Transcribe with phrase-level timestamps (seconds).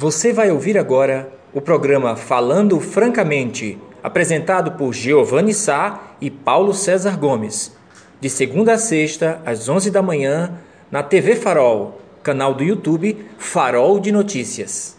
[0.00, 7.18] Você vai ouvir agora o programa Falando Francamente, apresentado por Giovanni Sá e Paulo César
[7.18, 7.76] Gomes,
[8.20, 10.52] de segunda a sexta, às 11 da manhã,
[10.88, 14.96] na TV Farol, canal do YouTube Farol de Notícias.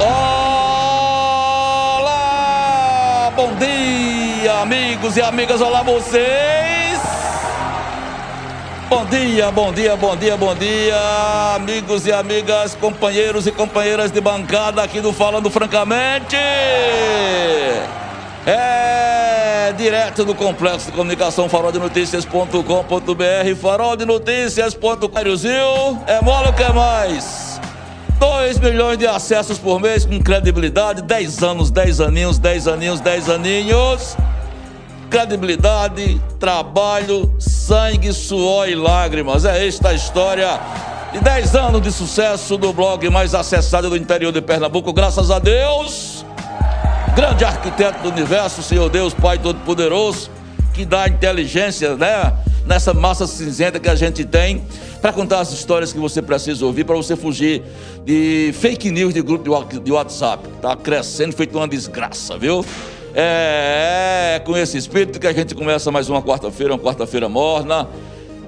[0.00, 0.42] Olá!
[3.36, 5.60] Bom dia, amigos e amigas.
[5.60, 6.53] Olá, vocês!
[8.94, 10.94] Bom dia, bom dia, bom dia, bom dia,
[11.56, 16.36] amigos e amigas, companheiros e companheiras de bancada aqui do Falando Francamente.
[18.46, 26.04] É direto do Complexo de Comunicação faroldenoticias.com.br, faroldenoticias.com.br.
[26.06, 27.60] É mole o que mais?
[28.20, 33.28] 2 milhões de acessos por mês com credibilidade, 10 anos, 10 aninhos, 10 aninhos, 10
[33.28, 34.16] aninhos.
[35.14, 39.44] Credibilidade, trabalho, sangue, suor e lágrimas.
[39.44, 40.58] É esta a história
[41.12, 45.38] de 10 anos de sucesso do blog mais acessado do interior de Pernambuco, graças a
[45.38, 46.24] Deus
[47.14, 50.28] grande arquiteto do universo, Senhor Deus, Pai Todo-Poderoso,
[50.72, 52.32] que dá inteligência, né?
[52.66, 54.64] Nessa massa cinzenta que a gente tem,
[55.00, 57.62] para contar as histórias que você precisa ouvir, para você fugir
[58.04, 59.44] de fake news de grupo
[59.80, 60.48] de WhatsApp.
[60.60, 62.64] Tá crescendo, feito uma desgraça, viu?
[63.14, 67.88] É, é com esse espírito que a gente começa mais uma quarta-feira, uma quarta-feira morna.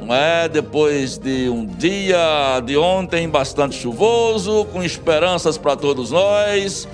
[0.00, 0.48] Não é?
[0.48, 6.86] Depois de um dia de ontem bastante chuvoso, com esperanças para todos nós.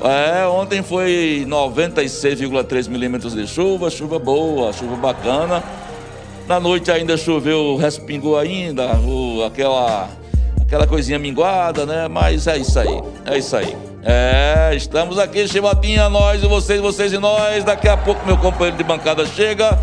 [0.00, 5.62] É, ontem foi 96,3 milímetros de chuva, chuva boa, chuva bacana.
[6.46, 10.08] Na noite ainda choveu, respingou ainda, o, aquela,
[10.66, 12.08] aquela coisinha minguada, né?
[12.08, 13.74] Mas é isso aí, é isso aí.
[14.02, 17.64] É, estamos aqui, Chibatinha, nós e vocês, vocês e nós.
[17.64, 19.78] Daqui a pouco meu companheiro de bancada chega.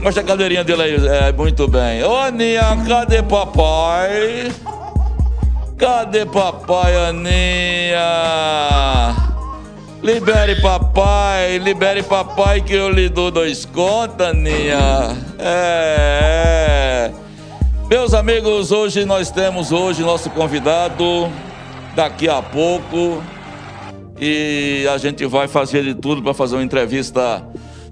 [0.00, 0.94] Mostra a cadeirinha dele aí.
[1.06, 2.04] É, muito bem.
[2.04, 4.52] Ô, Aninha, cadê papai?
[5.76, 7.98] Cadê papai, Aninha?
[10.02, 15.16] Libere papai, libere papai que eu lhe dou dois contas, Ninha.
[15.38, 17.27] É, é.
[17.88, 21.32] Meus amigos, hoje nós temos hoje nosso convidado
[21.96, 23.22] daqui a pouco.
[24.20, 27.42] E a gente vai fazer de tudo para fazer uma entrevista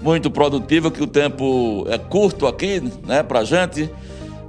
[0.02, 3.90] muito produtiva, que o tempo é curto aqui, né, pra gente,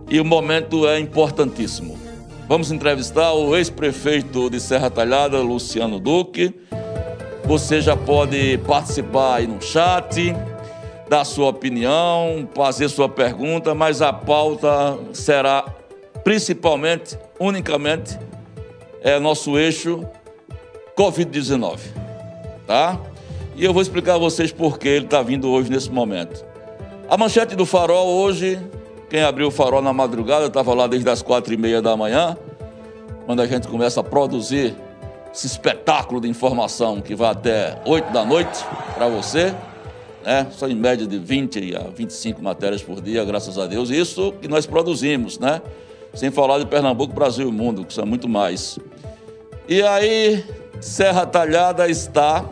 [0.09, 1.97] e o momento é importantíssimo.
[2.45, 6.53] Vamos entrevistar o ex-prefeito de Serra Talhada, Luciano Duque.
[7.45, 10.35] Você já pode participar aí no chat,
[11.09, 15.65] dar sua opinião, fazer sua pergunta, mas a pauta será
[16.23, 18.19] principalmente, unicamente,
[19.01, 20.05] é nosso eixo
[20.97, 21.79] Covid-19,
[22.65, 22.99] tá?
[23.55, 26.45] E eu vou explicar a vocês por que ele está vindo hoje nesse momento.
[27.09, 28.59] A manchete do Farol hoje,
[29.09, 32.35] quem abriu o Farol na madrugada, estava lá desde as quatro e meia da manhã,
[33.25, 34.75] quando a gente começa a produzir
[35.33, 39.53] esse espetáculo de informação que vai até 8 da noite para você.
[40.27, 40.45] Né?
[40.51, 43.89] São em média de 20 a 25 matérias por dia, graças a Deus.
[43.89, 45.61] Isso que nós produzimos, né?
[46.13, 48.77] Sem falar de Pernambuco, Brasil e mundo, que são muito mais.
[49.69, 50.43] E aí,
[50.81, 52.43] Serra Talhada está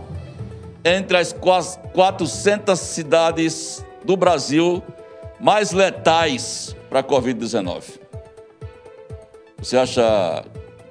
[0.85, 4.81] entre as 400 cidades do Brasil
[5.37, 7.99] mais letais para a Covid-19.
[9.57, 10.45] Você acha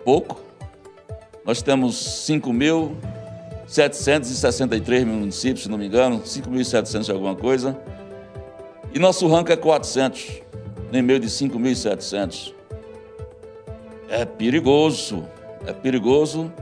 [0.04, 0.38] pouco?
[1.46, 1.96] Nós temos
[3.74, 7.76] 5.763 municípios, se não me engano, 5.700 e alguma coisa.
[8.94, 10.42] E nosso ranking é 400,
[10.92, 12.54] nem meio de 5.700.
[14.08, 15.24] É perigoso,
[15.66, 16.52] é perigoso,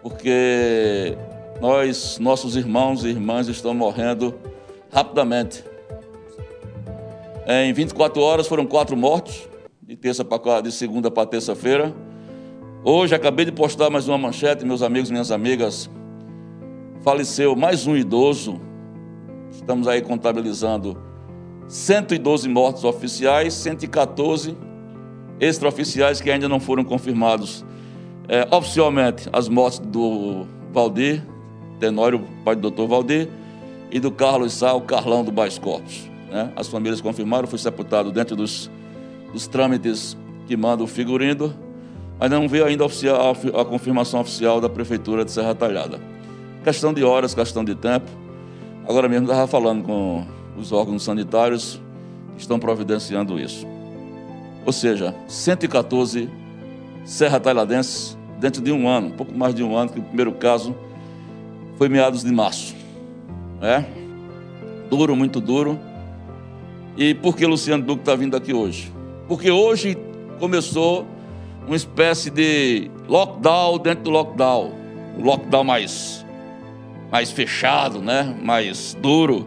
[0.00, 1.16] porque
[1.60, 4.38] nós, nossos irmãos e irmãs estão morrendo
[4.92, 5.64] rapidamente.
[7.44, 9.48] Em 24 horas foram quatro mortos,
[9.82, 11.92] de, terça pra, de segunda para terça-feira.
[12.84, 15.90] Hoje acabei de postar mais uma manchete, meus amigos minhas amigas.
[17.02, 18.60] Faleceu mais um idoso.
[19.50, 20.96] Estamos aí contabilizando
[21.66, 24.56] 112 mortos oficiais, 114
[25.40, 27.64] extraoficiais que ainda não foram confirmados
[28.28, 31.24] é, oficialmente as mortes do Valdir,
[31.78, 33.28] Tenório, pai do doutor Valdir,
[33.90, 36.08] e do Carlos Sá, o Carlão do Baix Corpos.
[36.30, 36.52] Né?
[36.54, 38.70] As famílias confirmaram, foi sepultado dentro dos,
[39.32, 40.16] dos trâmites
[40.46, 41.54] que manda o figurino
[42.20, 45.98] mas não veio ainda a, a confirmação oficial da Prefeitura de Serra Talhada.
[46.62, 48.10] Questão de horas, questão de tempo.
[48.86, 50.26] Agora mesmo estava falando com
[50.58, 51.80] os órgãos sanitários
[52.34, 53.66] que estão providenciando isso.
[54.66, 56.28] Ou seja, 114
[57.04, 60.74] Serra Talhadenses dentro de um ano, pouco mais de um ano, que o primeiro caso
[61.76, 62.74] foi meados de março.
[63.62, 63.84] É?
[64.90, 65.78] Duro, muito duro.
[66.96, 68.92] E por que Luciano Duque está vindo aqui hoje?
[69.26, 69.96] Porque hoje
[70.38, 71.06] começou
[71.66, 74.72] uma espécie de lockdown dentro do lockdown.
[75.18, 76.24] Um lockdown mais,
[77.10, 78.34] mais fechado, né?
[78.42, 79.46] mais duro,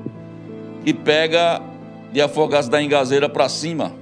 [0.86, 1.62] e pega
[2.12, 3.94] de Afogados da Engazeira para cima.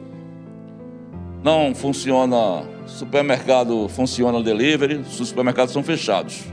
[1.43, 6.43] Não funciona, supermercado funciona delivery, os supermercados são fechados.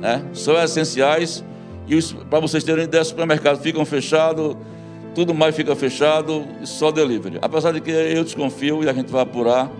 [0.00, 0.24] Né?
[0.32, 1.44] São essenciais
[1.88, 1.98] e
[2.28, 4.56] para vocês terem ideia, os supermercados ficam fechados,
[5.14, 7.38] tudo mais fica fechado, só delivery.
[7.40, 9.70] Apesar de que eu desconfio e a gente vai apurar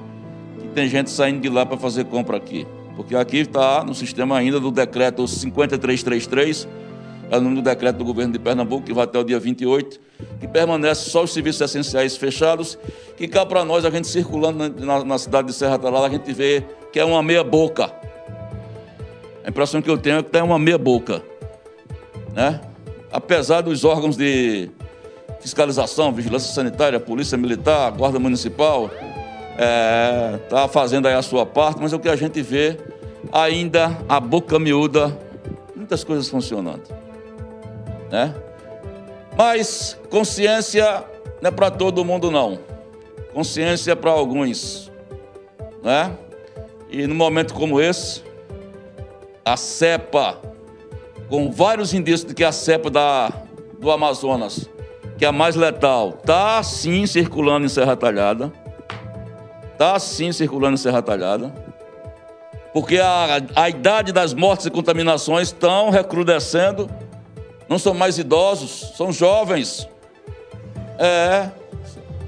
[0.59, 2.67] que tem gente saindo de lá para fazer compra aqui.
[2.99, 6.67] Porque aqui está no sistema ainda do decreto 5333,
[7.31, 10.01] é o do decreto do governo de Pernambuco, que vai até o dia 28,
[10.41, 12.77] que permanece só os serviços essenciais fechados,
[13.17, 16.33] que cá para nós, a gente circulando na, na, cidade de Serra Talada, a gente
[16.33, 17.93] vê que é uma meia boca.
[19.45, 21.23] A impressão que eu tenho é que tem uma meia boca
[22.39, 22.61] né?
[23.11, 24.71] Apesar dos órgãos de
[25.41, 28.89] fiscalização, vigilância sanitária, polícia militar, guarda municipal,
[29.59, 32.79] é, tá fazendo aí a sua parte, mas o que a gente vê
[33.33, 35.19] ainda a boca miúda,
[35.75, 36.85] muitas coisas funcionando,
[38.11, 38.35] né?
[39.37, 41.05] Mas consciência
[41.43, 42.59] não é para todo mundo não.
[43.35, 44.91] Consciência é para alguns,
[45.83, 46.17] né?
[46.89, 48.23] E no momento como esse,
[49.45, 50.39] a cepa
[51.29, 53.33] com vários indícios de que a cepa da,
[53.79, 54.69] do Amazonas,
[55.19, 58.53] que é a mais letal, está sim circulando em Serra Talhada.
[59.79, 61.55] Está sim circulando Serra Talhada.
[62.73, 66.91] Porque a, a idade das mortes e contaminações estão recrudescendo.
[67.69, 69.89] Não são mais idosos, são jovens.
[70.99, 71.49] É.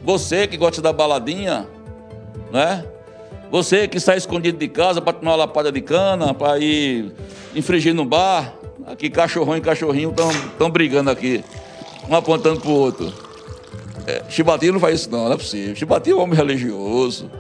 [0.05, 1.67] Você que gosta da baladinha,
[2.53, 2.85] né?
[3.51, 7.13] Você que sai escondido de casa para tomar uma lapada de cana, para ir
[7.53, 8.55] infringir no bar,
[8.87, 11.45] Aqui cachorrão e cachorrinho estão brigando aqui,
[12.09, 13.30] um apontando para o outro.
[14.07, 15.75] É, não faz isso não, não é possível.
[15.75, 17.31] Chibatinho é um homem religioso.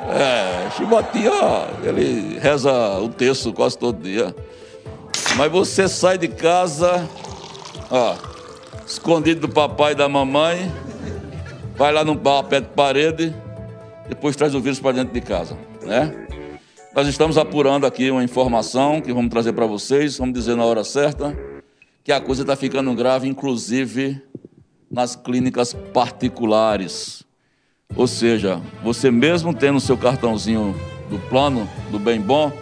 [0.00, 1.32] É, Chibatinho,
[1.82, 4.34] ele reza o texto quase todo dia.
[5.36, 7.08] Mas você sai de casa,
[7.90, 8.16] ó,
[8.86, 10.70] escondido do papai e da mamãe,
[11.76, 13.34] vai lá no bar perto de parede,
[14.08, 16.26] depois traz o vírus para dentro de casa, né?
[16.94, 20.82] Nós estamos apurando aqui uma informação que vamos trazer para vocês, vamos dizer na hora
[20.82, 21.36] certa,
[22.02, 24.20] que a coisa está ficando grave, inclusive
[24.90, 27.22] nas clínicas particulares.
[27.94, 30.74] Ou seja, você mesmo tendo seu cartãozinho
[31.08, 32.52] do plano, do bem bom,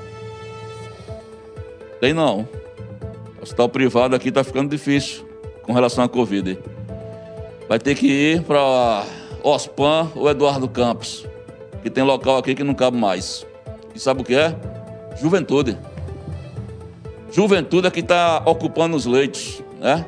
[2.01, 2.49] tem não.
[3.39, 5.27] O hospital privado aqui está ficando difícil
[5.63, 6.59] com relação à Covid.
[7.69, 9.05] Vai ter que ir para
[9.43, 11.27] Ospan ou Eduardo Campos,
[11.83, 13.47] que tem local aqui que não cabe mais.
[13.95, 14.55] E sabe o que é?
[15.21, 15.77] Juventude.
[17.31, 20.05] Juventude é que está ocupando os leitos, né?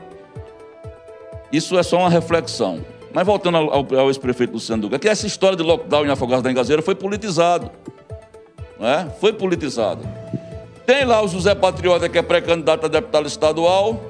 [1.53, 2.85] Isso é só uma reflexão.
[3.13, 6.43] Mas voltando ao, ao ex-prefeito Luciano Duque, é que essa história de lockdown em Afogados
[6.43, 7.71] da Engazeira foi politizado.
[8.79, 9.11] Né?
[9.21, 10.07] Foi politizado.
[10.87, 14.01] Tem lá o José Patriota, que é pré-candidato a deputado estadual,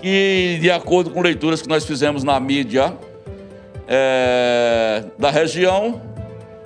[0.00, 2.92] que, de acordo com leituras que nós fizemos na mídia
[3.86, 6.02] é, da região,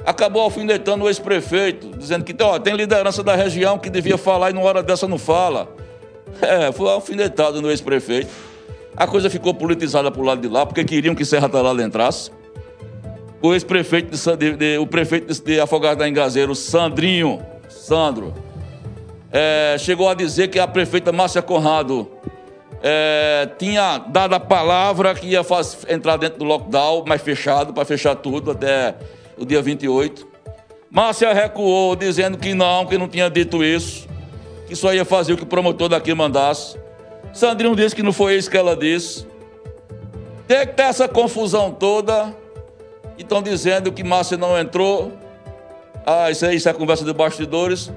[0.05, 4.53] acabou alfinetando o ex-prefeito, dizendo que ó, tem liderança da região que devia falar e
[4.55, 5.69] numa hora dessa não fala.
[6.41, 8.29] É, foi alfinetado no ex-prefeito.
[8.97, 12.31] A coisa ficou politizada para o lado de lá, porque queriam que Serra Talada entrasse.
[13.43, 18.33] O ex-prefeito de, de, o prefeito de, de Afogado da Engazeiro, Sandrinho, Sandro,
[19.31, 22.11] é, chegou a dizer que a prefeita Márcia Conrado
[22.83, 27.85] é, tinha dado a palavra que ia faz, entrar dentro do lockdown, mas fechado, para
[27.85, 28.95] fechar tudo até
[29.37, 30.27] o dia 28.
[30.91, 34.09] Márcia recuou, dizendo que não, que não tinha dito isso,
[34.67, 36.79] que só ia fazer o que o promotor daqui mandasse.
[37.37, 39.27] Sandrinho disse que não foi isso que ela disse.
[40.49, 42.35] Tem que ter essa confusão toda.
[43.19, 45.13] E estão dizendo que Márcia não entrou.
[46.07, 47.93] Ah, isso, aí, isso é conversa de bastidores,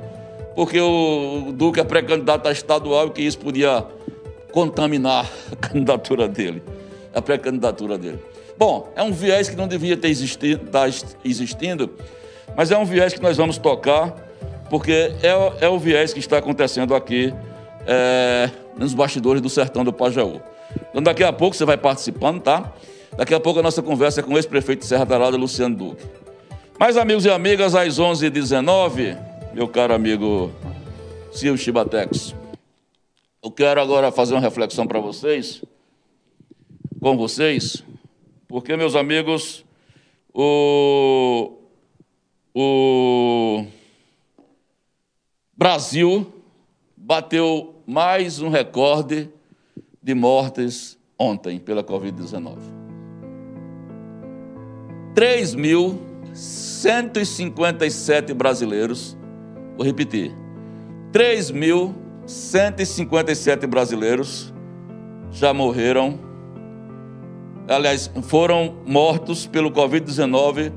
[0.55, 3.85] porque o Duque é pré-candidato a estadual e que isso podia
[4.51, 6.61] contaminar a candidatura dele,
[7.13, 8.19] a pré-candidatura dele.
[8.57, 11.91] Bom, é um viés que não devia ter existido, estar tá existindo,
[12.57, 14.13] mas é um viés que nós vamos tocar,
[14.69, 17.33] porque é, é o viés que está acontecendo aqui
[17.91, 20.39] é, nos bastidores do sertão do Pajaú.
[20.91, 22.71] Então, daqui a pouco você vai participando, tá?
[23.17, 26.05] Daqui a pouco a nossa conversa é com o ex-prefeito de Serra Talada, Luciano Duque.
[26.77, 29.17] Mas, amigos e amigas, às 11h19,
[29.55, 30.51] meu caro amigo
[31.31, 32.35] Silvio Chibatex,
[33.43, 35.63] eu quero agora fazer uma reflexão para vocês,
[37.01, 37.83] com vocês,
[38.47, 39.65] porque, meus amigos,
[40.31, 41.57] o,
[42.53, 43.65] o
[45.57, 46.31] Brasil
[46.95, 49.31] bateu mais um recorde
[50.01, 52.57] de mortes ontem pela Covid-19.
[55.15, 59.17] 3 mil 3.157 brasileiros,
[59.75, 60.31] vou repetir,
[61.11, 64.53] 3.157 brasileiros
[65.31, 66.17] já morreram,
[67.67, 70.71] aliás, foram mortos pelo Covid-19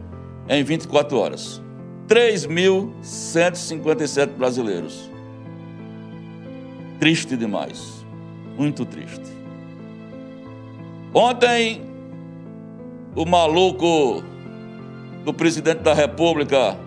[0.49, 1.63] em 24 horas.
[2.09, 5.12] 3.157 brasileiros.
[7.03, 8.07] Triste demais,
[8.57, 9.25] muito triste.
[11.13, 11.83] Ontem,
[13.17, 14.23] o maluco
[15.25, 16.79] do presidente da República,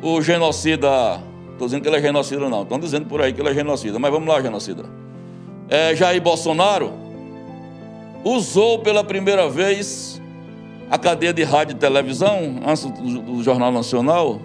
[0.00, 1.20] o genocida,
[1.52, 3.98] estou dizendo que ele é genocida não, estão dizendo por aí que ele é genocida,
[3.98, 4.84] mas vamos lá, genocida.
[5.68, 6.90] É, Jair Bolsonaro
[8.24, 10.18] usou pela primeira vez
[10.90, 14.40] a cadeia de rádio e televisão, antes do, do Jornal Nacional,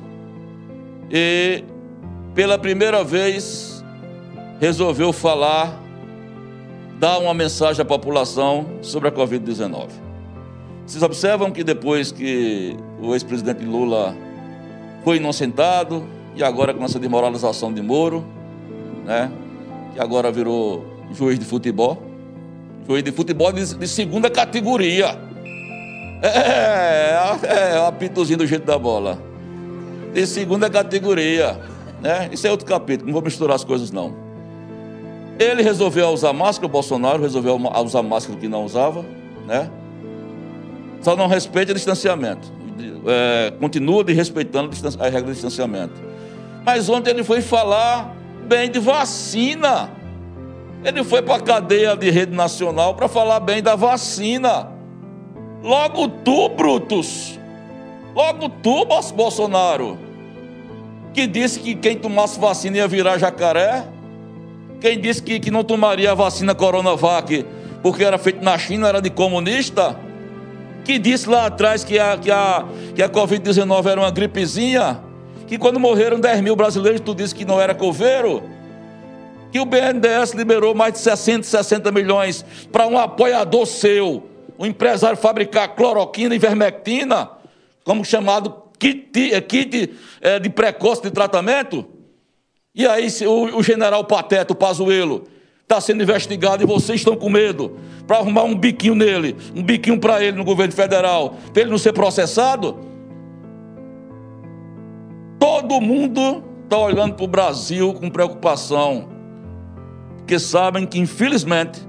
[1.09, 1.63] e
[2.35, 3.78] pela primeira vez
[4.59, 5.81] resolveu falar,
[6.99, 9.87] dar uma mensagem à população sobre a Covid-19.
[10.85, 14.15] Vocês observam que depois que o ex-presidente Lula
[15.03, 18.25] foi inocentado, e agora com essa desmoralização de Moro,
[19.05, 19.31] né,
[19.93, 22.01] que agora virou juiz de futebol,
[22.87, 25.17] juiz de futebol de, de segunda categoria.
[26.21, 26.27] É,
[27.43, 29.17] é, é o apitozinho do jeito da bola.
[30.13, 31.57] De segunda categoria.
[32.01, 32.29] Né?
[32.31, 34.28] Isso é outro capítulo, não vou misturar as coisas não.
[35.39, 39.05] Ele resolveu usar máscara, o Bolsonaro resolveu usar máscara que não usava,
[39.47, 39.71] né?
[41.01, 42.51] Só não respeita o distanciamento.
[43.07, 44.69] É, continua de respeitando
[44.99, 45.93] a regra do distanciamento.
[46.65, 48.13] Mas ontem ele foi falar
[48.47, 49.89] bem de vacina.
[50.83, 54.69] Ele foi para a cadeia de rede nacional para falar bem da vacina.
[55.63, 57.39] Logo tu, Brutus.
[58.13, 59.97] Logo tu, Bolsonaro.
[61.13, 63.85] Que disse que quem tomasse vacina ia virar jacaré.
[64.79, 67.45] Quem disse que, que não tomaria a vacina Coronavac
[67.81, 69.99] porque era feito na China, era de comunista?
[70.85, 75.01] Que disse lá atrás que a, que a, que a Covid-19 era uma gripezinha,
[75.45, 78.41] que quando morreram 10 mil brasileiros, tu disse que não era coveiro,
[79.51, 84.23] que o BNDES liberou mais de 60, 60 milhões para um apoiador seu,
[84.57, 87.29] um empresário fabricar cloroquina e vermectina,
[87.83, 91.85] como chamado kit, é, kit é, de precoce de tratamento.
[92.73, 95.23] E aí o, o general Pateta, o Pazuello,
[95.63, 99.99] está sendo investigado e vocês estão com medo para arrumar um biquinho nele, um biquinho
[99.99, 102.79] para ele no governo federal, para ele não ser processado.
[105.39, 109.09] Todo mundo está olhando para o Brasil com preocupação,
[110.17, 111.87] porque sabem que, infelizmente,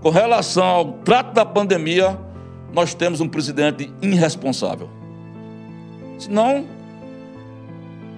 [0.00, 2.18] com relação ao trato da pandemia,
[2.72, 4.88] nós temos um presidente irresponsável.
[6.18, 6.64] Senão,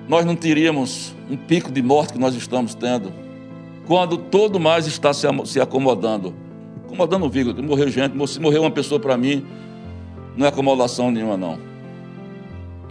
[0.08, 3.12] nós não teríamos um pico de morte que nós estamos tendo
[3.86, 6.34] quando todo mais está se acomodando.
[6.84, 9.44] Acomodando o vírgula, morreu gente, se morreu uma pessoa para mim,
[10.36, 11.58] não é acomodação nenhuma, não.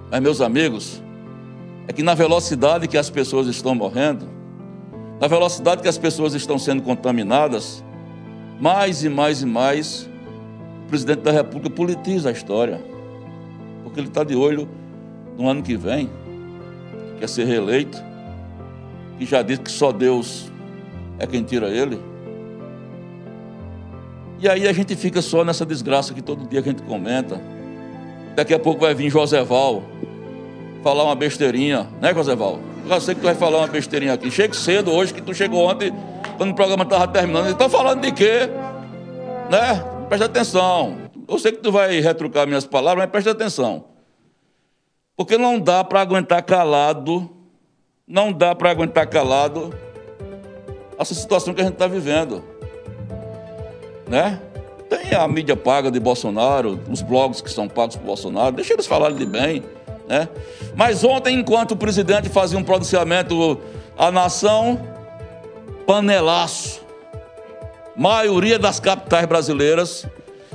[0.09, 1.01] Mas, meus amigos,
[1.87, 4.27] é que na velocidade que as pessoas estão morrendo,
[5.19, 7.83] na velocidade que as pessoas estão sendo contaminadas,
[8.59, 10.09] mais e mais e mais,
[10.85, 12.81] o presidente da República politiza a história.
[13.83, 14.67] Porque ele está de olho
[15.37, 16.09] no ano que vem,
[17.19, 18.01] quer ser reeleito,
[19.19, 20.51] e já disse que só Deus
[21.19, 21.99] é quem tira ele.
[24.39, 27.39] E aí a gente fica só nessa desgraça que todo dia a gente comenta.
[28.35, 29.83] Daqui a pouco vai vir Joseval
[30.83, 32.59] falar uma besteirinha, né, Joseval?
[32.87, 34.29] Eu sei que tu vai falar uma besteirinha aqui.
[34.29, 35.91] Chega cedo hoje, que tu chegou ontem,
[36.37, 37.49] quando o programa estava terminando.
[37.49, 38.49] Estão falando de quê?
[39.49, 39.83] Né?
[40.07, 40.97] Presta atenção.
[41.27, 43.85] Eu sei que tu vai retrucar minhas palavras, mas presta atenção.
[45.15, 47.29] Porque não dá para aguentar calado,
[48.05, 49.73] não dá para aguentar calado
[50.99, 52.43] essa situação que a gente está vivendo.
[54.07, 54.41] Né?
[54.89, 58.85] Tem a mídia paga de Bolsonaro, os blogs que são pagos por Bolsonaro, deixa eles
[58.85, 59.63] falarem de bem.
[60.07, 60.27] Né?
[60.75, 63.59] Mas ontem, enquanto o presidente fazia um pronunciamento
[63.97, 64.79] à nação,
[65.87, 66.83] panelaço.
[67.95, 70.05] Maioria das capitais brasileiras,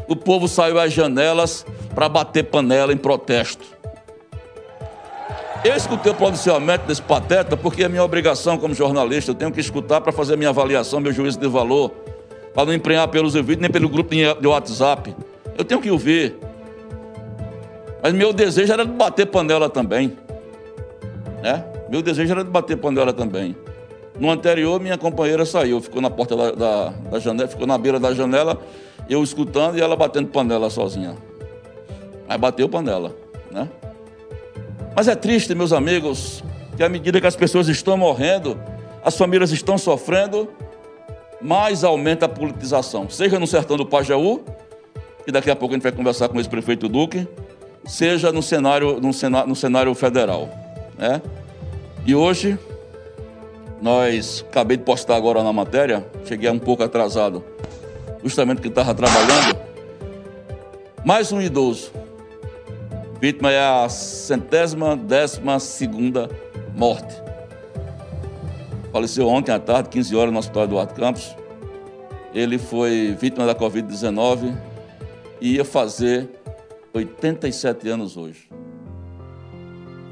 [0.06, 1.64] o povo saiu às janelas
[1.94, 3.64] para bater panela em protesto.
[5.62, 9.60] Eu escutei o pronunciamento desse pateta porque é minha obrigação como jornalista, eu tenho que
[9.60, 11.90] escutar para fazer minha avaliação, meu juízo de valor,
[12.54, 15.14] para não emprenhar pelos ouvidos nem pelo grupo de WhatsApp.
[15.58, 16.38] Eu tenho que ouvir.
[18.02, 20.16] Mas meu desejo era de bater panela também.
[21.42, 21.62] Né?
[21.90, 23.54] Meu desejo era de bater panela também.
[24.18, 28.00] No anterior, minha companheira saiu, ficou na porta da, da, da janela, ficou na beira
[28.00, 28.58] da janela,
[29.10, 31.16] eu escutando e ela batendo panela sozinha.
[32.26, 33.14] Mas bateu panela,
[33.50, 33.68] né?
[34.94, 36.42] Mas é triste, meus amigos,
[36.76, 38.60] que à medida que as pessoas estão morrendo,
[39.04, 40.48] as famílias estão sofrendo,
[41.40, 43.08] mais aumenta a politização.
[43.08, 44.42] Seja no sertão do Pajaú,
[45.24, 47.26] que daqui a pouco a gente vai conversar com esse prefeito Duque,
[47.84, 50.48] seja no cenário, no cenário, no cenário federal.
[50.98, 51.22] Né?
[52.04, 52.58] E hoje,
[53.80, 57.42] nós acabei de postar agora na matéria, cheguei um pouco atrasado,
[58.22, 59.56] justamente que estava trabalhando.
[61.04, 61.90] Mais um idoso.
[63.20, 66.30] Vítima é a centésima, décima segunda
[66.74, 67.14] morte.
[68.90, 71.36] Faleceu ontem à tarde, 15 horas, no Hospital Eduardo Campos.
[72.34, 74.56] Ele foi vítima da Covid-19
[75.38, 76.30] e ia fazer
[76.94, 78.48] 87 anos hoje.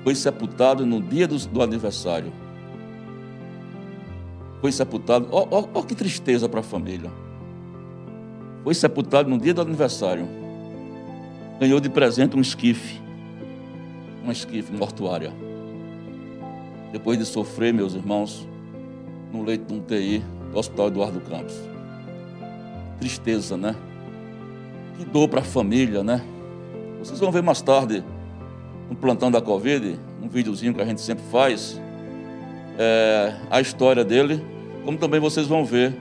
[0.04, 2.30] Foi sepultado no dia do, do aniversário.
[4.60, 5.28] Foi sepultado.
[5.30, 7.10] Oh, oh, oh, que tristeza para a família.
[8.62, 10.28] Foi sepultado no dia do aniversário.
[11.58, 13.00] Ganhou de presente um esquife.
[14.24, 15.32] Um esquife mortuária.
[16.92, 18.46] Depois de sofrer, meus irmãos,
[19.32, 20.22] no leito de um TI
[20.52, 21.54] do Hospital Eduardo Campos.
[23.00, 23.74] Tristeza, né?
[24.96, 26.22] Que dor para a família, né?
[27.00, 28.04] Vocês vão ver mais tarde,
[28.88, 31.80] no plantão da Covid, um videozinho que a gente sempre faz,
[32.78, 34.44] é, a história dele,
[34.84, 35.92] como também vocês vão ver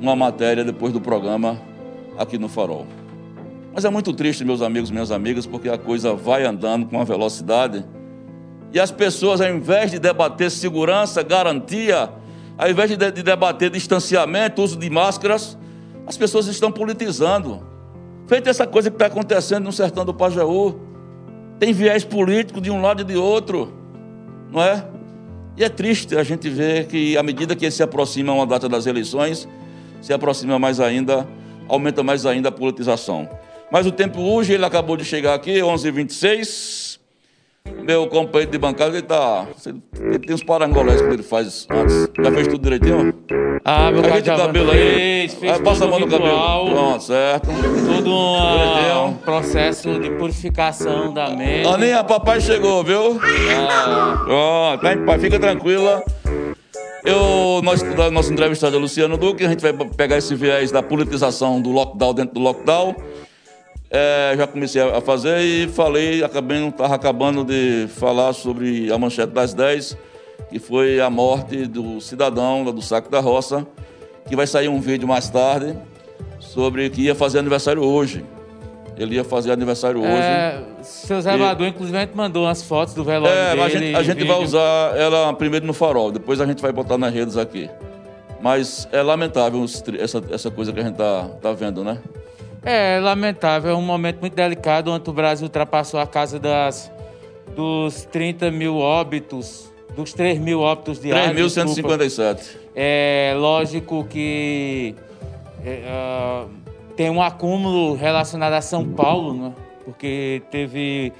[0.00, 1.60] uma matéria depois do programa
[2.18, 2.86] aqui no Farol.
[3.76, 7.04] Mas é muito triste, meus amigos minhas amigas, porque a coisa vai andando com uma
[7.04, 7.84] velocidade
[8.72, 12.08] e as pessoas, ao invés de debater segurança, garantia,
[12.56, 15.58] ao invés de, de debater distanciamento, uso de máscaras,
[16.06, 17.66] as pessoas estão politizando.
[18.26, 20.80] Feita essa coisa que está acontecendo no sertão do Pajaú.
[21.58, 23.74] Tem viés político de um lado e de outro,
[24.50, 24.86] não é?
[25.54, 28.86] E é triste a gente ver que, à medida que se aproxima uma data das
[28.86, 29.46] eleições,
[30.00, 31.28] se aproxima mais ainda,
[31.68, 33.28] aumenta mais ainda a politização.
[33.70, 36.98] Mas o tempo hoje, ele acabou de chegar aqui, 11h26.
[37.82, 39.46] Meu companheiro de bancada, ele tá.
[40.00, 42.08] Ele tem uns parangolés que ele faz antes.
[42.22, 43.12] Já fez tudo direitinho?
[43.64, 44.78] Ah, meu Ajeita o cabelo aí.
[44.78, 46.70] Fez, fez passa a mão no cabelo.
[46.70, 47.48] Pronto, certo.
[47.86, 48.10] Todo
[49.08, 51.66] um processo de purificação da mente.
[51.66, 53.20] Aninha, papai chegou, viu?
[53.68, 54.22] Ah.
[54.24, 56.04] Pronto, em paz, fica tranquila.
[57.04, 57.82] Eu, nós,
[58.12, 62.14] nosso entrevistado é Luciano Duque, a gente vai pegar esse viés da politização do lockdown
[62.14, 62.96] dentro do lockdown
[63.96, 68.98] é, já comecei a fazer e falei, acabei, não estava acabando de falar sobre a
[68.98, 69.96] manchete das 10,
[70.50, 73.66] que foi a morte do cidadão do Saco da Roça,
[74.28, 75.74] que vai sair um vídeo mais tarde
[76.38, 78.22] sobre que ia fazer aniversário hoje.
[78.98, 80.10] Ele ia fazer aniversário hoje.
[80.12, 81.68] É, seu Zé e...
[81.68, 83.62] inclusive, a gente mandou umas fotos do velório é, dele.
[83.62, 86.98] A gente, a gente vai usar ela primeiro no farol, depois a gente vai botar
[86.98, 87.68] nas redes aqui.
[88.40, 89.64] Mas é lamentável
[89.98, 91.98] essa, essa coisa que a gente tá, tá vendo, né?
[92.68, 96.90] É lamentável, é um momento muito delicado, onde o Brasil ultrapassou a casa das,
[97.54, 101.54] dos 30 mil óbitos, dos 3 mil óbitos diários.
[101.54, 102.56] 3.157.
[102.74, 104.96] É lógico que
[105.64, 106.50] é, uh,
[106.96, 109.52] tem um acúmulo relacionado a São Paulo, né?
[109.84, 111.12] porque teve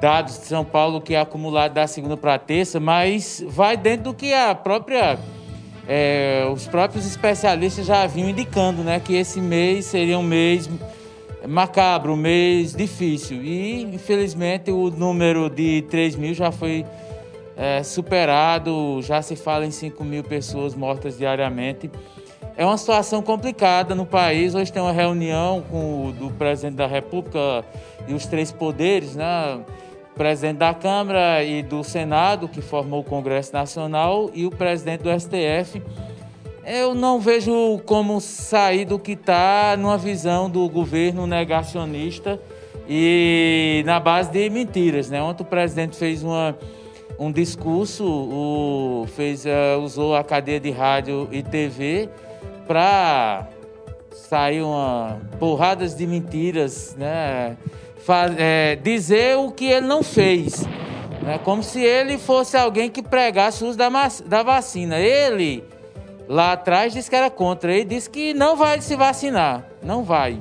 [0.00, 4.12] dados de São Paulo que é acumulado da segunda para a terça, mas vai dentro
[4.12, 5.18] do que a própria
[5.88, 10.68] é, os próprios especialistas já vinham indicando né, que esse mês seria um mês
[11.48, 13.42] macabro, um mês difícil.
[13.42, 16.84] E, infelizmente, o número de 3 mil já foi
[17.56, 21.90] é, superado, já se fala em 5 mil pessoas mortas diariamente.
[22.54, 24.54] É uma situação complicada no país.
[24.54, 27.64] Hoje tem uma reunião com o do presidente da República
[28.06, 29.60] e os três poderes, né?
[30.18, 35.10] Presidente da Câmara e do Senado, que formou o Congresso Nacional, e o presidente do
[35.18, 35.80] STF.
[36.66, 42.38] Eu não vejo como sair do que está numa visão do governo negacionista
[42.88, 45.08] e na base de mentiras.
[45.08, 45.22] Né?
[45.22, 46.58] Ontem o presidente fez uma,
[47.16, 52.08] um discurso, o, fez, uh, usou a cadeia de rádio e TV
[52.66, 53.48] para
[54.10, 57.56] sair uma porradas de mentiras, né?
[58.36, 60.66] É, dizer o que ele não fez.
[61.22, 61.38] Né?
[61.44, 63.88] Como se ele fosse alguém que pregasse o uso da,
[64.24, 64.98] da vacina.
[64.98, 65.64] Ele,
[66.26, 67.72] lá atrás, disse que era contra.
[67.72, 69.64] Ele disse que não vai se vacinar.
[69.82, 70.40] Não vai.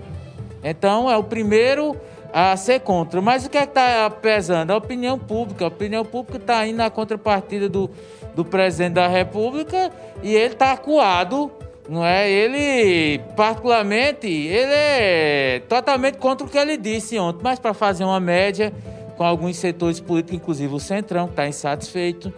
[0.64, 1.96] Então, é o primeiro
[2.34, 3.22] a ser contra.
[3.22, 4.72] Mas o que é está pesando?
[4.72, 5.66] A opinião pública.
[5.66, 7.90] A opinião pública está indo na contrapartida do,
[8.36, 9.92] do presidente da República
[10.22, 11.52] e ele está acuado
[11.90, 12.30] não é?
[12.30, 18.20] Ele, particularmente, ele é totalmente contra o que ele disse ontem, mas para fazer uma
[18.20, 18.74] média
[19.16, 22.32] com alguns setores políticos, inclusive o Centrão, que está insatisfeito,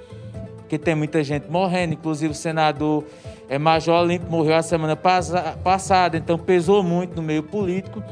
[0.68, 3.04] que tem muita gente morrendo, inclusive o senador
[3.50, 8.04] é, Major Olímpio morreu a semana passada, então pesou muito no meio político.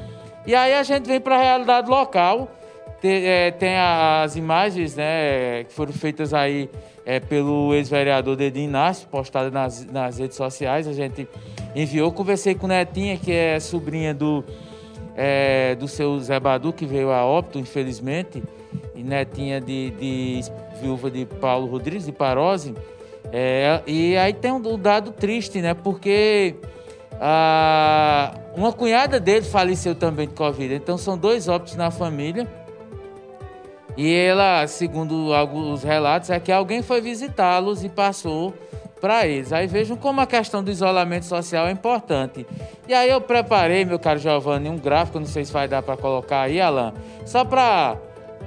[0.46, 2.50] E aí a gente vem para a realidade local,
[3.00, 6.70] tem, é, tem as imagens né, que foram feitas aí
[7.08, 10.86] é, pelo ex-vereador Dedinho Inácio, postada nas, nas redes sociais.
[10.86, 11.26] A gente
[11.74, 12.12] enviou.
[12.12, 14.44] Conversei com Netinha, que é sobrinha do
[15.16, 18.44] é, do seu Zé Badu, que veio a óbito, infelizmente,
[18.94, 20.42] e netinha de, de
[20.82, 22.76] viúva de Paulo Rodrigues, de Parose.
[23.32, 25.74] É, e aí tem um dado triste, né?
[25.74, 26.56] Porque
[27.22, 30.76] a, uma cunhada dele faleceu também de Covid.
[30.76, 32.46] Então são dois óbitos na família.
[33.98, 38.54] E ela, segundo alguns relatos, é que alguém foi visitá-los e passou
[39.02, 39.52] para eles.
[39.52, 42.46] Aí vejam como a questão do isolamento social é importante.
[42.88, 45.98] E aí eu preparei, meu caro Giovanni, um gráfico, não sei se vai dar para
[45.98, 46.94] colocar aí, Alan,
[47.26, 47.98] só para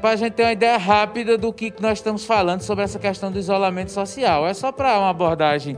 [0.00, 3.30] para a gente ter uma ideia rápida do que nós estamos falando sobre essa questão
[3.30, 4.46] do isolamento social.
[4.46, 5.76] É só para uma abordagem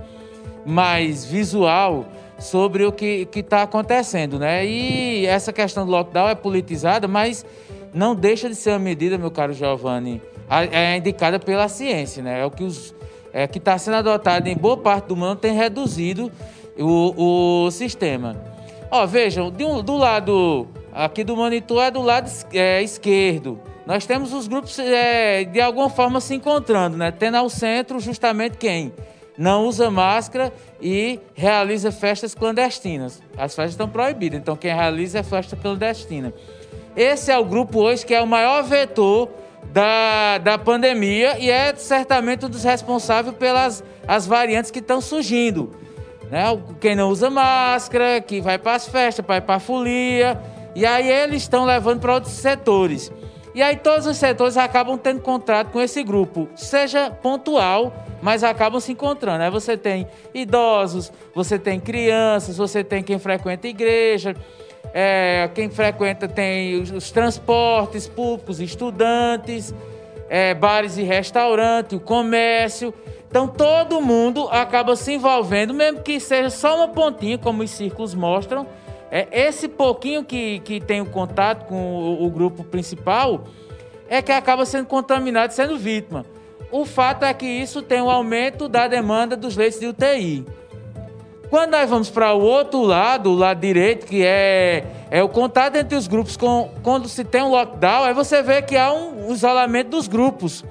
[0.65, 2.05] mais visual
[2.39, 4.65] sobre o que está acontecendo, né?
[4.65, 7.45] E essa questão do lockdown é politizada, mas
[7.93, 10.21] não deixa de ser uma medida, meu caro Giovanni,
[10.71, 12.41] é indicada pela ciência, né?
[12.41, 12.65] É o que
[13.33, 16.31] é, está sendo adotado em boa parte do mundo tem reduzido
[16.79, 18.37] o, o sistema.
[18.91, 23.59] Ó, vejam, do, do lado aqui do monitor é do lado é, esquerdo.
[23.87, 27.11] Nós temos os grupos é, de alguma forma se encontrando, né?
[27.11, 28.93] Tendo ao centro justamente quem
[29.37, 33.23] não usa máscara e realiza festas clandestinas.
[33.37, 36.33] As festas estão proibidas, então quem realiza é festa clandestina.
[36.97, 39.29] Esse é o grupo hoje que é o maior vetor
[39.73, 45.71] da, da pandemia e é certamente um dos responsáveis pelas as variantes que estão surgindo.
[46.31, 46.45] Né?
[46.81, 50.41] Quem não usa máscara, que vai para as festas, vai para a folia,
[50.75, 53.13] e aí eles estão levando para outros setores.
[53.55, 58.81] E aí todos os setores acabam tendo contrato com esse grupo, seja pontual, mas acabam
[58.81, 59.43] se encontrando.
[59.43, 64.35] Aí você tem idosos, você tem crianças, você tem quem frequenta igreja,
[64.93, 69.75] é, quem frequenta tem os, os transportes públicos, estudantes,
[70.29, 72.93] é, bares e restaurantes, o comércio.
[73.29, 78.15] Então todo mundo acaba se envolvendo, mesmo que seja só uma pontinha, como os círculos
[78.15, 78.67] mostram.
[79.11, 83.45] É esse pouquinho que, que tem o contato com o, o grupo principal
[84.09, 86.27] é que acaba sendo contaminado, sendo vítima.
[86.71, 90.47] O fato é que isso tem um aumento da demanda dos leitos de UTI.
[91.53, 95.77] Quando nós vamos para o outro lado, o lado direito, que é, é o contato
[95.77, 99.31] entre os grupos, com, quando se tem um lockdown, aí você vê que há um
[99.31, 100.65] isolamento dos grupos.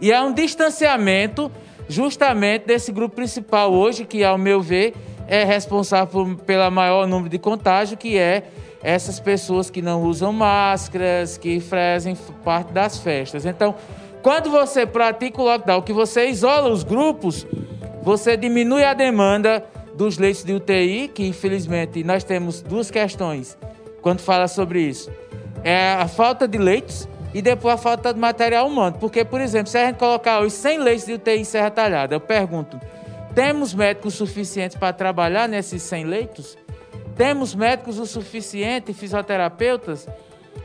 [0.00, 1.48] E há um distanciamento
[1.88, 4.94] justamente desse grupo principal hoje, que, ao meu ver,
[5.28, 8.48] é responsável por, pelo maior número de contágio, que é
[8.82, 13.46] essas pessoas que não usam máscaras, que fazem parte das festas.
[13.46, 13.76] Então,
[14.24, 17.46] quando você pratica o lockdown, que você isola os grupos,
[18.02, 19.64] você diminui a demanda
[19.96, 23.56] dos leitos de UTI, que infelizmente nós temos duas questões
[24.02, 25.10] quando fala sobre isso.
[25.64, 28.96] É a falta de leitos e depois a falta de material humano.
[29.00, 32.14] Porque, por exemplo, se a gente colocar os 100 leitos de UTI em Serra Talhada,
[32.14, 32.80] eu pergunto,
[33.34, 36.56] temos médicos suficientes para trabalhar nesses 100 leitos?
[37.16, 40.06] Temos médicos o suficiente, fisioterapeutas?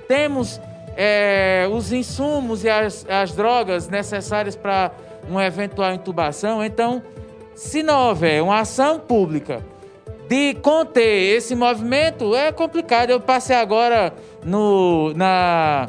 [0.07, 0.59] Temos
[0.95, 4.91] é, os insumos e as, as drogas necessárias para
[5.27, 6.63] uma eventual intubação?
[6.63, 7.01] Então,
[7.61, 9.63] se não houver uma ação pública
[10.27, 13.11] de conter esse movimento, é complicado.
[13.11, 14.11] Eu passei agora
[14.43, 15.87] no, na,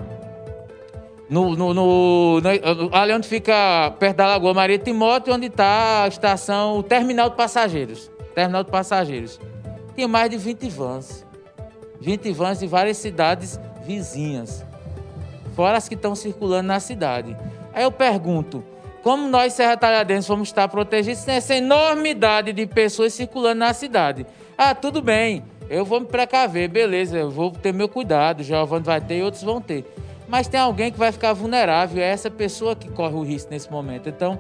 [1.31, 6.09] no, no, no, no, ali onde fica perto da Lagoa Maria Timóteo, onde está a
[6.09, 8.11] estação, o terminal de passageiros.
[8.35, 9.41] Terminal de passageiros.
[9.95, 11.27] Tinha mais de 20 vans.
[12.03, 14.63] 20 vans de várias cidades vizinhas.
[15.57, 17.35] Fora as que estão circulando na cidade.
[17.73, 18.63] Aí eu pergunto,
[19.03, 24.25] como nós, Serra Talhadense, vamos estar protegidos sem essa enormidade de pessoas circulando na cidade?
[24.57, 29.01] Ah, tudo bem, eu vou me precaver, beleza, eu vou ter meu cuidado, Giovanni vai
[29.01, 29.85] ter e outros vão ter.
[30.29, 33.71] Mas tem alguém que vai ficar vulnerável, é essa pessoa que corre o risco nesse
[33.71, 34.09] momento.
[34.09, 34.39] Então,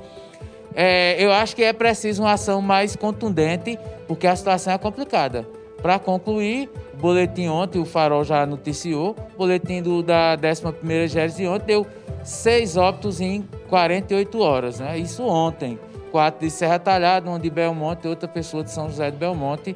[0.75, 5.47] é, eu acho que é preciso uma ação mais contundente, porque a situação é complicada.
[5.83, 11.47] Para concluir, o boletim ontem, o Farol já noticiou, o boletim do, da 11ª Gérese
[11.47, 11.87] ontem deu
[12.23, 14.99] seis óbitos em 48 horas, né?
[14.99, 15.79] Isso ontem.
[16.11, 19.75] Quatro de Serra Talhada, um de Belmonte outra pessoa de São José de Belmonte.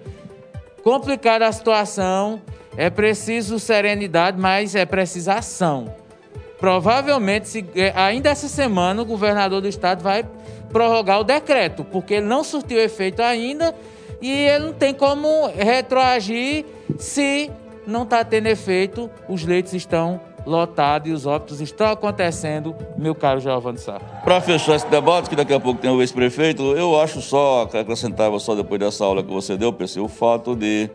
[0.85, 2.42] Complicada a situação,
[2.76, 5.94] é preciso serenidade, mas é preciso ação.
[6.61, 10.26] Provavelmente, se, é, ainda essa semana, o governador do estado vai
[10.70, 13.74] prorrogar o decreto, porque ele não surtiu efeito ainda
[14.20, 16.66] e ele não tem como retroagir
[16.98, 17.50] se
[17.87, 23.40] não está tendo efeito, os leitos estão lotado e os óbitos estão acontecendo, meu caro
[23.40, 23.98] Giovanni Sá.
[23.98, 28.38] Para fechar esse debate, que daqui a pouco tem o ex-prefeito, eu acho só, acrescentava
[28.38, 30.88] só depois dessa aula que você deu, PC, o fato de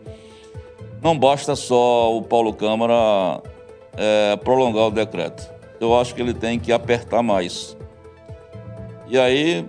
[1.04, 3.42] não basta só o Paulo Câmara
[3.98, 5.52] é, prolongar o decreto.
[5.80, 7.76] Eu acho que ele tem que apertar mais.
[9.08, 9.68] E aí,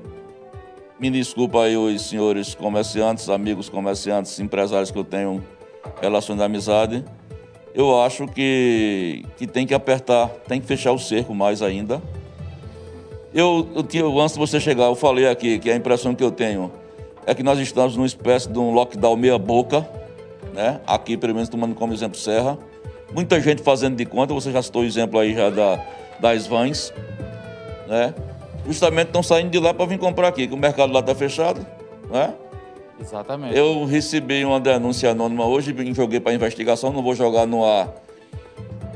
[1.01, 5.43] me desculpa aí os senhores comerciantes, amigos comerciantes, empresários que eu tenho
[6.01, 7.05] relação de amizade,
[7.75, 12.03] eu acho que, que tem que apertar, tem que fechar o cerco mais ainda.
[13.33, 16.31] Eu, eu tinha, antes de você chegar, eu falei aqui que a impressão que eu
[16.31, 16.71] tenho
[17.27, 19.89] é que nós estamos numa espécie de um lockdown meia boca,
[20.53, 20.81] né?
[20.87, 22.59] Aqui, pelo menos, tomando como exemplo Serra.
[23.13, 25.83] Muita gente fazendo de conta, você já citou o exemplo aí já da,
[26.21, 26.93] das vans,
[27.89, 28.15] né?
[28.67, 31.67] Justamente estão saindo de lá para vir comprar aqui, que o mercado lá está fechado,
[32.11, 32.35] né?
[33.03, 33.57] Exatamente.
[33.57, 37.93] Eu recebi uma denúncia anônima hoje, joguei para investigação, não vou jogar no ar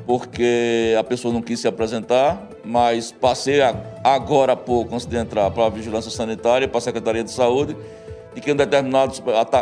[0.06, 3.60] porque a pessoa não quis se apresentar, mas passei
[4.04, 7.76] agora há pouco, antes de entrar, para a Vigilância Sanitária, para a Secretaria de Saúde,
[8.32, 9.12] de que um determinado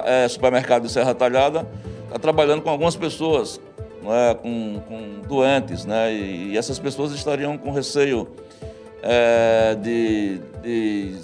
[0.05, 1.67] é, supermercado de Serra Talhada
[2.05, 3.59] está trabalhando com algumas pessoas,
[4.05, 6.13] é, com, com, doentes, né?
[6.13, 8.29] E, e, essas pessoas estariam com receio
[9.05, 11.15] é, de, de,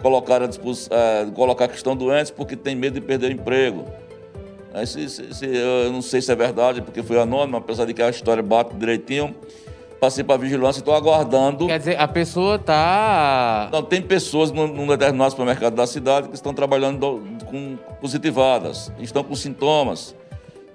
[0.00, 3.84] colocar a, é, colocar a questão doentes porque tem medo de perder o emprego.
[4.86, 8.02] Se, se, se, eu não sei se é verdade, porque foi anônimo, apesar de que
[8.02, 9.34] a história bate direitinho.
[10.00, 11.66] Passei para a vigilância e estou aguardando.
[11.66, 13.70] Quer dizer, a pessoa está.
[13.72, 18.92] Não, tem pessoas num, num determinado supermercado da cidade que estão trabalhando do, com positivadas,
[18.98, 20.14] estão com sintomas.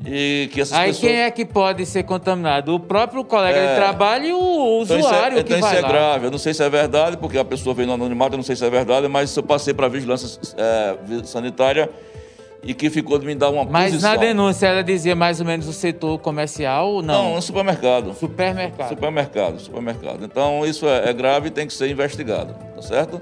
[0.06, 1.12] E que essas Aí pessoas...
[1.12, 2.74] quem é que pode ser contaminado?
[2.74, 3.70] O próprio colega é...
[3.70, 5.88] de trabalho e o usuário então é, que então vai isso é lá.
[5.88, 6.28] grave.
[6.28, 8.56] Eu não sei se é verdade, porque a pessoa veio no anonimato, eu não sei
[8.56, 11.90] se é verdade, mas eu passei para a vigilância é, sanitária
[12.64, 14.12] e que ficou de me dar uma Mas posição.
[14.12, 17.24] na denúncia ela dizia mais ou menos o setor comercial, não?
[17.24, 18.14] Não, no supermercado.
[18.14, 18.90] Supermercado.
[18.90, 20.24] Supermercado, supermercado.
[20.24, 23.22] Então isso é, é grave e tem que ser investigado, tá certo?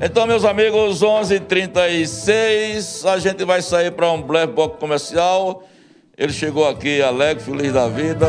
[0.00, 5.64] Então, meus amigos, 11h36, a gente vai sair para um Black Box comercial.
[6.18, 8.26] Ele chegou aqui alegre, feliz da vida.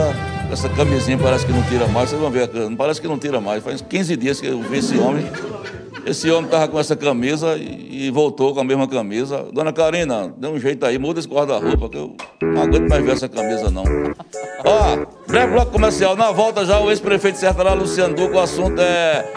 [0.51, 2.09] Essa camisinha parece que não tira mais.
[2.09, 2.47] Vocês vão ver,
[2.77, 3.63] parece que não tira mais.
[3.63, 5.25] Faz 15 dias que eu vi esse homem.
[6.05, 9.47] Esse homem estava com essa camisa e, voltou com a mesma camisa.
[9.51, 13.11] Dona Karina, dê um jeito aí, muda esse guarda-roupa, que eu não aguento mais ver
[13.11, 13.83] essa camisa, não.
[14.63, 16.15] Ó, breve bloco comercial.
[16.15, 19.33] Na volta já o ex-prefeito de Sertará, Luciano Duco, o assunto é,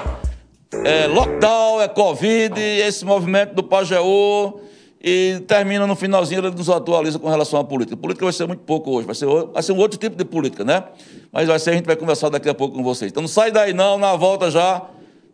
[0.85, 4.61] é lockdown, é Covid, esse movimento do Pajeú
[5.03, 7.97] e termina no finalzinho, ele nos atualiza com relação à política.
[7.97, 10.65] Política vai ser muito pouco hoje, vai ser, vai ser um outro tipo de política,
[10.65, 10.85] né?
[11.33, 13.11] Mas vai ser, a gente vai conversar daqui a pouco com vocês.
[13.11, 14.81] Então não sai daí não, na volta já,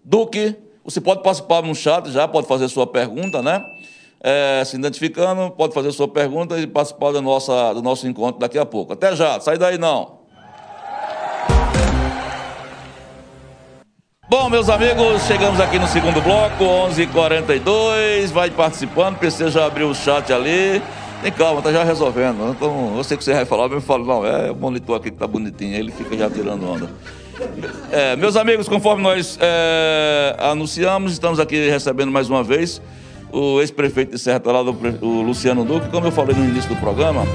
[0.02, 3.62] Duque, você pode participar no chat já, pode fazer sua pergunta, né?
[4.20, 8.58] É, se identificando, pode fazer sua pergunta e participar do, nossa, do nosso encontro daqui
[8.58, 8.94] a pouco.
[8.94, 10.17] Até já, sai daí não.
[14.30, 19.64] Bom, meus amigos, chegamos aqui no segundo bloco, 11 h 42 vai participando, PC já
[19.64, 20.82] abriu o chat ali.
[21.22, 22.50] Tem calma, tá já resolvendo.
[22.50, 25.16] Então, eu sei que você vai falar, eu falo, não, é o monitor aqui que
[25.16, 26.90] tá bonitinho, ele fica já tirando onda.
[27.90, 32.82] É, meus amigos, conforme nós é, anunciamos, estamos aqui recebendo mais uma vez
[33.32, 35.88] o ex-prefeito de Serra Talada, o Luciano Duque.
[35.88, 37.26] Como eu falei no início do programa,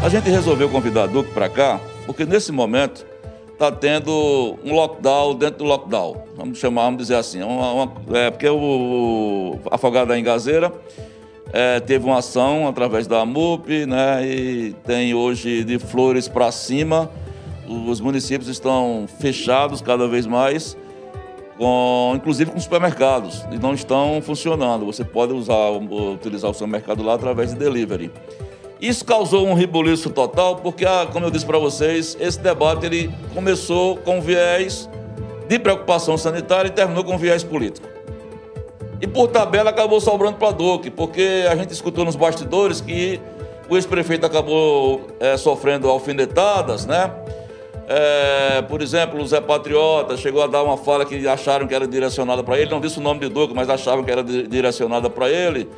[0.00, 3.04] a gente resolveu convidar Duque para cá, porque nesse momento
[3.58, 6.22] está tendo um lockdown dentro do lockdown.
[6.36, 7.42] Vamos chamar, vamos dizer assim.
[7.42, 10.72] Uma, uma, é, porque o, Afogado da Engazeira
[11.52, 14.24] é, teve uma ação através da MUP, né?
[14.24, 17.10] E tem hoje de Flores para cima.
[17.66, 20.76] Os municípios estão fechados cada vez mais,
[21.58, 24.86] com, inclusive com supermercados, e não estão funcionando.
[24.86, 25.70] Você pode usar,
[26.14, 28.12] utilizar o seu mercado lá através de delivery.
[28.80, 33.10] Isso causou um ribuliço total, porque, ah, como eu disse para vocês, esse debate ele
[33.34, 34.88] começou com viés
[35.48, 37.88] de preocupação sanitária e terminou com viés político.
[39.00, 43.20] E por tabela acabou sobrando para Duque, porque a gente escutou nos bastidores que
[43.68, 47.10] o ex-prefeito acabou é, sofrendo alfinetadas, né?
[47.88, 51.86] É, por exemplo, o Zé Patriota chegou a dar uma fala que acharam que era
[51.86, 55.28] direcionada para ele, não disse o nome de Duque, mas achavam que era direcionada para
[55.30, 55.68] ele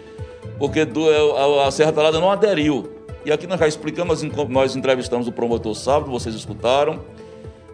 [0.60, 2.92] porque é, a Serra Talada não aderiu.
[3.24, 7.00] E aqui nós já explicamos, nós entrevistamos o promotor sábado, vocês escutaram.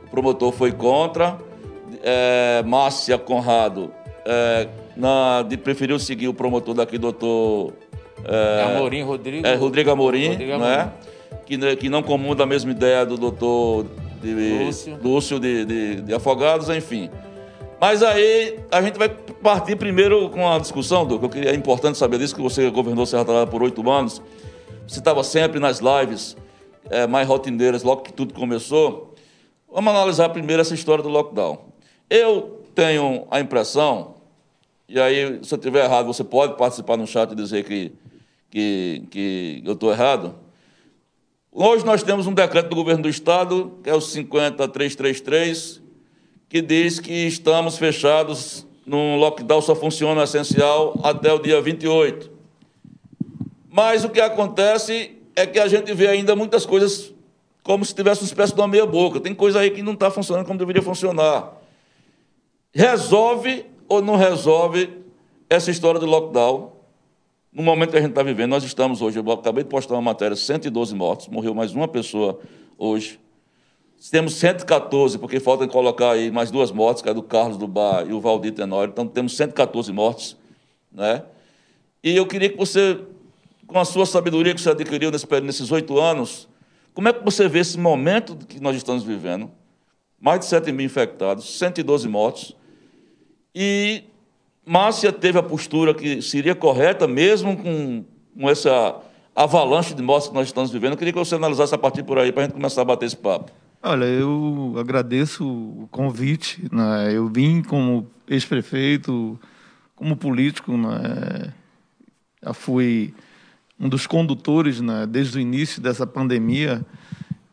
[0.07, 1.37] O promotor foi contra.
[2.03, 3.91] É, Márcia Conrado
[4.25, 7.73] é, na, de, preferiu seguir o promotor daqui, doutor.
[8.25, 9.47] É, Amorim, Rodrigo.
[9.47, 10.93] É, Rodrigo Amorim, Rodrigo né?
[11.45, 13.87] Que, que não comunda a mesma ideia do doutor
[14.23, 17.09] de, Lúcio, Lúcio de, de, de Afogados, enfim.
[17.81, 22.35] Mas aí a gente vai partir primeiro com a discussão, queria, é importante saber disso,
[22.35, 24.23] que você governou Serra Talhada por oito anos.
[24.89, 26.37] Você estava sempre nas lives
[26.89, 29.15] é, mais rotineiras, logo que tudo começou.
[29.71, 31.59] Vamos analisar primeiro essa história do lockdown.
[32.09, 34.15] Eu tenho a impressão,
[34.89, 37.93] e aí, se eu estiver errado, você pode participar no chat e dizer que,
[38.51, 40.35] que, que eu estou errado.
[41.53, 45.83] Hoje nós temos um decreto do governo do Estado, que é o 50333,
[46.57, 52.31] que diz que estamos fechados num lockdown só funciona essencial até o dia 28.
[53.71, 57.13] Mas o que acontece é que a gente vê ainda muitas coisas
[57.63, 59.21] como se tivesse uma espécie de uma meia-boca.
[59.21, 61.53] Tem coisa aí que não está funcionando como deveria funcionar.
[62.73, 64.89] Resolve ou não resolve
[65.51, 66.73] essa história do lockdown?
[67.53, 70.03] No momento que a gente está vivendo, nós estamos hoje, eu acabei de postar uma
[70.03, 72.41] matéria, 112 mortos, morreu mais uma pessoa
[72.79, 73.21] hoje.
[74.11, 78.07] Temos 114, porque falta colocar aí mais duas mortes, que é do Carlos do Bar
[78.09, 80.37] e o Valdir Tenório, então temos 114 mortos.
[80.93, 81.23] Né?
[82.05, 83.01] E eu queria que você,
[83.67, 86.49] com a sua sabedoria que você adquiriu nesses oito anos,
[86.95, 89.51] como é que você vê esse momento que nós estamos vivendo?
[90.21, 92.57] Mais de 7 mil infectados, 112 mortos.
[93.55, 94.05] E
[94.65, 98.05] Márcia teve a postura que seria correta, mesmo com,
[98.39, 99.01] com essa
[99.35, 100.93] avalanche de mortes que nós estamos vivendo.
[100.93, 103.07] Eu queria que você analisasse a partir por aí, para a gente começar a bater
[103.07, 103.53] esse papo.
[103.89, 106.61] Olha, eu agradeço o convite.
[106.73, 107.13] Né?
[107.13, 109.39] Eu vim como ex-prefeito,
[109.95, 111.55] como político, né?
[112.53, 113.15] fui
[113.79, 116.85] um dos condutores né, desde o início dessa pandemia.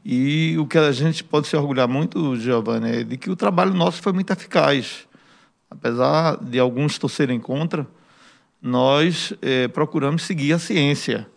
[0.04, 3.76] E o que a gente pode se orgulhar muito, Giovanni, é de que o trabalho
[3.76, 5.08] nosso foi muito eficaz.
[5.69, 7.86] Apesar de alguns torcerem contra,
[8.60, 11.28] nós é, procuramos seguir a ciência.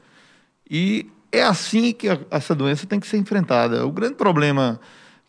[0.71, 3.87] E é assim que essa doença tem que ser enfrentada.
[3.87, 4.81] O grande problema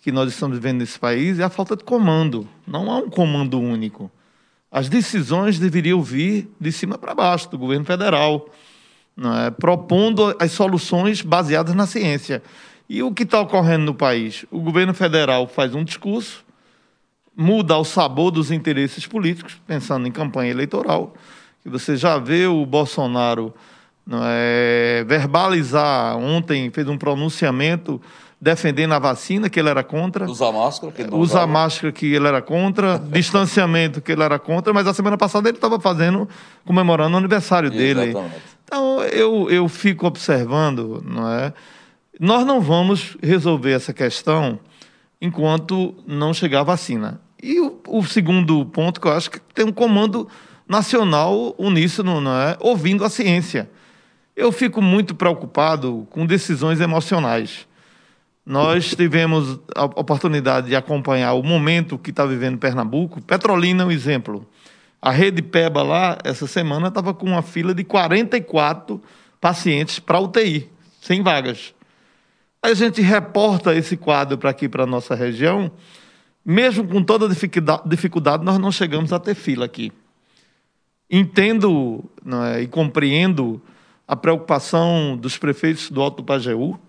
[0.01, 2.47] que nós estamos vivendo nesse país é a falta de comando.
[2.65, 4.09] Não há um comando único.
[4.71, 8.49] As decisões deveriam vir de cima para baixo, do governo federal
[9.45, 9.49] é?
[9.49, 12.43] propondo as soluções baseadas na ciência.
[12.87, 14.45] E o que está ocorrendo no país?
[14.51, 16.45] O governo federal faz um discurso,
[17.35, 21.15] muda o sabor dos interesses políticos, pensando em campanha eleitoral.
[21.63, 23.53] Que você já vê o Bolsonaro
[24.23, 28.01] é, verbalizar ontem, fez um pronunciamento
[28.39, 30.29] defendendo a vacina, que ele era contra.
[30.29, 32.99] Usar máscara, que ele não Usar máscara, que ele era contra.
[33.11, 34.73] distanciamento, que ele era contra.
[34.73, 36.27] Mas a semana passada ele estava fazendo,
[36.65, 38.13] comemorando o aniversário Exatamente.
[38.13, 38.31] dele.
[38.63, 41.53] Então, eu, eu fico observando, não é?
[42.19, 44.59] Nós não vamos resolver essa questão
[45.21, 47.21] enquanto não chegar a vacina.
[47.41, 50.27] E o, o segundo ponto que eu acho que tem um comando
[50.67, 52.57] nacional uníssono, não é?
[52.59, 53.69] Ouvindo a ciência.
[54.37, 57.67] Eu fico muito preocupado com decisões emocionais.
[58.45, 63.19] Nós tivemos a oportunidade de acompanhar o momento que está vivendo Pernambuco.
[63.19, 64.47] Petrolina é um exemplo.
[65.01, 69.01] A Rede Peba lá, essa semana, estava com uma fila de 44
[69.41, 70.69] pacientes para UTI,
[71.01, 71.73] sem vagas.
[72.61, 75.71] A gente reporta esse quadro para aqui, para a nossa região.
[76.45, 79.91] Mesmo com toda dificuldade, nós não chegamos a ter fila aqui.
[81.09, 82.05] Entendo
[82.53, 83.59] é, e compreendo
[84.07, 86.79] a preocupação dos prefeitos do Alto Pajeú.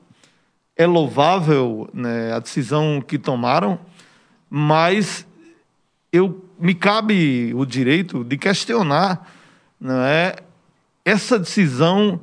[0.76, 3.80] É louvável né, a decisão que tomaram,
[4.48, 5.26] mas
[6.12, 9.28] eu me cabe o direito de questionar,
[9.80, 10.36] não é?
[11.04, 12.20] Essa decisão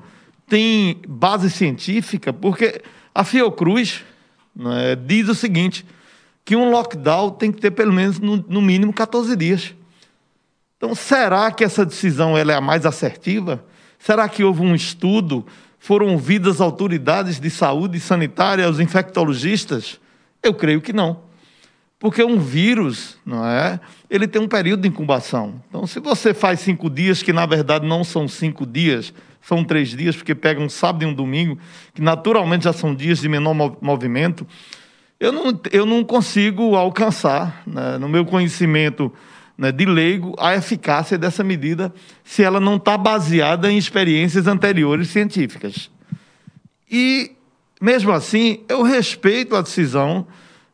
[0.47, 2.81] tem base científica, porque
[3.13, 4.03] a Fiocruz
[4.77, 5.85] é, diz o seguinte,
[6.45, 9.73] que um lockdown tem que ter pelo menos no, no mínimo 14 dias.
[10.77, 13.65] Então, será que essa decisão ela é a mais assertiva?
[14.05, 15.43] Será que houve um estudo?
[15.79, 19.99] Foram ouvidas autoridades de saúde sanitária, os infectologistas?
[20.43, 21.21] Eu creio que não.
[21.97, 23.79] Porque um vírus, não é?
[24.07, 25.59] Ele tem um período de incubação.
[25.67, 29.89] Então, se você faz cinco dias, que na verdade não são cinco dias, são três
[29.89, 31.57] dias, porque pega um sábado e um domingo,
[31.91, 34.45] que naturalmente já são dias de menor movimento,
[35.19, 39.11] eu não, eu não consigo alcançar, né, no meu conhecimento
[39.57, 45.09] né, de leigo, a eficácia dessa medida se ela não está baseada em experiências anteriores
[45.09, 45.89] científicas.
[46.91, 47.31] E,
[47.81, 50.27] mesmo assim, eu respeito a decisão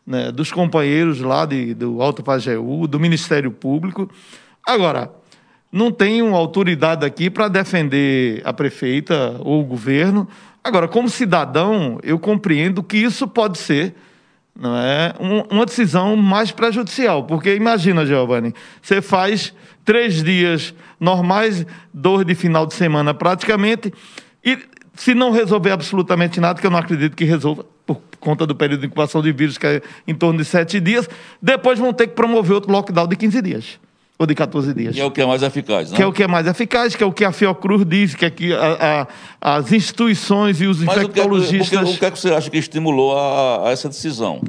[0.06, 4.10] né, dos companheiros lá de, do Alto Pajeú, do Ministério Público.
[4.65, 5.12] Agora,
[5.72, 10.28] não tenho autoridade aqui para defender a prefeita ou o governo.
[10.63, 13.96] Agora, como cidadão, eu compreendo que isso pode ser
[14.60, 15.14] não é
[15.50, 22.66] uma decisão mais prejudicial, porque imagina, Giovanni, você faz três dias normais, dois de final
[22.66, 23.94] de semana praticamente,
[24.44, 24.58] e
[24.94, 28.82] se não resolver absolutamente nada, que eu não acredito que resolva, por conta do período
[28.82, 31.10] de incubação de vírus, que é em torno de sete dias,
[31.41, 33.80] depois vão ter que promover outro lockdown de 15 dias.
[34.22, 34.93] Ou de 14 dias.
[34.93, 35.97] Que é o que é mais eficaz, né?
[35.97, 38.24] Que é o que é mais eficaz, que é o que a Fiocruz diz, que
[38.24, 39.07] aqui a,
[39.41, 41.82] a, as instituições e os Mas infectologistas.
[41.82, 44.39] O que, o que é que você acha que estimulou a, a essa decisão?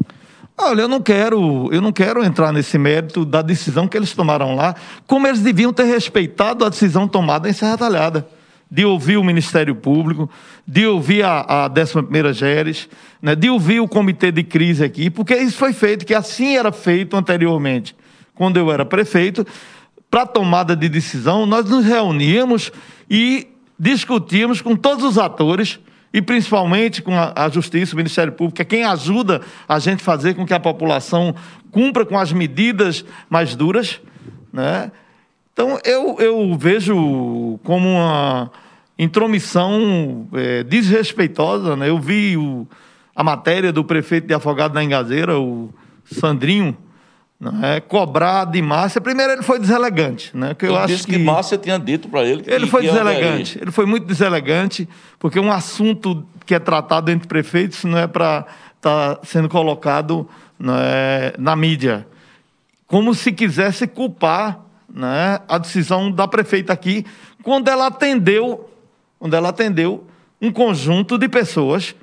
[0.58, 4.54] Olha, eu não quero, eu não quero entrar nesse mérito da decisão que eles tomaram
[4.54, 8.28] lá, como eles deviam ter respeitado a decisão tomada em Serra Talhada
[8.70, 10.30] de ouvir o Ministério Público,
[10.66, 12.88] de ouvir a, a 11ª GERES,
[13.20, 16.72] né, de ouvir o comitê de crise aqui, porque isso foi feito, que assim era
[16.72, 17.94] feito anteriormente,
[18.34, 19.46] quando eu era prefeito,
[20.10, 22.70] para tomada de decisão, nós nos reuníamos
[23.08, 25.80] e discutíamos com todos os atores,
[26.12, 30.02] e principalmente com a, a Justiça, o Ministério Público, que é quem ajuda a gente
[30.02, 31.34] fazer com que a população
[31.70, 34.00] cumpra com as medidas mais duras.
[34.52, 34.92] Né?
[35.52, 38.50] Então, eu, eu vejo como uma
[38.98, 41.74] intromissão é, desrespeitosa.
[41.74, 41.88] Né?
[41.88, 42.66] Eu vi o,
[43.16, 45.72] a matéria do prefeito de Afogado da Engazeira, o
[46.04, 46.76] Sandrinho,
[47.50, 49.00] né, cobrar de Márcia.
[49.00, 50.30] Primeiro, ele foi deselegante.
[50.36, 52.82] Né, que eu acho disse que, que Márcia tinha dito para ele que Ele foi
[52.82, 53.58] deselegante.
[53.60, 54.88] Ele foi muito deselegante,
[55.18, 60.28] porque um assunto que é tratado entre prefeitos não é para estar tá sendo colocado
[60.56, 62.06] né, na mídia.
[62.86, 64.60] Como se quisesse culpar
[64.92, 67.04] né, a decisão da prefeita aqui,
[67.42, 68.70] quando ela atendeu,
[69.18, 70.06] quando ela atendeu
[70.40, 71.96] um conjunto de pessoas,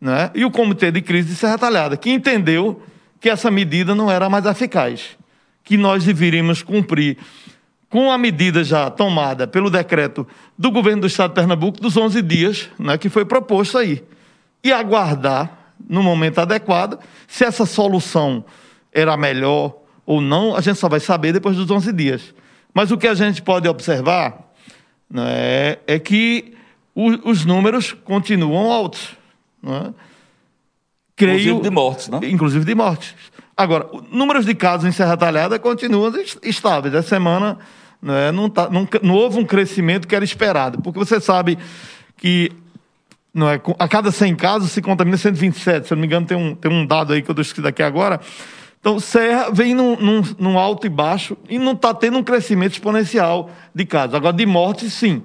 [0.00, 2.80] né, e o Comitê de Crise de Serra Talhada, que entendeu
[3.20, 5.16] que essa medida não era mais eficaz,
[5.64, 7.18] que nós deveríamos cumprir
[7.88, 12.20] com a medida já tomada pelo decreto do governo do estado de Pernambuco dos 11
[12.22, 14.04] dias, né, que foi proposto aí,
[14.62, 18.44] e aguardar no momento adequado se essa solução
[18.92, 22.34] era melhor ou não, a gente só vai saber depois dos 11 dias.
[22.72, 24.52] Mas o que a gente pode observar
[25.10, 26.54] né, é que
[26.94, 29.10] o, os números continuam altos.
[29.62, 29.92] Né?
[31.18, 32.20] Creio, inclusive de mortes, né?
[32.22, 33.14] Inclusive de mortes.
[33.56, 36.12] Agora, números de casos em Serra Talhada continuam
[36.42, 36.94] estáveis.
[36.94, 37.58] Essa semana
[38.00, 41.58] né, não, tá, não, não houve um crescimento que era esperado, porque você sabe
[42.16, 42.52] que
[43.34, 45.88] não é, a cada 100 casos se contamina 127.
[45.88, 47.66] Se eu não me engano, tem um, tem um dado aí que eu estou escrito
[47.66, 48.20] aqui agora.
[48.80, 52.72] Então, Serra vem num, num, num alto e baixo e não está tendo um crescimento
[52.72, 54.14] exponencial de casos.
[54.14, 55.22] Agora, de morte, sim.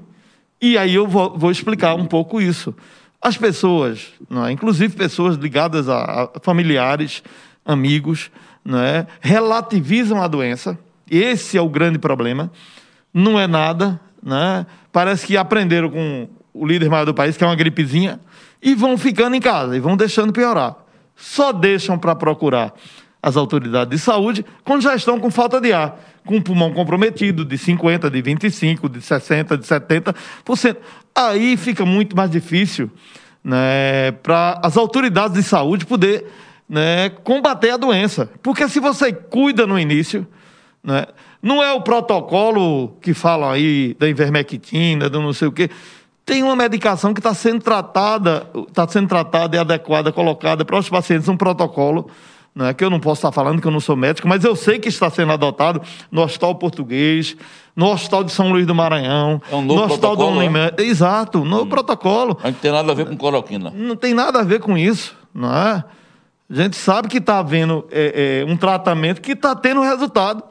[0.59, 2.73] E aí eu vou, vou explicar um pouco isso.
[3.23, 4.11] As pessoas,
[4.45, 4.51] é?
[4.51, 7.23] inclusive pessoas ligadas a, familiares,
[7.65, 8.29] amigos,
[8.67, 9.07] é?
[9.21, 10.77] relativizam a doença.
[11.09, 12.51] Esse é o grande problema.
[13.13, 13.97] Não é nada.
[14.25, 14.65] É?
[14.91, 18.19] Parece que aprenderam com o líder maior do país, que é uma gripezinha,
[18.61, 20.75] e vão ficando em casa e vão deixando piorar.
[21.15, 22.73] Só deixam para procurar
[23.21, 27.57] as autoridades de saúde quando já estão com falta de ar, com pulmão comprometido de
[27.57, 30.77] 50%, de 25%, de 60%, de 70%.
[31.15, 32.89] Aí fica muito mais difícil
[33.43, 36.25] né, para as autoridades de saúde poder
[36.67, 38.29] né, combater a doença.
[38.41, 40.25] Porque se você cuida no início,
[40.83, 41.05] né,
[41.41, 45.69] não é o protocolo que falam aí da ivermectina, do não sei o quê.
[46.25, 50.89] Tem uma medicação que está sendo tratada, está sendo tratada e adequada, colocada para os
[50.89, 52.09] pacientes um protocolo
[52.55, 54.55] não é que eu não posso estar falando que eu não sou médico, mas eu
[54.55, 55.81] sei que está sendo adotado
[56.11, 57.35] no Hospital Português,
[57.75, 60.71] no Hospital de São Luís do Maranhão, é um novo no Hospital do Unimé.
[60.77, 60.83] É?
[60.83, 61.69] Exato, novo hum.
[61.69, 62.37] protocolo.
[62.43, 63.71] Não tem nada a ver com cloroquina.
[63.71, 65.83] Não tem nada a ver com isso, não é?
[66.49, 70.43] A gente sabe que está havendo é, é, um tratamento que está tendo resultado.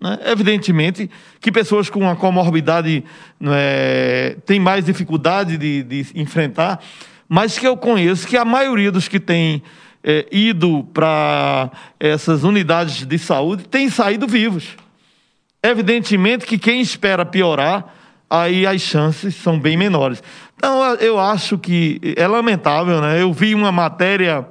[0.00, 0.18] Né?
[0.26, 1.08] Evidentemente
[1.40, 3.04] que pessoas com uma comorbidade
[3.40, 6.80] é, têm mais dificuldade de, de enfrentar,
[7.28, 9.62] mas que eu conheço que a maioria dos que têm
[10.06, 14.76] é, ido para essas unidades de saúde têm saído vivos.
[15.60, 17.92] Evidentemente que quem espera piorar,
[18.30, 20.22] aí as chances são bem menores.
[20.56, 23.20] Então, eu acho que é lamentável, né?
[23.20, 24.46] Eu vi uma matéria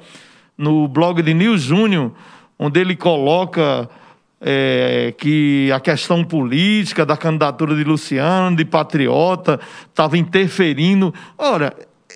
[0.57, 2.11] no blog de Nil Júnior,
[2.59, 3.89] onde ele coloca
[4.41, 11.13] é, que a questão política da candidatura de Luciano, de patriota, estava interferindo.
[11.37, 11.73] Ora,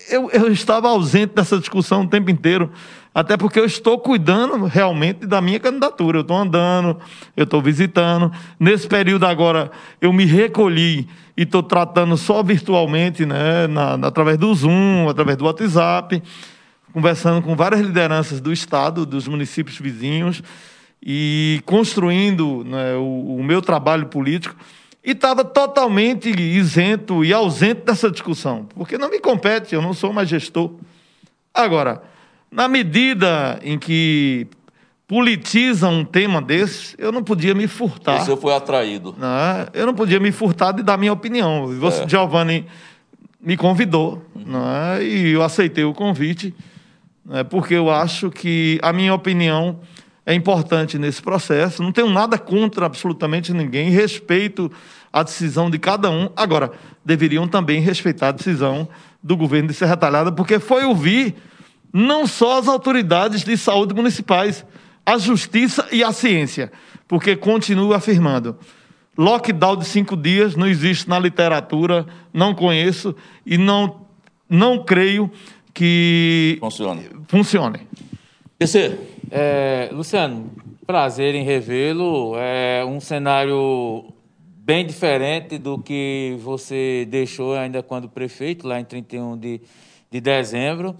[0.08, 2.70] eu, eu estava ausente dessa discussão o tempo inteiro.
[3.12, 6.18] Até porque eu estou cuidando realmente da minha candidatura.
[6.18, 6.96] Eu estou andando,
[7.36, 8.30] eu estou visitando.
[8.58, 9.70] Nesse período agora,
[10.00, 15.44] eu me recolhi e estou tratando só virtualmente, né, na, através do Zoom, através do
[15.44, 16.22] WhatsApp,
[16.92, 20.42] conversando com várias lideranças do Estado, dos municípios vizinhos
[21.02, 24.54] e construindo né, o, o meu trabalho político.
[25.02, 30.12] E estava totalmente isento e ausente dessa discussão, porque não me compete, eu não sou
[30.12, 30.72] mais gestor.
[31.54, 32.02] Agora,
[32.50, 34.46] na medida em que
[35.08, 38.20] politiza um tema desse, eu não podia me furtar.
[38.20, 39.14] Você foi atraído.
[39.18, 39.66] Não, né?
[39.72, 41.66] eu não podia me furtar de dar minha opinião.
[41.78, 42.08] Você, é.
[42.08, 42.66] Giovanni
[43.40, 45.02] me convidou uhum.
[45.02, 46.54] e eu aceitei o convite,
[47.24, 49.80] né, porque eu acho que a minha opinião
[50.30, 51.82] é importante nesse processo.
[51.82, 54.70] Não tenho nada contra absolutamente ninguém, respeito
[55.12, 56.30] a decisão de cada um.
[56.36, 56.70] Agora,
[57.04, 58.88] deveriam também respeitar a decisão
[59.20, 61.34] do governo de Serra Talhada, porque foi ouvir
[61.92, 64.64] não só as autoridades de saúde municipais,
[65.04, 66.70] a justiça e a ciência,
[67.08, 68.56] porque continuo afirmando.
[69.18, 74.02] Lockdown de cinco dias não existe na literatura, não conheço e não,
[74.48, 75.28] não creio
[75.74, 77.08] que funcione.
[77.26, 77.80] funcione.
[78.56, 78.96] PC.
[79.30, 80.50] É, Luciano,
[80.86, 82.36] prazer em revê-lo.
[82.36, 89.38] É um cenário bem diferente do que você deixou ainda quando prefeito, lá em 31
[89.38, 89.60] de
[90.10, 90.96] de dezembro.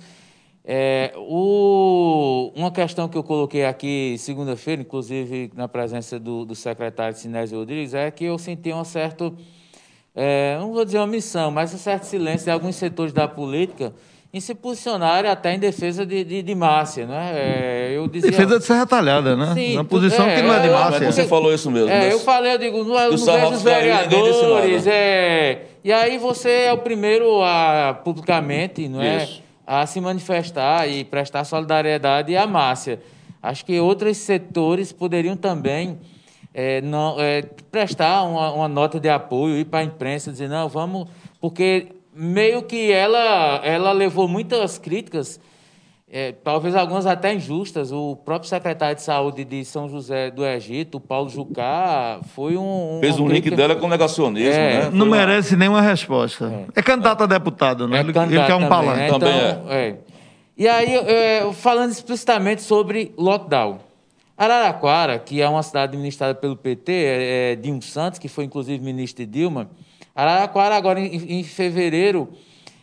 [0.65, 7.17] É, o, uma questão que eu coloquei aqui segunda-feira, inclusive na presença do, do secretário
[7.17, 9.37] Sinésio Rodrigues, é que eu senti um certo,
[10.15, 13.93] é, não vou dizer uma missão, mas um certo silêncio de alguns setores da política
[14.33, 17.05] em se posicionarem até em defesa de, de, de Márcia.
[17.07, 17.33] Né?
[17.35, 19.53] É, eu dizia, defesa de ser retalhada, né?
[19.55, 21.13] Sim, Na posição é, que não é de é, Márcia.
[21.13, 21.91] Você falou isso mesmo.
[21.91, 26.17] É, eu falei, eu digo, não, eu Do não vejo os vereadores, é, e aí
[26.19, 29.43] você é o primeiro a, publicamente, não é, Isso.
[29.67, 33.01] a se manifestar e prestar solidariedade à Márcia.
[33.43, 35.99] Acho que outros setores poderiam também
[36.53, 40.69] é, não, é, prestar uma, uma nota de apoio, ir para a imprensa, dizer, não,
[40.69, 41.09] vamos,
[41.41, 45.41] porque meio que ela, ela levou muitas críticas
[46.13, 47.93] é, talvez algumas até injustas.
[47.93, 52.99] O próprio secretário de saúde de São José do Egito, Paulo Jucá, foi um.
[53.01, 54.91] Fez uma um link dela com negacionismo, É, né?
[54.93, 56.67] Não Foi merece nenhuma resposta.
[56.75, 57.99] É, candidato a deputado, né?
[57.99, 58.99] É ele, ele candidato quer um também, palanque.
[58.99, 59.09] né?
[59.09, 59.97] Também Então, é.
[60.59, 63.79] E aí, é, falando explicitamente sobre lockdown.
[64.37, 68.83] Araraquara, que é uma cidade administrada pelo PT, é, é Dilma Santos, que foi inclusive
[68.83, 69.71] ministro de Dilma.
[70.15, 72.29] Araraquara, agora em, em fevereiro,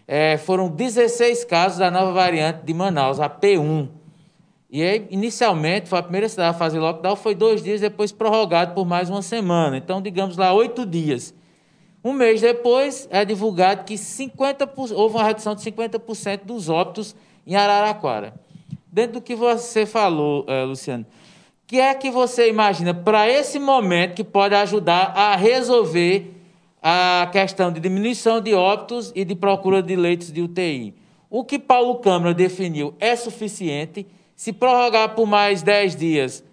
[0.07, 3.89] é, foram 16 casos da nova variante de Manaus, a P1.
[4.69, 8.73] E aí, inicialmente, foi a primeira cidade a fazer lockdown, foi dois dias, depois prorrogado
[8.73, 9.77] por mais uma semana.
[9.77, 11.33] Então, digamos lá, oito dias.
[12.03, 17.15] Um mês depois, é divulgado que 50%, houve uma redução de 50% dos óbitos
[17.45, 18.33] em Araraquara.
[18.91, 21.05] Dentro do que você falou, eh, Luciano,
[21.65, 26.36] que é que você imagina para esse momento que pode ajudar a resolver
[26.81, 30.93] a questão de diminuição de óbitos e de procura de leitos de UTI?
[31.29, 34.05] O que Paulo Câmara definiu é suficiente?
[34.35, 36.43] Se prorrogar por mais 10 dias,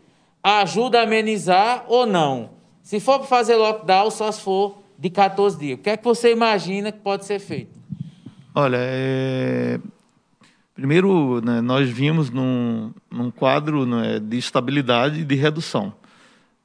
[0.42, 2.50] ajuda a amenizar ou não?
[2.82, 5.78] Se for para fazer lockdown, só se for de 14 dias.
[5.78, 7.78] O que é que você imagina que pode ser feito?
[8.54, 9.80] Olha, é,
[10.74, 15.92] primeiro, né, nós vimos num, num quadro né, de estabilidade e de redução.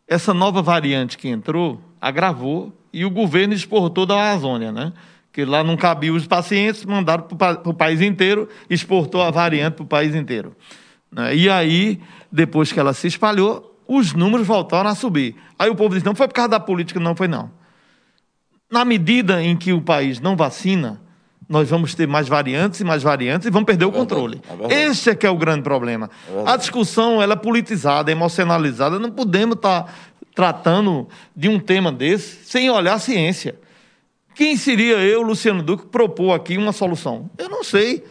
[0.08, 4.94] Essa nova variante que entrou agravou e o governo exportou da Amazônia, né?
[5.32, 9.84] Que lá não cabiam os pacientes, mandaram para o país inteiro, exportou a variante para
[9.84, 10.56] o país inteiro.
[11.12, 11.36] né?
[11.36, 12.00] E aí,
[12.32, 15.36] depois que ela se espalhou, os números voltaram a subir.
[15.58, 17.52] Aí o povo disse, não foi por causa da política, não foi não.
[18.72, 21.02] Na medida em que o país não vacina,
[21.48, 24.42] nós vamos ter mais variantes e mais variantes e vamos perder o verdade, controle.
[24.70, 24.84] é.
[24.86, 26.10] Esse é que é o grande problema.
[26.28, 26.52] verdade.
[26.52, 29.00] a discussão ela é politizada, é emocionalizada.
[29.00, 29.92] Não podemos estar
[30.34, 33.60] tratando de um tema desse sem olhar a ciência.
[34.36, 37.30] Quem seria eu, Luciano Duque, propor aqui uma solução?
[37.38, 38.04] Eu não sei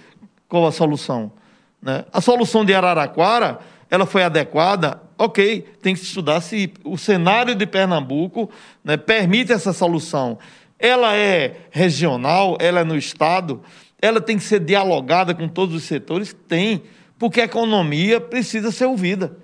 [0.48, 1.32] qual a solução.
[1.80, 2.04] Né?
[2.12, 3.60] A solução de Araraquara,
[3.90, 5.00] ela foi adequada?
[5.16, 8.50] Ok, tem que estudar se o cenário de Pernambuco
[8.84, 10.38] né, permite essa solução.
[10.78, 13.62] Ela é regional, ela é no Estado,
[14.00, 16.36] ela tem que ser dialogada com todos os setores?
[16.46, 16.82] Tem,
[17.18, 19.36] porque a economia precisa ser ouvida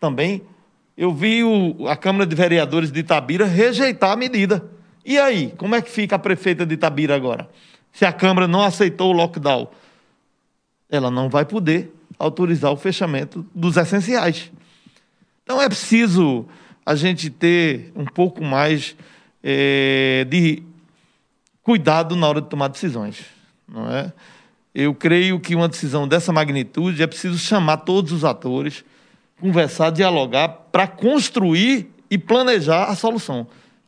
[0.00, 0.42] também.
[1.00, 4.62] Eu vi o- a Câmara de Vereadores de Itabira rejeitar a medida.
[5.02, 7.48] E aí, como é que fica a prefeita de Itabira agora?
[7.90, 9.66] Se a Câmara não aceitou o lockdown,
[10.90, 14.52] ela não vai poder autorizar o fechamento dos essenciais.
[15.42, 16.46] Então é preciso
[16.84, 18.94] a gente ter um pouco mais
[19.42, 20.62] eh, de
[21.62, 23.24] cuidado na hora de tomar decisões,
[23.66, 24.12] não é?
[24.74, 28.84] Eu creio que uma decisão dessa magnitude é preciso chamar todos os atores,
[29.40, 33.46] conversar, dialogar para construir e planejar a solução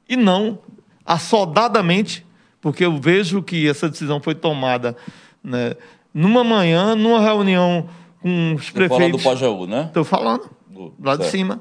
[0.09, 0.59] e não
[1.05, 2.25] assodadamente,
[2.61, 4.97] porque eu vejo que essa decisão foi tomada
[5.43, 5.75] né,
[6.15, 7.89] numa manhã, numa reunião
[8.21, 9.23] com os Você fala do prefeitos.
[9.25, 9.85] Pajaú, né?
[9.89, 11.33] Estou falando, Do- lá de certo.
[11.33, 11.61] cima.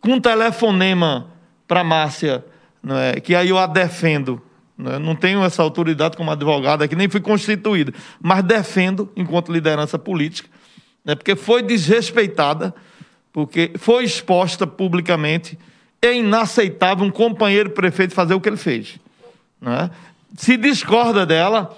[0.00, 1.28] Com um telefonema
[1.66, 2.44] para Márcia,
[2.82, 4.40] não é, que aí eu a defendo.
[4.76, 9.52] Não, é, não tenho essa autoridade como advogada aqui, nem fui constituído, mas defendo enquanto
[9.52, 10.48] liderança política,
[11.04, 12.74] né, porque foi desrespeitada,
[13.32, 15.58] porque foi exposta publicamente.
[16.00, 18.98] É inaceitável um companheiro prefeito fazer o que ele fez.
[19.60, 19.90] Né?
[20.36, 21.76] Se discorda dela,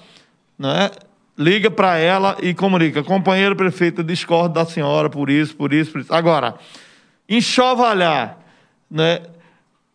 [0.59, 0.91] né?
[1.37, 3.03] liga para ela e comunica.
[3.03, 6.15] Companheiro prefeito, discordo da senhora por isso, por isso, por isso.
[6.15, 6.55] Agora,
[7.29, 8.39] enxovalhar,
[8.91, 9.21] né?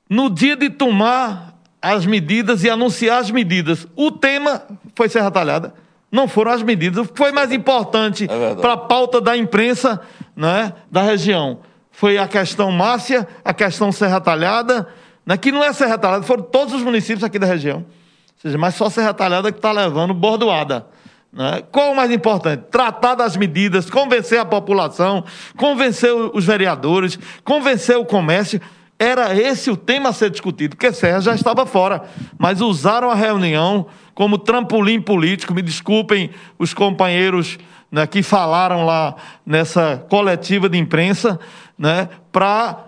[0.09, 4.63] no dia de tomar as medidas e anunciar as medidas, o tema
[4.95, 5.73] foi Serra Talhada,
[6.11, 7.05] não foram as medidas.
[7.05, 10.01] O que foi mais importante É para a pauta da imprensa
[10.35, 11.59] né, da região
[11.99, 14.87] foi a questão Márcia, a questão Serra Talhada,
[15.25, 17.79] né, que não é Serra Talhada, foram todos os municípios aqui da região.
[17.79, 20.87] Ou seja, mas só Serra Talhada que está levando bordoada.
[21.33, 21.61] Né?
[21.69, 22.63] Qual o mais importante?
[22.71, 25.25] Tratar das medidas, convencer a população,
[25.57, 28.61] convencer os vereadores, convencer o comércio.
[28.97, 32.03] Era esse o tema a ser discutido, porque Serra já estava fora.
[32.37, 33.87] Mas usaram a reunião
[34.19, 35.53] como trampolim político.
[35.53, 37.57] Me desculpem os companheiros
[37.89, 39.15] né, que falaram lá
[39.45, 41.39] nessa coletiva de imprensa,
[41.77, 42.83] né, para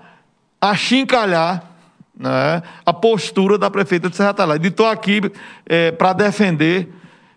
[0.60, 1.64] achincalhar
[2.20, 4.62] né, a postura da prefeita de Serra Talhada.
[4.62, 5.22] E estou aqui
[5.66, 6.90] é, para defender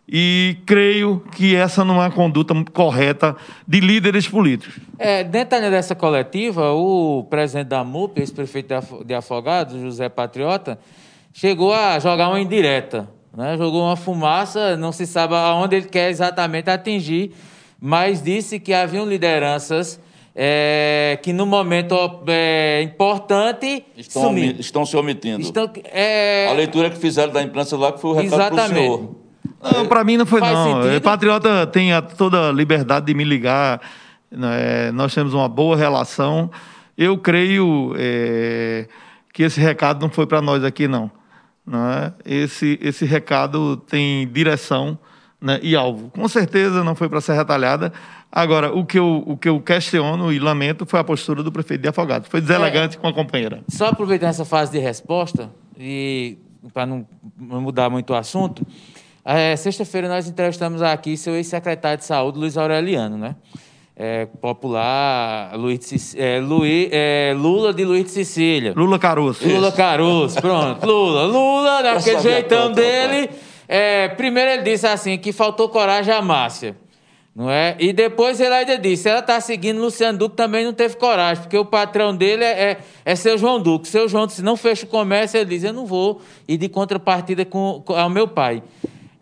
[0.09, 4.75] e creio que essa não é a conduta correta de líderes políticos.
[4.99, 8.75] É, dentro dessa coletiva, o presidente da MUP, ex-prefeito
[9.07, 10.81] de Afogados, José Patriota,
[11.33, 13.14] chegou a jogar uma indireta.
[13.37, 13.57] Né?
[13.59, 17.33] Jogou uma fumaça, não se sabe aonde ele quer exatamente atingir,
[17.81, 20.01] mas disse que haviam lideranças
[20.35, 21.95] é, que no momento
[22.27, 25.41] é, importante estão, estão se omitindo.
[25.41, 26.49] Estão, é...
[26.51, 29.17] A leitura que fizeram da imprensa lá que foi o recado para o senhor.
[29.63, 30.83] Não, para mim não foi Faz não.
[30.83, 31.01] Sentido?
[31.03, 33.81] Patriota tem a, toda a liberdade de me ligar.
[34.31, 34.91] Né?
[34.93, 36.51] Nós temos uma boa relação.
[36.99, 38.87] Eu creio é,
[39.33, 41.11] que esse recado não foi para nós aqui não.
[41.67, 42.13] Né?
[42.25, 44.99] Esse esse recado tem direção
[45.41, 46.11] né, e alvo.
[46.11, 47.93] Com certeza não foi para ser retalhada.
[48.31, 51.83] Agora, o que, eu, o que eu questiono e lamento foi a postura do prefeito
[51.83, 52.29] de Afogados.
[52.29, 53.63] Foi deselegante é, com a companheira.
[53.69, 56.37] Só aproveitando essa fase de resposta, e
[56.73, 57.07] para não
[57.39, 58.67] mudar muito o assunto,
[59.25, 63.37] é, Sexta-feira nós entrevistamos aqui seu ex-secretário de saúde, Luiz Aureliano, né?
[63.97, 68.73] É, popular, Luiz, é, Luiz, é, Lula de Luiz de Sicília.
[68.77, 69.47] Lula Caruso.
[69.47, 70.85] Lula Caruso, pronto.
[70.85, 73.31] Lula, Lula, daquele jeitão dele.
[73.69, 76.77] É, primeiro ele disse assim, que faltou coragem à Márcia.
[77.35, 77.77] Não é?
[77.81, 81.59] E depois ele ainda disse, ela está seguindo Luciano Duque, também não teve coragem, porque
[81.59, 83.89] o patrão dele é, é, é seu João Duque.
[83.89, 87.45] Seu João, se não fecha o comércio, ele diz, eu não vou ir de contrapartida
[87.45, 88.63] com, com ao meu pai.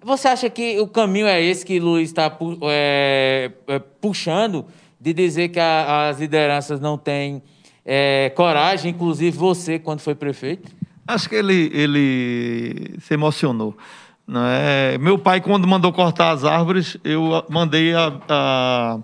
[0.04, 4.66] Você acha que o caminho é esse que Luiz está é, é, puxando,
[5.00, 7.42] de dizer que a, as lideranças não têm
[7.84, 10.70] é, coragem, inclusive você, quando foi prefeito?
[11.06, 13.76] Acho que ele, ele se emocionou.
[14.26, 14.96] Não é?
[14.98, 18.98] Meu pai, quando mandou cortar as árvores, eu mandei a, a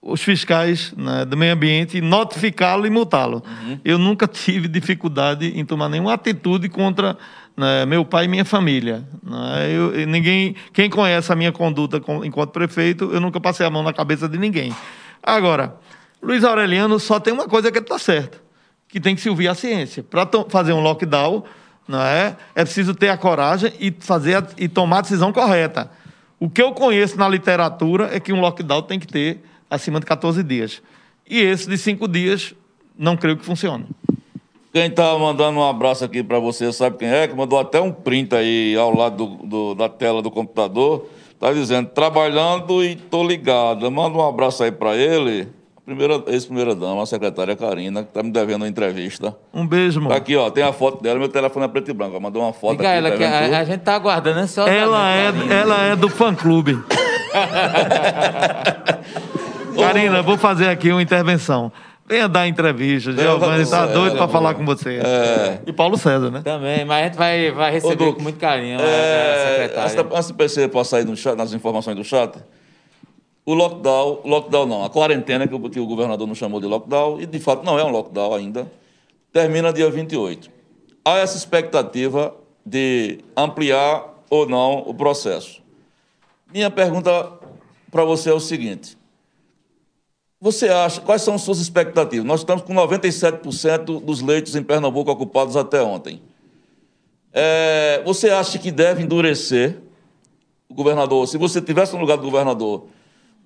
[0.00, 3.42] os fiscais né, do meio ambiente notificá-lo e multá-lo.
[3.44, 3.80] Uhum.
[3.84, 7.16] Eu nunca tive dificuldade em tomar nenhuma atitude contra
[7.58, 9.04] né, meu pai e minha família.
[9.20, 9.72] Né?
[9.72, 13.92] Eu, ninguém, quem conhece a minha conduta enquanto prefeito, eu nunca passei a mão na
[13.92, 14.72] cabeça de ninguém.
[15.20, 15.74] Agora,
[16.22, 18.38] Luiz Aureliano só tem uma coisa que está certa,
[18.86, 20.04] que tem que se ouvir a ciência.
[20.04, 21.42] Para fazer um lockdown,
[21.88, 22.36] não é?
[22.54, 25.90] É preciso ter a coragem e fazer a, e tomar a decisão correta.
[26.38, 30.06] O que eu conheço na literatura é que um lockdown tem que ter acima de
[30.06, 30.80] 14 dias.
[31.28, 32.54] E esse de cinco dias,
[32.96, 33.86] não creio que funcione.
[34.72, 37.26] Quem está mandando um abraço aqui para você, sabe quem é?
[37.26, 41.06] Que mandou até um print aí ao lado do, do, da tela do computador.
[41.32, 43.90] Está dizendo, trabalhando e tô ligado.
[43.90, 45.48] Manda um abraço aí para ele.
[45.86, 49.34] Primeira, ex-primeira dama, a secretária Karina, que está me devendo uma entrevista.
[49.54, 50.10] Um beijo, mano.
[50.10, 52.12] Tá aqui, ó, tem a foto dela, meu telefone é preto e branco.
[52.12, 52.98] Ela mandou uma foto Diga aqui.
[52.98, 54.68] ela tá que a, a, gente tá aguardando, é só.
[54.68, 56.78] Ela é, ela é do fã-clube.
[59.78, 61.72] Karina, vou fazer aqui uma intervenção.
[62.08, 63.12] Venha dar entrevista.
[63.12, 64.98] Giovanni está doido para falar com você.
[64.98, 65.60] É.
[65.66, 66.40] E Paulo César, né?
[66.42, 70.06] Também, mas a gente vai, vai receber Ô, com muito carinho é, a secretária.
[70.14, 72.38] Antes do PC sair no chat, nas informações do chat,
[73.44, 77.20] o lockdown, lockdown não, a quarentena que o, que o governador não chamou de lockdown,
[77.20, 78.70] e de fato não é um lockdown ainda,
[79.32, 80.50] termina dia 28.
[81.02, 82.34] Há essa expectativa
[82.64, 85.62] de ampliar ou não o processo.
[86.52, 87.32] Minha pergunta
[87.90, 88.97] para você é o seguinte:
[90.40, 92.24] você acha, quais são suas expectativas?
[92.24, 96.22] Nós estamos com 97% dos leitos em Pernambuco ocupados até ontem.
[97.32, 99.78] É, você acha que deve endurecer
[100.68, 101.26] o governador?
[101.26, 102.86] Se você tivesse no lugar do governador,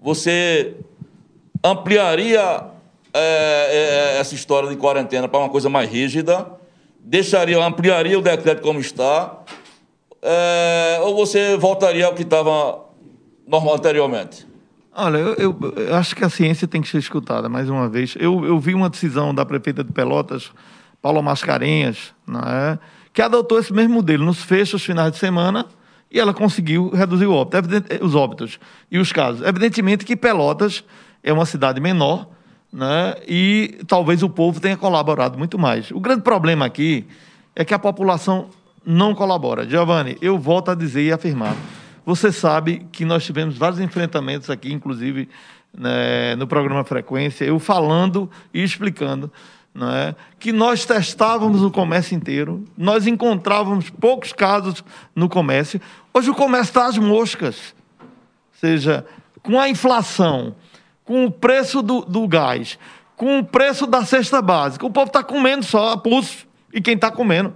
[0.00, 0.74] você
[1.64, 2.64] ampliaria
[3.14, 6.46] é, é, essa história de quarentena para uma coisa mais rígida?
[7.00, 9.42] Deixaria, ampliaria o decreto como está?
[10.20, 12.84] É, ou você voltaria ao que estava
[13.46, 14.51] normal anteriormente?
[14.94, 18.14] Olha, eu, eu, eu, acho que a ciência tem que ser escutada, mais uma vez.
[18.18, 20.52] Eu, eu vi uma decisão da prefeita de Pelotas,
[21.00, 22.14] Paula Mascarenhas,
[22.46, 22.78] é,
[23.10, 25.64] que adotou esse mesmo modelo, nos fechos finais de semana,
[26.10, 27.56] e ela conseguiu reduzir óbito,
[28.02, 29.40] os óbitos e os casos.
[29.46, 30.84] Evidentemente que Pelotas
[31.22, 32.28] é uma cidade menor,
[32.70, 35.90] né, e talvez o povo tenha colaborado muito mais.
[35.90, 37.06] O grande problema aqui
[37.56, 38.50] é que a população
[38.84, 39.66] não colabora.
[39.66, 41.56] Giovanni, eu volto a dizer e afirmar
[42.04, 45.28] você sabe que nós tivemos vários enfrentamentos aqui, inclusive
[45.76, 49.32] né, no programa Frequência, eu falando e explicando
[49.74, 54.84] né, que nós testávamos o comércio inteiro, nós encontrávamos poucos casos
[55.14, 55.80] no comércio.
[56.12, 57.74] Hoje o comércio está às moscas.
[58.00, 58.08] Ou
[58.60, 59.06] seja,
[59.42, 60.54] com a inflação,
[61.04, 62.78] com o preço do, do gás,
[63.16, 64.84] com o preço da cesta básica.
[64.84, 66.46] O povo está comendo só a pulso.
[66.72, 67.54] E quem está comendo.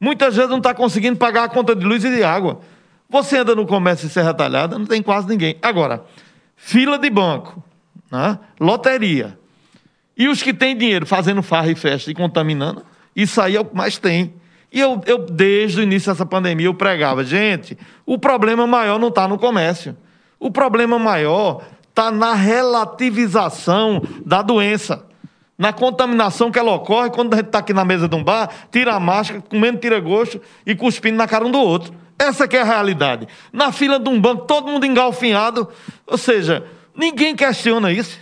[0.00, 2.60] Muitas vezes não está conseguindo pagar a conta de luz e de água.
[3.08, 5.56] Você anda no comércio em Serra Talhada, não tem quase ninguém.
[5.62, 6.04] Agora,
[6.56, 7.62] fila de banco,
[8.10, 8.38] né?
[8.58, 9.38] loteria.
[10.16, 12.82] E os que têm dinheiro fazendo farra e festa e contaminando,
[13.14, 14.34] isso aí é o que mais tem.
[14.72, 19.08] E eu, eu, desde o início dessa pandemia, eu pregava, gente, o problema maior não
[19.08, 19.96] está no comércio.
[20.38, 25.04] O problema maior está na relativização da doença.
[25.56, 28.50] Na contaminação que ela ocorre quando a gente está aqui na mesa de um bar,
[28.70, 31.94] tira a máscara, comendo tira-gosto e cuspindo na cara um do outro.
[32.18, 33.28] Essa que é a realidade.
[33.52, 35.68] Na fila de um banco, todo mundo engalfinhado.
[36.06, 36.64] Ou seja,
[36.94, 38.18] ninguém questiona isso.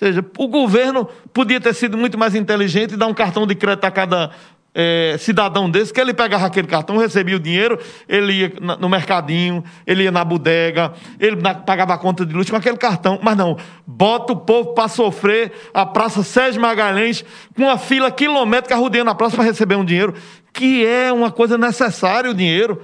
[0.00, 3.54] Ou seja, o governo podia ter sido muito mais inteligente e dar um cartão de
[3.54, 4.30] crédito a cada
[4.74, 9.62] é, cidadão desse, que ele pegava aquele cartão, recebia o dinheiro, ele ia no mercadinho,
[9.86, 13.20] ele ia na bodega, ele pagava a conta de luz com aquele cartão.
[13.22, 13.56] Mas não,
[13.86, 17.24] bota o povo para sofrer a Praça Sérgio Magalhães
[17.56, 20.12] com uma fila quilométrica rodeando a praça para receber um dinheiro,
[20.52, 22.82] que é uma coisa necessária o dinheiro.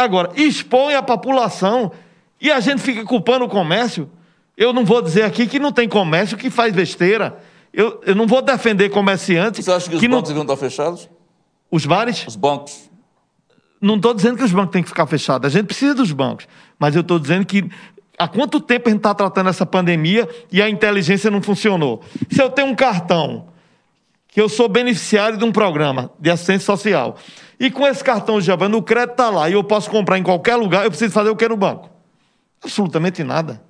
[0.00, 1.92] Agora, expõe a população
[2.40, 4.10] e a gente fica culpando o comércio.
[4.56, 7.38] Eu não vou dizer aqui que não tem comércio que faz besteira.
[7.72, 9.62] Eu, eu não vou defender comerciantes.
[9.62, 10.36] Você acha que os que bancos não...
[10.36, 11.06] deviam estar fechados?
[11.70, 12.26] Os bares?
[12.26, 12.90] Os bancos.
[13.78, 15.46] Não estou dizendo que os bancos têm que ficar fechados.
[15.46, 16.48] A gente precisa dos bancos.
[16.78, 17.68] Mas eu estou dizendo que
[18.18, 22.02] há quanto tempo a gente está tratando essa pandemia e a inteligência não funcionou?
[22.30, 23.48] Se eu tenho um cartão
[24.28, 27.18] que eu sou beneficiário de um programa de assistência social
[27.60, 30.56] e com esse cartão já o crédito está lá e eu posso comprar em qualquer
[30.56, 31.90] lugar, eu preciso fazer o que no banco?
[32.64, 33.62] Absolutamente nada.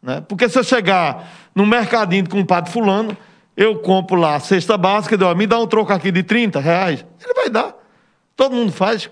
[0.00, 0.22] Né?
[0.28, 3.16] Porque se eu chegar no mercadinho com o padre fulano,
[3.56, 7.04] eu compro lá a cesta básica, deu, me dá um troco aqui de 30 reais.
[7.22, 7.74] Ele vai dar.
[8.36, 9.10] Todo mundo faz.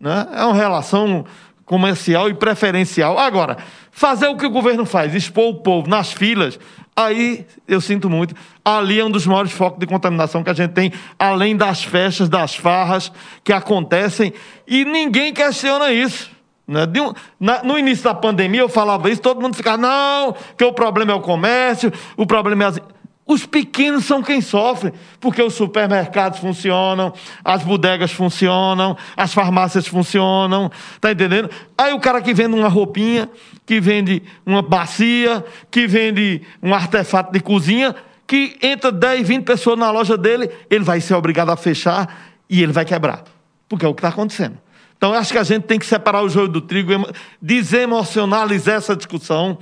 [0.00, 0.26] Né?
[0.32, 1.24] É uma relação
[1.64, 3.16] comercial e preferencial.
[3.16, 3.58] Agora,
[3.92, 6.58] fazer o que o governo faz, expor o povo nas filas,
[6.96, 8.34] aí eu sinto muito.
[8.64, 12.28] Ali é um dos maiores focos de contaminação que a gente tem, além das festas,
[12.28, 13.12] das farras
[13.42, 14.32] que acontecem,
[14.66, 16.30] e ninguém questiona isso.
[16.66, 16.84] Né?
[16.84, 20.72] Um, na, no início da pandemia eu falava isso, todo mundo ficava, não, que o
[20.72, 22.80] problema é o comércio, o problema é as.
[23.32, 30.70] Os pequenos são quem sofre, porque os supermercados funcionam, as bodegas funcionam, as farmácias funcionam,
[31.00, 31.48] tá entendendo?
[31.78, 33.30] Aí o cara que vende uma roupinha,
[33.64, 39.78] que vende uma bacia, que vende um artefato de cozinha, que entra 10, 20 pessoas
[39.78, 43.24] na loja dele, ele vai ser obrigado a fechar e ele vai quebrar,
[43.66, 44.58] porque é o que está acontecendo.
[44.94, 46.92] Então, eu acho que a gente tem que separar o joio do trigo,
[47.40, 49.56] desemocionalizar essa discussão.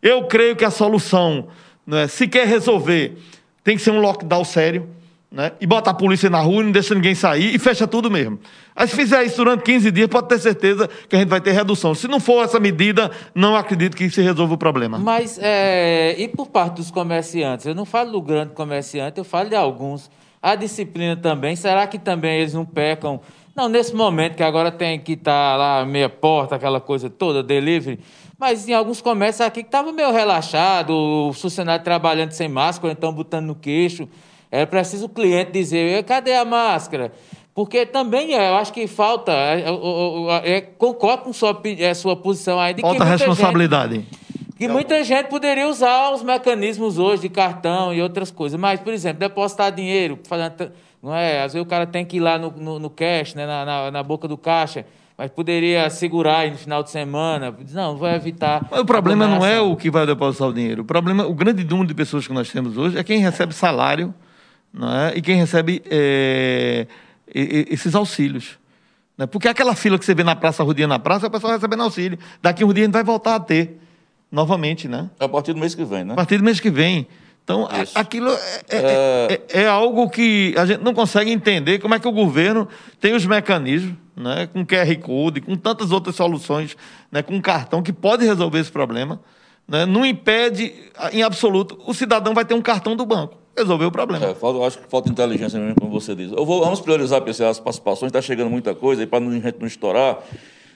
[0.00, 1.48] Eu creio que a solução
[1.96, 2.08] é?
[2.08, 3.16] se quer resolver,
[3.62, 4.88] tem que ser um lockdown sério,
[5.30, 5.52] né?
[5.60, 8.38] e bota a polícia na rua, não deixa ninguém sair e fecha tudo mesmo.
[8.74, 11.52] Aí se fizer isso durante 15 dias, pode ter certeza que a gente vai ter
[11.52, 11.94] redução.
[11.94, 14.98] Se não for essa medida, não acredito que se resolva o problema.
[14.98, 17.66] Mas, é, e por parte dos comerciantes?
[17.66, 20.10] Eu não falo do grande comerciante, eu falo de alguns.
[20.42, 23.20] A disciplina também, será que também eles não pecam?
[23.54, 27.42] Não, nesse momento que agora tem que estar tá lá meia porta, aquela coisa toda,
[27.42, 28.00] delivery,
[28.40, 33.12] mas em alguns comércios aqui que estava meio relaxado, o funcionário trabalhando sem máscara, então
[33.12, 34.08] botando no queixo.
[34.50, 37.12] Era preciso o cliente dizer, cadê a máscara?
[37.54, 39.66] Porque também é, eu acho que falta, é,
[40.44, 41.60] é, concordo com sua,
[41.94, 43.94] sua posição aí de falta que responsabilidade.
[43.96, 44.08] Gente,
[44.56, 48.58] que muita gente poderia usar os mecanismos hoje de cartão e outras coisas.
[48.58, 50.72] Mas, por exemplo, depositar dinheiro, fazendo,
[51.02, 51.42] não é?
[51.42, 53.90] Às vezes o cara tem que ir lá no, no, no cash, né, na, na,
[53.90, 54.86] na boca do caixa
[55.20, 57.54] mas poderia segurar aí no final de semana.
[57.72, 58.66] Não, vai evitar.
[58.70, 60.80] Mas o problema não é o que vai depositar o dinheiro.
[60.80, 64.14] O problema, o grande número de pessoas que nós temos hoje é quem recebe salário
[64.72, 65.12] não é?
[65.14, 66.86] e quem recebe é,
[67.34, 68.58] esses auxílios.
[69.18, 69.26] Né?
[69.26, 72.18] Porque aquela fila que você vê na praça, rodia na praça, a pessoa recebendo auxílio.
[72.40, 73.78] Daqui um dia a gente vai voltar a ter
[74.32, 75.10] novamente, né?
[75.20, 76.14] A partir do mês que vem, né?
[76.14, 77.06] A partir do mês que vem.
[77.44, 77.98] Então, Isso.
[77.98, 78.36] aquilo é,
[78.70, 79.42] é, é...
[79.52, 82.66] É, é, algo que a gente não consegue entender como é que o governo
[82.98, 86.76] tem os mecanismos, né, com QR Code, com tantas outras soluções,
[87.10, 89.20] né, com cartão, que pode resolver esse problema.
[89.66, 90.72] Né, não impede,
[91.12, 93.38] em absoluto, o cidadão vai ter um cartão do banco.
[93.56, 94.26] Resolveu o problema.
[94.26, 96.30] É, falta, acho que falta inteligência mesmo, como você diz.
[96.32, 99.66] Eu vou, vamos priorizar as participações, está chegando muita coisa, e para a gente não
[99.66, 100.18] estourar.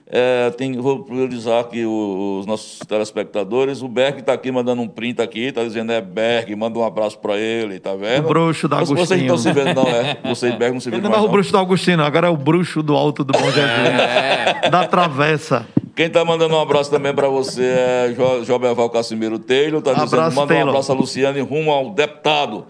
[0.07, 3.81] É, tem, vou priorizar aqui os, os nossos telespectadores.
[3.81, 7.19] O Berg está aqui mandando um print aqui, está dizendo é Berg, manda um abraço
[7.19, 8.25] para ele, tá vendo?
[8.25, 8.99] O bruxo do Agostinho.
[8.99, 10.19] Vocês não estão se vendo, não, é?
[10.25, 12.31] Você e Berg não se vendo Ele não é o bruxo do Agostinho, agora é
[12.31, 13.59] o bruxo do Alto do Bom Jesus.
[13.65, 14.69] é.
[14.69, 15.67] Da Travessa.
[15.97, 20.33] Quem está mandando um abraço também para você é jo, Joberval Casimiro Taylor, está dizendo,
[20.33, 22.67] manda um abraço a Luciane rumo ao deputado.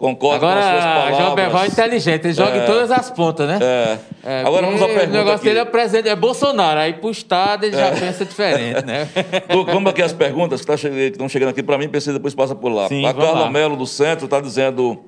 [0.00, 1.18] Concordo Agora, com as suas palavras.
[1.18, 3.58] João Beval é inteligente, ele joga em todas as pontas, né?
[3.60, 3.98] É.
[4.24, 5.44] É, Agora vamos à pergunta O negócio aqui.
[5.44, 6.80] dele é presidente, é Bolsonaro.
[6.80, 9.06] Aí pro Estado ele já pensa diferente, né?
[9.52, 12.54] Du, Vamos aqui as perguntas que tá estão chegando aqui para mim, PC depois passa
[12.54, 12.88] por lá.
[12.88, 13.50] Sim, a Carla.
[13.50, 14.98] Melo do Centro está dizendo: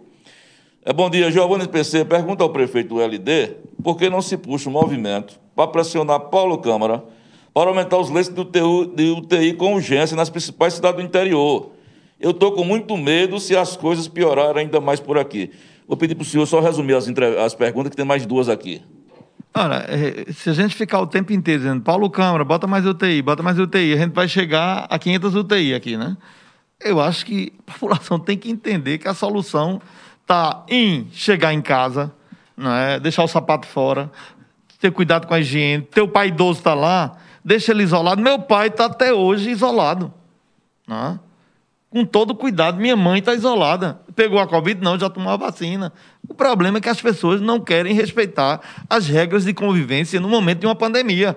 [0.85, 2.05] é, Bom dia, Giovanni PC.
[2.05, 6.59] Pergunta ao prefeito do LD por que não se puxa o movimento para pressionar Paulo
[6.59, 7.03] Câmara
[7.55, 11.71] para aumentar os leitos de UTI, de UTI com urgência nas principais cidades do interior.
[12.23, 15.51] Eu estou com muito medo se as coisas piorarem ainda mais por aqui.
[15.89, 17.09] Vou pedir para o senhor só resumir as,
[17.45, 18.81] as perguntas, que tem mais duas aqui.
[19.53, 23.21] Olha, é, se a gente ficar o tempo inteiro dizendo, Paulo Câmara, bota mais UTI,
[23.23, 26.17] bota mais UTI, a gente vai chegar a 500 UTI aqui, né?
[26.81, 29.83] Eu acho que a população tem que entender que a solução
[30.21, 32.15] está em chegar em casa,
[32.57, 33.01] não é?
[33.01, 34.11] deixar o sapato fora,
[34.79, 35.83] ter cuidado com a higiene.
[35.83, 38.23] Teu pai idoso está lá, deixa ele isolado.
[38.23, 40.15] Meu pai está até hoje isolado.
[40.87, 41.32] Não é?
[41.93, 42.81] Com todo cuidado.
[42.81, 44.01] Minha mãe está isolada.
[44.17, 44.83] Pegou a Covid?
[44.83, 45.93] Não, já tomou a vacina.
[46.27, 50.61] O problema é que as pessoas não querem respeitar as regras de convivência no momento
[50.61, 51.37] de uma pandemia.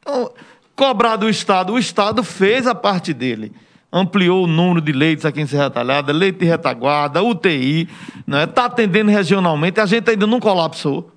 [0.00, 0.30] Então,
[0.76, 3.50] cobrar do Estado, o Estado fez a parte dele.
[3.90, 8.46] Ampliou o número de leitos aqui em Serra Talhada, leite de retaguarda, UTI, está né?
[8.46, 11.10] Tá atendendo regionalmente, a gente ainda não colapsou.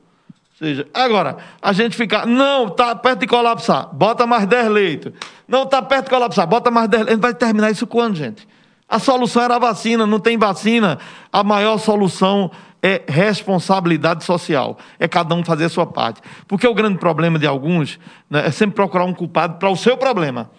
[0.57, 5.11] Seja, agora, a gente ficar, não, está perto de colapsar, bota mais 10 leitos.
[5.45, 7.21] Não, está perto de colapsar, bota mais 10 leitos.
[7.21, 8.47] Vai terminar isso quando, gente?
[8.87, 10.97] A solução era a vacina, não tem vacina.
[11.33, 12.49] A maior solução
[12.81, 14.77] é responsabilidade social.
[14.97, 16.21] É cada um fazer a sua parte.
[16.47, 17.99] Porque o grande problema de alguns
[18.29, 20.49] né, é sempre procurar um culpado para o seu problema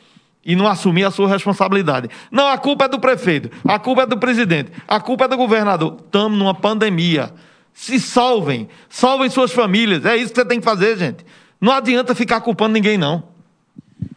[0.45, 2.11] e não assumir a sua responsabilidade.
[2.31, 5.37] Não, a culpa é do prefeito, a culpa é do presidente, a culpa é do
[5.39, 5.97] governador.
[6.05, 7.33] Estamos numa pandemia.
[7.77, 10.07] Se salvem, salvem suas famílias.
[10.07, 11.27] É isso que você tem que fazer, gente.
[11.61, 13.23] Não adianta ficar culpando ninguém, não.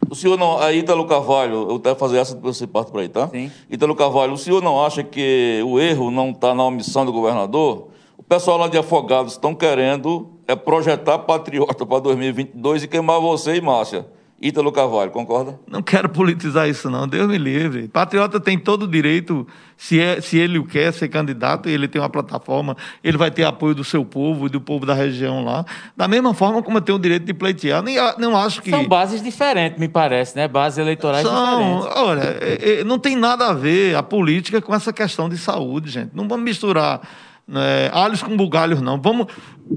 [0.08, 0.58] O senhor não.
[0.58, 3.28] A Ítalo Carvalho, eu até fazer essa depois você parte para aí, tá?
[3.28, 3.52] Sim.
[3.70, 7.88] Ítalo Carvalho, o senhor não acha que o erro não está na omissão do governador?
[8.16, 13.56] O pessoal lá de Afogados estão querendo é projetar patriota para 2022 e queimar você
[13.56, 14.06] e Márcia.
[14.42, 15.60] Ítalo Carvalho, concorda?
[15.70, 17.06] Não quero politizar isso, não.
[17.06, 17.88] Deus me livre.
[17.88, 22.00] Patriota tem todo o direito, se, é, se ele o quer ser candidato, ele tem
[22.00, 22.74] uma plataforma,
[23.04, 25.66] ele vai ter apoio do seu povo e do povo da região lá.
[25.94, 27.82] Da mesma forma como eu tenho o direito de pleitear.
[27.82, 28.70] Nem, não acho que.
[28.70, 30.48] São bases diferentes, me parece, né?
[30.48, 31.96] Bases eleitorais São, diferentes.
[31.96, 35.90] olha, é- é, não tem nada a ver a política com essa questão de saúde,
[35.90, 36.12] gente.
[36.14, 37.02] Não vamos misturar
[37.50, 39.00] né, alhos com bugalhos, não.
[39.00, 39.26] Vamos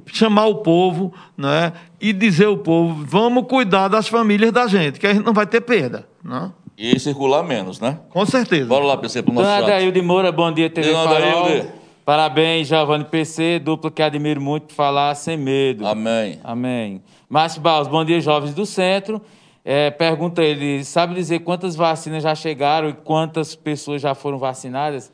[0.06, 5.08] chamar o povo né, e dizer ao povo, vamos cuidar das famílias da gente, que
[5.08, 6.08] a gente não vai ter perda.
[6.24, 6.54] Não?
[6.78, 8.00] E circular menos, né?
[8.10, 8.66] Com certeza.
[8.66, 9.64] Bora lá, PC, para o nosso Dona.
[9.64, 11.46] Adailde Moura, bom dia, TV Dona Farol.
[11.46, 11.68] Adailde.
[12.06, 15.88] Parabéns, Giovanni PC, dupla que admiro muito por falar sem medo.
[15.88, 16.40] Amém.
[16.44, 17.02] Amém.
[17.30, 19.22] Márcio Barros, bom dia, jovens do centro.
[19.66, 25.12] É, pergunta ele, sabe dizer quantas vacinas já chegaram e quantas pessoas já foram vacinadas?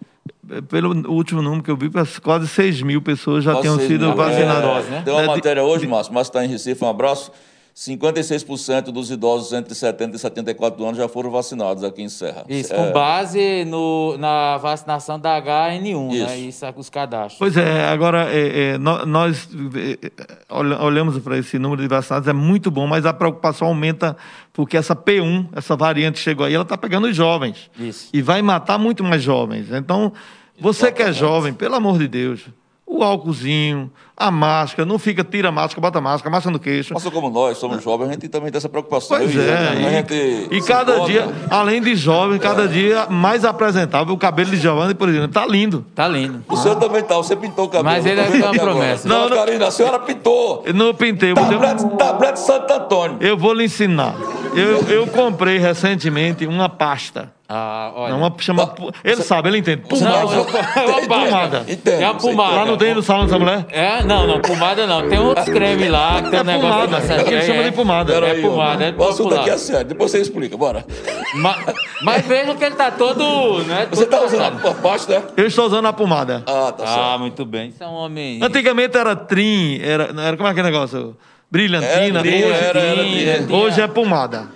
[0.69, 1.89] Pelo último número que eu vi,
[2.21, 4.15] quase 6 mil pessoas já Quase tenham sido mil.
[4.15, 4.87] vacinadas.
[4.87, 5.01] É, né?
[5.05, 7.31] Tem uma É, matéria hoje, Márcio, Márcio está em Recife, um abraço.
[7.79, 12.43] 56% dos idosos entre 70 e 74 anos já foram vacinados aqui em Serra.
[12.49, 16.25] Isso, É, com base no, na vacinação da H1N1, Isso.
[16.25, 16.37] né?
[16.37, 17.39] Isso, é os cadastros.
[17.39, 20.11] Pois é, agora é, é, nó- nós é, é,
[20.49, 24.17] olha- olhamos para esse número de vacinados, é muito bom, mas a preocupação aumenta
[24.51, 27.71] porque essa P1, essa variante que chegou aí, ela está pegando os jovens.
[27.79, 28.09] Isso.
[28.13, 29.71] E vai matar muito mais jovens.
[29.71, 30.11] Então,
[30.59, 32.41] você que é jovem, pelo amor de Deus,
[32.91, 36.91] o álcoolzinho, a máscara, não fica, tira a máscara, bota a máscara, máscara no queixo.
[36.93, 39.15] Nossa, como nós somos jovens, a gente também tem essa preocupação.
[39.15, 43.05] Pois Eu e é, a e, gente e cada dia, além de jovem, cada dia
[43.07, 44.13] mais apresentável.
[44.13, 45.85] O cabelo de Giovanni, por exemplo, tá lindo.
[45.93, 46.43] Tá lindo.
[46.49, 47.85] O senhor também tá, você pintou o cabelo.
[47.95, 49.07] Mas ele eu é uma promessa.
[49.07, 49.37] Não, Não.
[49.37, 50.63] Karina, a senhora pintou.
[50.65, 53.17] Eu não pintei, eu botei um- Tablete, tablete Santo Antônio.
[53.21, 54.15] Eu vou lhe ensinar.
[54.55, 57.31] Eu, eu comprei recentemente uma pasta.
[57.51, 58.11] Ah, olha.
[58.11, 58.75] Não, uma chama.
[59.03, 59.81] Ele sabe, ele entende.
[59.81, 60.35] Não, Pomada.
[60.35, 61.65] eu, Pomada.
[61.67, 62.55] Entendo, É uma você pomada.
[62.55, 63.65] Lá não tem no salão dessa mulher?
[63.71, 65.09] É, não, não, pomada não.
[65.09, 67.31] Tem outros cremes lá, que tem É um negócio pomada.
[67.31, 68.13] Ele chama de pomada.
[68.13, 70.85] É Peraí, pomada, é O assunto aqui é sério, depois você explica, bora.
[71.33, 71.57] Ma-
[72.03, 73.63] Mas veja que ele tá todo.
[73.63, 74.67] Né, Você todo tá usando passado.
[74.67, 75.25] a pasta, né?
[75.35, 76.43] Eu estou usando a pomada.
[76.45, 76.99] Ah, tá certo.
[76.99, 77.69] Ah, muito bem.
[77.69, 78.39] Isso é um homem.
[78.43, 81.17] Antigamente era trim, era, era como é aquele negócio?
[81.51, 82.19] Brilhantina.
[82.19, 84.47] Era trim, hoje, era, era hoje é pomada.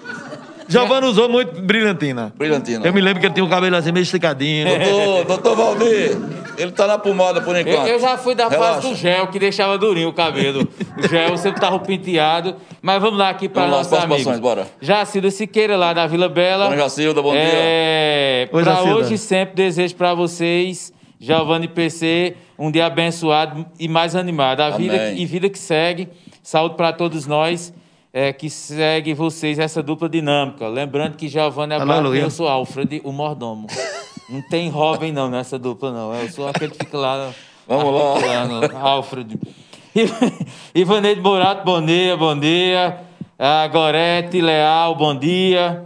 [0.74, 2.34] Giovanni usou muito brilhantina.
[2.38, 2.86] Brilhantina.
[2.86, 4.66] Eu me lembro que ele tinha um cabelo assim meio esticadinho.
[4.68, 6.18] Doutor, doutor Valdir,
[6.58, 7.88] ele tá na pomada por Eu, enquanto.
[7.88, 8.74] eu já fui da Relaxa.
[8.82, 10.68] fase do gel, que deixava durinho o cabelo.
[10.98, 12.56] O gel sempre tava penteado.
[12.82, 14.40] Mas vamos lá aqui para Vamos lá, as nossos amigos.
[14.40, 14.68] bora.
[14.82, 16.66] Jacilda Siqueira, lá da Vila Bela.
[16.66, 17.42] Dona Jacilda, bom dia.
[17.42, 18.96] É, Oi, para Jacilda.
[18.98, 24.62] hoje sempre desejo para vocês, Giovanni PC, um dia abençoado e mais animado.
[24.62, 26.10] A vida e vida que segue.
[26.42, 27.74] Saúde para todos nós.
[28.16, 30.68] É, que segue vocês essa dupla dinâmica.
[30.68, 33.66] Lembrando que Giovanni é Bárbara e eu sou Alfred, o mordomo.
[34.30, 36.14] Não tem Robin, não, nessa dupla, não.
[36.14, 37.34] Eu sou aquele que fica lá.
[37.68, 38.80] Vamos lá.
[38.80, 39.40] Alfred.
[40.76, 43.00] Ivaneide Morato, bom dia, bom dia.
[43.40, 45.84] A Gorete Leal, bom dia.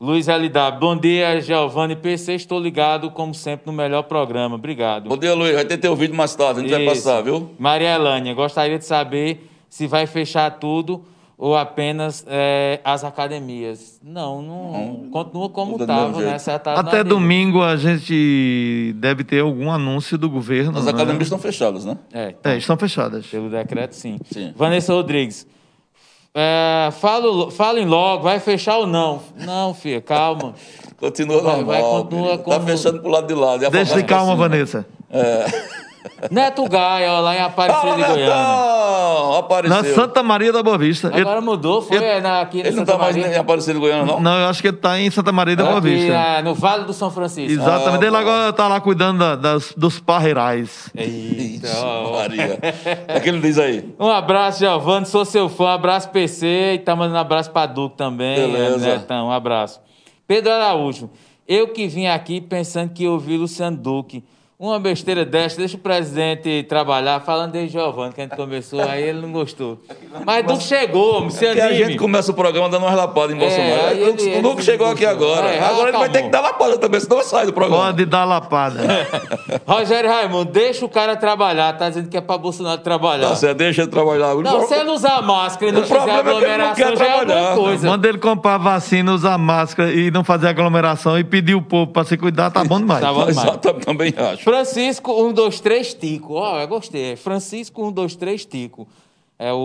[0.00, 2.34] Luiz LW, bom dia, Giovanni PC.
[2.34, 4.56] Estou ligado, como sempre, no melhor programa.
[4.56, 5.08] Obrigado.
[5.08, 5.54] Bom dia, Luiz.
[5.54, 7.04] Vai ter teu vídeo mais tarde, a gente vai Isso.
[7.04, 7.50] passar, viu?
[7.60, 11.04] Maria Elânia, gostaria de saber se vai fechar tudo
[11.42, 13.98] ou apenas eh, as academias.
[14.04, 15.08] Não, não.
[15.10, 16.36] Continua como estava, né?
[16.76, 20.78] Até domingo a gente deve ter algum anúncio do governo.
[20.78, 20.90] As né?
[20.90, 21.96] academias estão fechadas, né?
[22.12, 23.26] É, É, estão fechadas.
[23.26, 24.18] pelo decreto, sim.
[24.30, 24.52] Sim.
[24.54, 25.46] Vanessa Rodrigues.
[26.34, 29.22] É, falo, falem logo, vai fechar ou não?
[29.34, 30.52] Não, filha, calma.
[31.00, 32.02] Continua Vai- vai, normal.
[32.02, 32.38] continua menino.
[32.38, 33.56] Tá como- fechando pro lado de lá.
[33.56, 34.36] de Deixa de calma, cima.
[34.48, 34.86] Vanessa.
[36.30, 38.26] Neto Gaia, ó, lá em Aparecida de Goiânia.
[38.26, 39.34] Netão!
[39.38, 39.76] Apareceu.
[39.76, 41.08] Na Santa Maria da Boa Vista.
[41.08, 43.74] Ele- Agora mudou, foi é, na, aqui na Ele não Santa tá mais em Aparecido
[43.74, 44.20] de Goiânia, não?
[44.20, 46.12] Não, eu acho que ele está em Santa Maria da Boa Aqui, Vista.
[46.12, 47.52] na- no Vale do São Francisco.
[47.52, 48.04] Exatamente.
[48.04, 50.90] Ah, ele agora está lá cuidando da- das, dos parreirais.
[50.94, 51.68] Eita.
[52.12, 52.58] Maria.
[53.08, 53.94] É que ele diz aí.
[53.98, 55.64] Um abraço, Giovanni, sou seu fã.
[55.64, 56.74] Um abraço, PC.
[56.74, 58.36] E tá mandando um abraço pra Duque também.
[58.36, 58.88] Beleza.
[58.88, 59.80] É, Netão, um abraço.
[60.26, 61.10] Pedro Araújo,
[61.46, 64.22] eu que vim aqui pensando que ia ouvir Luciano Duque.
[64.62, 69.02] Uma besteira dessa, deixa o presidente trabalhar, falando de Giovanni, que a gente começou, aí
[69.04, 69.78] ele não gostou.
[70.26, 71.84] Mas Duque chegou, homem, se Porque a anime.
[71.86, 73.70] gente começa o programa dando uma lapada em Bolsonaro.
[73.70, 75.46] É, aí o Duque- ele- o Duque chegou aqui agora.
[75.46, 77.84] É, agora ele vai ter que dar lapada também, senão sai do programa.
[77.86, 78.80] Pode dar lapada.
[79.66, 83.30] Rogério Raimundo, deixa o cara trabalhar, tá dizendo que é pra Bolsonaro trabalhar.
[83.30, 84.34] Tá certo, deixa ele trabalhar.
[84.34, 87.06] Não, se ele usar máscara e não O fizer é que ele não aglomeração, já
[87.06, 87.54] é alguma trabalhar.
[87.56, 87.88] coisa.
[87.88, 92.04] Manda ele comprar vacina, usar máscara e não fazer aglomeração e pedir o povo para
[92.04, 93.00] se cuidar, tá bom demais.
[93.00, 93.38] Tá bom demais.
[93.38, 94.49] Exato, também acho.
[94.50, 96.34] Francisco 123 Tico.
[96.34, 97.14] Ó, eu gostei.
[97.14, 98.88] Francisco 123 Tico.
[99.38, 99.56] É o,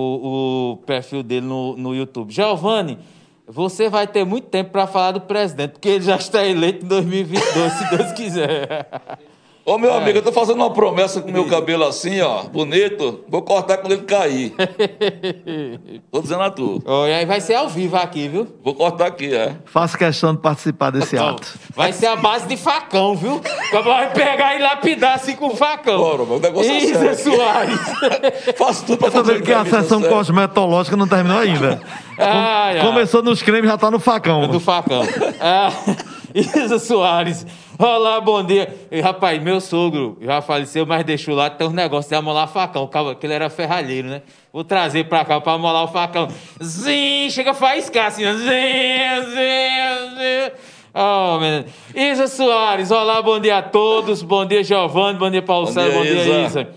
[0.73, 2.31] o perfil dele no, no YouTube.
[2.31, 2.99] Giovanni,
[3.47, 6.87] você vai ter muito tempo para falar do presidente, porque ele já está eleito em
[6.87, 8.87] 2022, se Deus quiser.
[9.65, 13.21] Ô, meu amigo, eu tô fazendo uma promessa com o meu cabelo assim, ó, bonito.
[13.27, 14.53] Vou cortar quando ele cair.
[16.11, 16.83] Tô dizendo a tu.
[16.85, 18.47] Ó, e aí vai ser ao vivo aqui, viu?
[18.63, 19.55] Vou cortar aqui, é.
[19.65, 21.47] Faço questão de participar desse Ó, ato.
[21.75, 23.41] vai ser a base de facão, viu?
[23.83, 25.97] Vai pegar e lapidar assim com facão.
[25.97, 27.35] Bora, meu negócio é Isa sério.
[27.35, 27.79] Soares.
[28.55, 30.15] Faço tudo pra Eu tô fazer vendo que a sessão séria.
[30.15, 31.81] cosmetológica não terminou ainda.
[32.17, 32.85] Ai, ai.
[32.85, 34.47] Começou nos cremes, já tá no facão.
[34.47, 35.01] do facão.
[35.41, 35.69] Ah,
[36.33, 37.45] Isa Soares.
[37.77, 38.73] Olá, bom dia.
[38.89, 42.89] E, rapaz, meu sogro já faleceu, mas deixou lá, tem um negócio de amolar facão.
[43.19, 44.21] Que ele era ferralheiro, né?
[44.53, 46.29] Vou trazer pra cá pra amolar o facão.
[46.63, 50.55] Zim, chega a faiscar assim, zim, zim, zim.
[50.93, 51.65] Oh, menino.
[51.93, 54.21] Isa Soares, olá, bom dia a todos.
[54.21, 55.19] Bom dia, Giovanni.
[55.19, 56.41] Bom dia, Paulo dia, Bom dia, Isa.
[56.41, 56.69] Isa.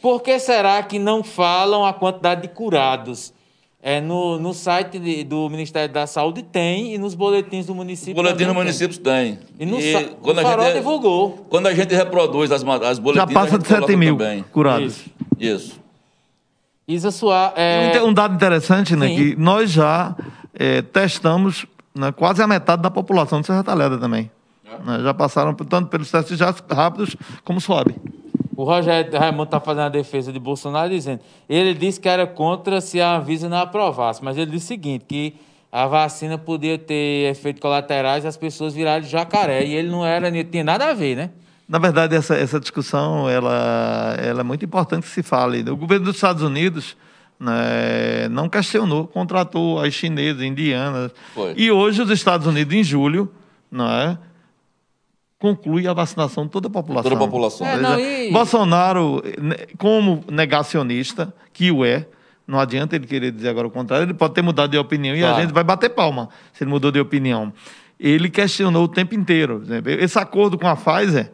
[0.00, 3.34] Por que será que não falam a quantidade de curados?
[3.82, 8.12] É, no, no site de- do Ministério da Saúde tem e nos boletins do município.
[8.12, 8.62] O boletim também no tem.
[8.62, 9.38] município tem.
[9.58, 11.46] E no sa- o Farol divulgou.
[11.48, 14.18] Quando a gente reproduz as, as Já boletins, passa a de gente coloca 7 mil
[14.18, 14.44] também.
[14.52, 14.86] curados.
[14.96, 15.10] Isso.
[15.38, 15.80] Isso.
[16.86, 17.54] Isa Soares.
[17.56, 19.08] Um É, Um dado interessante, né?
[19.08, 19.16] Sim.
[19.16, 20.14] Que nós já
[20.52, 21.64] eh, testamos
[21.94, 24.30] né, quase a metade da população de Serra Talhada também.
[24.84, 27.94] Né, Já passaram tanto pelos testes já rápidos como suave.
[28.60, 31.20] O Rogério Raimundo está fazendo a defesa de Bolsonaro dizendo.
[31.48, 35.06] Ele disse que era contra se a Anvisa não aprovasse, mas ele disse o seguinte:
[35.08, 35.34] que
[35.72, 39.64] a vacina podia ter efeitos colaterais e as pessoas virarem jacaré.
[39.64, 41.30] E ele não era, não tinha nada a ver, né?
[41.66, 45.62] Na verdade, essa, essa discussão ela, ela é muito importante que se fale.
[45.70, 46.98] O governo dos Estados Unidos
[47.38, 51.12] né, não questionou, contratou as chinesas, indianas.
[51.32, 51.54] Foi.
[51.56, 53.32] E hoje os Estados Unidos, em julho,
[53.70, 54.18] não é,
[55.40, 57.10] conclui a vacinação de toda a população.
[57.10, 57.66] Toda a população.
[57.66, 62.06] É, não, seja, e- Bolsonaro, ne- como negacionista, que o é,
[62.46, 65.20] não adianta ele querer dizer agora o contrário, ele pode ter mudado de opinião e
[65.20, 65.36] Claro.
[65.36, 67.52] a gente vai bater palma se ele mudou de opinião.
[67.98, 69.62] Ele questionou o tempo inteiro.
[69.64, 71.30] Exemplo, Esse acordo com a Pfizer,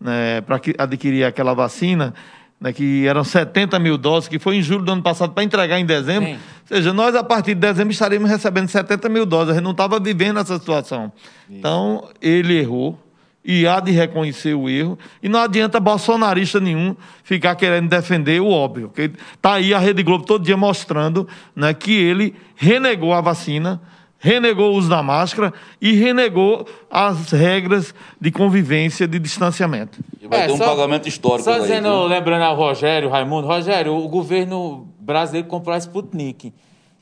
[0.00, 2.14] né, para adquirir aquela vacina,
[2.60, 5.78] né, que eram 70 mil doses, que foi em julho do ano passado para entregar
[5.78, 6.28] em dezembro.
[6.30, 6.34] Sim.
[6.70, 9.50] Ou seja, nós a partir de dezembro estaríamos recebendo 70 mil doses.
[9.50, 11.10] A gente não estava vivendo essa situação.
[11.48, 12.98] Então, ele errou
[13.44, 14.98] e há de reconhecer o erro.
[15.22, 18.88] E não adianta bolsonarista nenhum ficar querendo defender o óbvio.
[18.88, 21.26] Porque está aí a Rede Globo todo dia mostrando
[21.56, 23.80] né, que ele renegou a vacina,
[24.18, 29.98] renegou o uso da máscara e renegou as regras de convivência, de distanciamento.
[30.20, 32.06] E vai É, ter um só- pagamento histórico Só dizendo, viu?
[32.08, 36.52] lembrando ao Rogério, Raimundo, Rogério, o governo brasileiro comprou a Sputnik.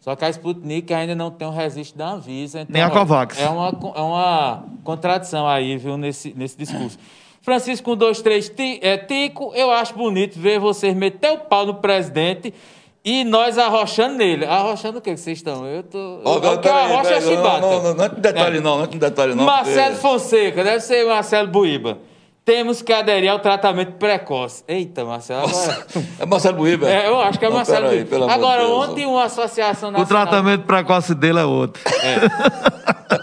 [0.09, 2.63] Só que a Sputnik ainda não tem o registro da Anvisa.
[2.63, 3.39] Então Nem a Covax.
[3.39, 6.99] É uma, é uma contradição aí, viu, nesse, nesse discurso.
[7.43, 12.55] Francisco 123, ti, é, Tico, eu acho bonito ver vocês meter o pau no presidente
[13.05, 14.47] E nós arrochando nele.
[14.47, 15.67] Arrochando o que vocês estão?
[15.67, 16.23] Eu tô.
[16.25, 17.61] Ó, eu, eu, peraí, arrocha é chibata.
[17.61, 18.61] Não, não, não, não é detalhe, É.
[18.63, 19.45] não, não é detalhe, não.
[19.45, 21.99] Marcelo porque- Fonseca, deve ser Marcelo Buíba.
[22.49, 24.65] Temos que aderir ao tratamento precoce.
[24.67, 25.47] Eita, Marcelo.
[25.47, 25.87] Agora...
[26.19, 26.89] É Marcelo Buíba?
[26.89, 28.09] É, eu acho que é Não, Marcelo peraí, Buíba.
[28.11, 28.89] pelo amor de Agora, Deus.
[28.89, 30.27] ontem uma associação O nacional.
[30.27, 31.83] tratamento precoce dele é outro.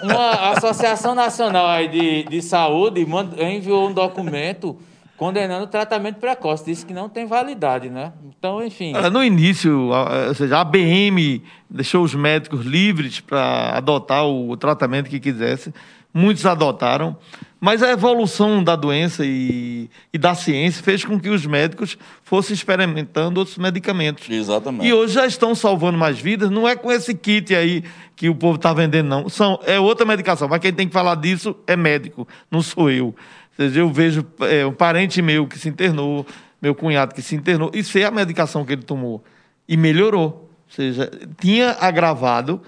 [0.03, 4.77] Uma associação nacional aí de, de saúde mand- enviou um documento
[5.17, 6.63] condenando o tratamento precoce.
[6.65, 8.13] Disse que não tem validade, né?
[8.37, 8.93] Então, enfim.
[8.95, 14.55] Olha, No início, a- ou seja, a ABM deixou os médicos livres para adotar o
[14.55, 15.73] tratamento que quisesse.
[16.13, 17.17] Muitos adotaram.
[17.65, 22.53] Mas a evolução da doença e, e da ciência fez com que os médicos fossem
[22.53, 24.29] experimentando outros medicamentos.
[24.29, 24.85] Exatamente.
[24.85, 26.51] E hoje já estão salvando mais vidas.
[26.51, 27.83] Não é com esse kit aí
[28.15, 29.27] que o povo está vendendo, não.
[29.29, 30.47] São, é outra medicação.
[30.47, 33.07] Mas quem tem que falar disso é médico, não sou eu.
[33.07, 33.15] Ou
[33.57, 36.23] seja, eu vejo é, um parente meu que se internou,
[36.61, 39.23] meu cunhado que se internou, e sei a medicação que ele tomou.
[39.67, 40.23] E melhorou.
[40.23, 41.09] Ou seja,
[41.41, 42.61] tinha agravado,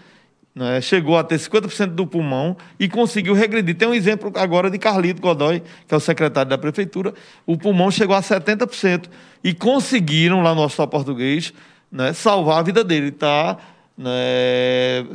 [0.58, 3.76] né, chegou a ter 50% do pulmão e conseguiu regredir.
[3.76, 7.14] Tem um exemplo agora de Carlito Godoy, que é o secretário da prefeitura.
[7.46, 9.06] O pulmão chegou a 70%
[9.44, 11.54] e conseguiram, lá no Hospital Português,
[11.92, 13.10] né, salvar a vida dele.
[13.10, 13.58] Está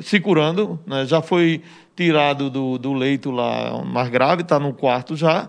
[0.02, 1.60] se curando, né, já foi
[1.96, 5.48] tirado do, do leito lá mais grave, está no quarto já,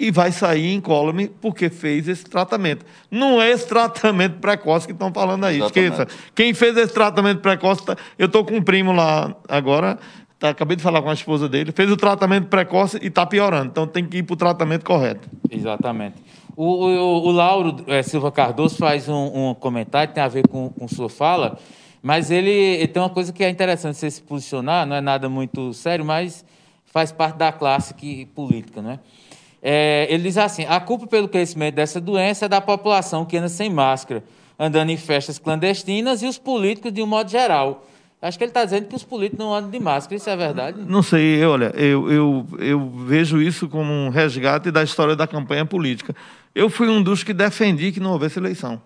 [0.00, 2.86] e vai sair incólume porque fez esse tratamento.
[3.10, 5.92] Não é esse tratamento precoce que estão falando aí, Exatamente.
[5.92, 6.30] esqueça.
[6.34, 9.98] Quem fez esse tratamento precoce, tá- eu estou com um primo lá agora,
[10.38, 13.66] tá, acabei de falar com a esposa dele, fez o tratamento precoce e está piorando,
[13.66, 15.28] então tem que ir para o tratamento correto.
[15.50, 16.16] Exatamente.
[16.56, 20.48] O, o, o Lauro eh, Silva Cardoso faz um, um comentário que tem a ver
[20.48, 21.58] com, com sua fala,
[22.02, 25.28] mas ele, ele tem uma coisa que é interessante você se posicionar, não é nada
[25.28, 26.42] muito sério, mas
[26.86, 28.98] faz parte da classe que, política, né?
[28.98, 29.19] É,
[29.62, 33.70] ele diz assim: a culpa pelo crescimento dessa doença é da população que anda sem
[33.70, 34.22] máscara,
[34.58, 37.86] andando em festas clandestinas e os políticos de um modo geral.
[38.22, 40.78] Acho que ele está dizendo que os políticos não andam de máscara, isso é verdade?
[40.86, 45.64] Não sei, olha, eu, eu, eu vejo isso como um resgate da história da campanha
[45.64, 46.14] política.
[46.54, 48.80] Eu fui um dos que defendi que não houvesse eleição.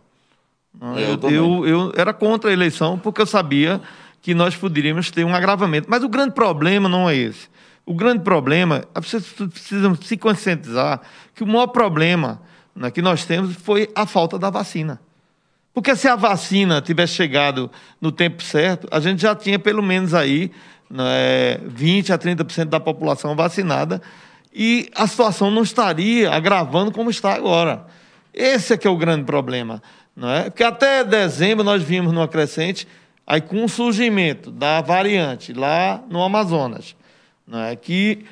[0.81, 3.81] Eu eu, eu era contra a eleição porque eu sabia
[4.23, 5.89] que nós poderíamos ter um agravamento.
[5.91, 7.49] Mas o grande problema não é esse.
[7.87, 11.01] O grande problema, as pessoas precisam se conscientizar
[11.35, 12.41] que o maior problema
[12.75, 15.01] né, que nós temos foi a falta da vacina.
[15.73, 17.71] Porque se a vacina tivesse chegado
[18.01, 20.51] no tempo certo, a gente já tinha pelo menos aí
[20.89, 24.01] né, 20 a 30% da população vacinada
[24.55, 27.87] e a situação não estaria agravando como está agora.
[28.33, 29.83] Esse é que é o grande problema.
[30.15, 30.45] Não é?
[30.45, 32.87] Porque até dezembro nós vimos numa crescente,
[33.27, 36.95] aí com o surgimento da variante lá no Amazonas,
[37.47, 37.77] não é?
[37.77, 38.25] que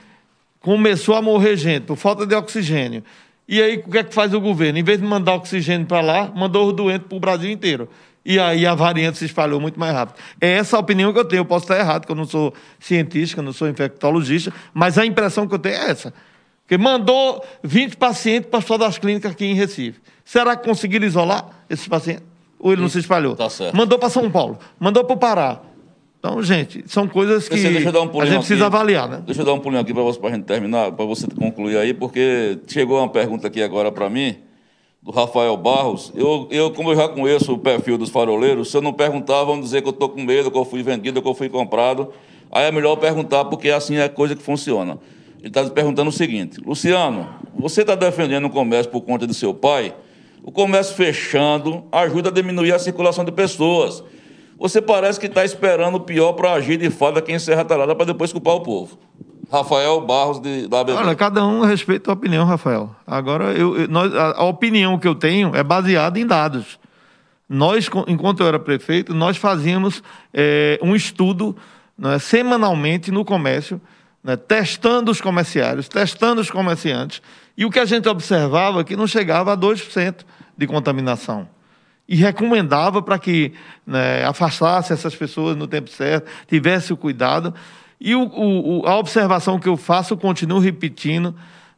[0.60, 3.02] começou a morrer gente por falta de oxigênio.
[3.48, 4.78] E aí, o que é que faz o governo?
[4.78, 7.88] Em vez de mandar oxigênio para lá, mandou os doentes para o Brasil inteiro.
[8.24, 10.16] E aí a variante se espalhou muito mais rápido.
[10.40, 11.40] É essa a opinião que eu tenho.
[11.40, 15.04] Eu posso estar errado, porque eu não sou cientista, eu não sou infectologista, mas a
[15.04, 16.14] impressão que eu tenho é essa.
[16.62, 20.00] Porque mandou 20 pacientes para fora das clínicas aqui em Recife.
[20.24, 22.24] Será que conseguiram isolar esses pacientes?
[22.58, 23.34] Ou ele não se espalhou?
[23.34, 23.48] Tá.
[23.74, 25.60] Mandou para São Paulo, mandou para o Pará.
[26.22, 28.76] Então, gente, são coisas que um a gente precisa aqui.
[28.76, 29.22] avaliar, né?
[29.26, 31.92] Deixa eu dar um pulinho aqui para você, a gente terminar, para você concluir aí,
[31.92, 34.36] porque chegou uma pergunta aqui agora para mim,
[35.02, 36.12] do Rafael Barros.
[36.14, 39.60] Eu, eu, como eu já conheço o perfil dos faroleiros, se eu não perguntar, vão
[39.60, 42.12] dizer que eu estou com medo, que eu fui vendido, que eu fui comprado.
[42.52, 44.98] Aí é melhor perguntar, porque assim é a coisa que funciona.
[45.40, 49.52] Ele está perguntando o seguinte: Luciano, você está defendendo o comércio por conta de seu
[49.52, 49.92] pai?
[50.44, 54.04] O comércio fechando ajuda a diminuir a circulação de pessoas.
[54.62, 57.96] Você parece que está esperando o pior para agir de fato aqui em Serra Talhada
[57.96, 58.96] para depois culpar o povo.
[59.50, 60.82] Rafael Barros, de, da.
[60.82, 62.94] Olha, cada um respeita a opinião, Rafael.
[63.04, 66.78] Agora, eu, nós- a, a opinião que eu tenho é baseada em dados.
[67.48, 70.00] Nós, enquanto eu era prefeito, nós fazíamos
[70.32, 71.56] eh, um estudo
[71.98, 73.80] né, semanalmente no comércio,
[74.22, 77.20] né, testando os comerciários, testando os comerciantes,
[77.58, 80.24] e o que a gente observava é que não chegava a 2%
[80.56, 81.48] de contaminação
[82.12, 83.54] e recomendava para que
[83.86, 87.54] né, afastasse essas pessoas no tempo certo, tivesse o cuidado.
[87.98, 91.34] E o- o- a observação que eu faço, eu continuo repetindo,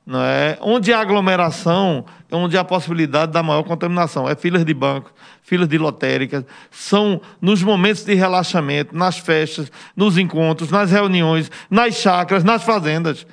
[0.09, 0.59] é?
[0.61, 4.28] onde há aglomeração, é onde há possibilidade da maior contaminação.
[4.28, 10.19] É filas de banco, filas de lotéricas, são nos momentos de relaxamento, nas festas, nos
[10.19, 13.24] encontros, nas reuniões, nas chácaras, nas fazendas.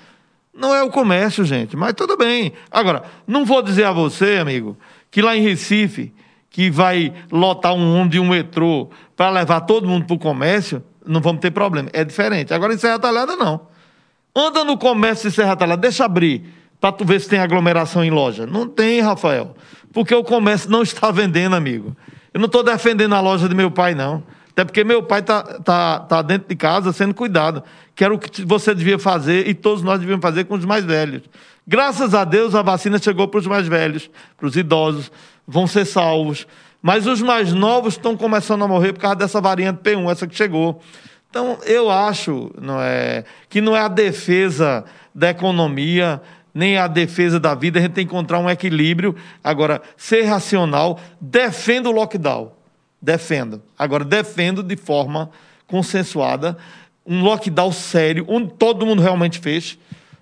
[0.53, 2.53] Não é o comércio, gente, mas tudo bem.
[2.69, 4.77] Agora, não vou dizer a você, amigo,
[5.09, 6.13] que lá em Recife,
[6.51, 10.83] que vai lotar um ônibus e um metrô para levar todo mundo para o comércio,
[11.07, 11.89] não vamos ter problema.
[11.93, 12.53] É diferente.
[12.53, 13.61] Agora, em Serra Talhada, não.
[14.35, 16.43] Anda no comércio de Serra Talhada, deixa abrir,
[16.79, 18.45] para tu ver se tem aglomeração em loja.
[18.45, 19.55] Não tem, Rafael.
[19.93, 21.95] Porque o comércio não está vendendo, amigo.
[22.33, 24.21] Eu não estou defendendo a loja de meu pai, não.
[24.51, 27.63] Até porque meu pai está tá, tá dentro de casa sendo cuidado.
[27.95, 30.83] Que era o que você devia fazer e todos nós devíamos fazer com os mais
[30.83, 31.23] velhos.
[31.65, 35.11] Graças a Deus a vacina chegou para os mais velhos, para os idosos,
[35.47, 36.47] vão ser salvos.
[36.81, 40.35] Mas os mais novos estão começando a morrer por causa dessa variante P1, essa que
[40.35, 40.81] chegou.
[41.29, 46.21] Então, eu acho não é, que não é a defesa da economia,
[46.53, 49.15] nem a defesa da vida, a gente tem que encontrar um equilíbrio.
[49.43, 52.51] Agora, ser racional, defendo o lockdown.
[53.01, 53.61] Defendo.
[53.77, 55.29] Agora, defendo de forma
[55.65, 56.57] consensuada
[57.05, 59.77] um lockdown sério, onde todo mundo realmente fez,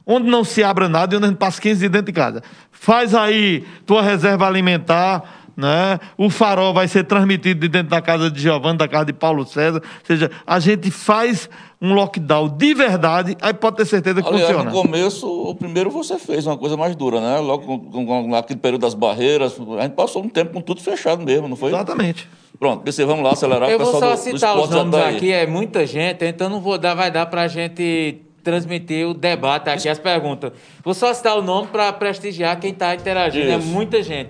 [0.05, 2.43] onde não se abra nada e onde a gente passa 15 dias dentro de casa.
[2.81, 5.99] Faz aí tua reserva alimentar, né?
[6.17, 9.45] O farol vai ser transmitido de dentro da casa de Giovanni, da casa de Paulo
[9.45, 9.83] César.
[9.83, 11.49] Ou seja, a gente faz
[11.81, 14.71] um lockdown de verdade, aí pode ter certeza que Aliás, funciona.
[14.71, 17.39] no começo, o primeiro você fez uma coisa mais dura, né?
[17.39, 20.79] Logo com, com, com aquele período das barreiras, a gente passou um tempo com tudo
[20.79, 21.69] fechado mesmo, não foi?
[21.71, 22.29] Exatamente.
[22.57, 23.69] Pronto, PC, vamos lá acelerar.
[23.69, 25.45] Eu o vou pessoal só do, do citar os esporte já nomes tá aqui, é
[25.45, 29.99] muita gente, então não vou dar, vai dar pra gente transmitir o debate aqui, as
[29.99, 30.51] perguntas.
[30.83, 33.67] Vou só citar o nome para prestigiar quem está interagindo, é Isso.
[33.67, 34.29] muita gente.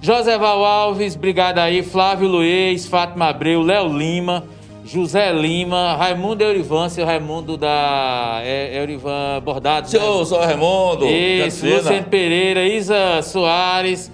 [0.00, 4.44] José Val Alves, obrigado aí, Flávio Luiz, Fátima Abreu, Léo Lima,
[4.84, 9.92] José Lima, Raimundo Eurivan, seu Raimundo da é, Eurivan Bordados.
[9.92, 10.00] né?
[10.00, 11.64] Seu, seu Raimundo, Isso.
[11.66, 14.10] Luciano Pereira, Isa Soares,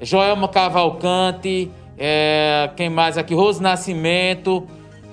[0.00, 3.34] Joelma Cavalcante, é, quem mais aqui?
[3.34, 4.66] Rose Nascimento,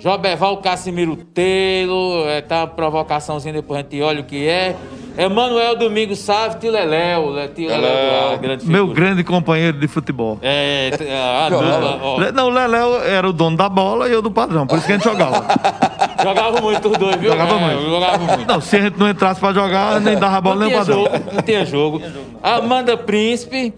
[0.04, 4.76] Joberval Cassimiro Telo, é, tá uma provocaçãozinha, depois a gente olha o que é.
[5.18, 6.60] Emanuel Domingos Sávio?
[6.60, 8.32] Tileléu, Leléu.
[8.34, 8.94] a grande Meu figura.
[9.06, 10.40] grande companheiro de futebol.
[10.42, 12.32] É, t- a dupla, ó.
[12.34, 14.92] Não, o Leléo era o dono da bola e eu do padrão, por isso que
[14.92, 15.46] a gente jogava.
[16.22, 17.32] Jogava muito os dois, viu?
[17.32, 17.90] Jogava É, muito.
[17.90, 18.48] Jogava muito.
[18.48, 20.96] Não, se a gente não entrasse pra jogar, nem dava bola não nem o tinha
[20.96, 21.04] padrão.
[21.20, 22.02] jogo, não tinha jogo.
[22.42, 23.74] Amanda Príncipe,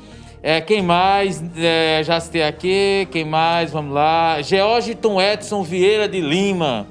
[0.47, 1.43] é, quem mais?
[1.57, 3.71] É, já citei aqui, quem mais?
[3.71, 4.39] Vamos lá.
[4.43, 6.85] Georgiton Edson Vieira de Lima.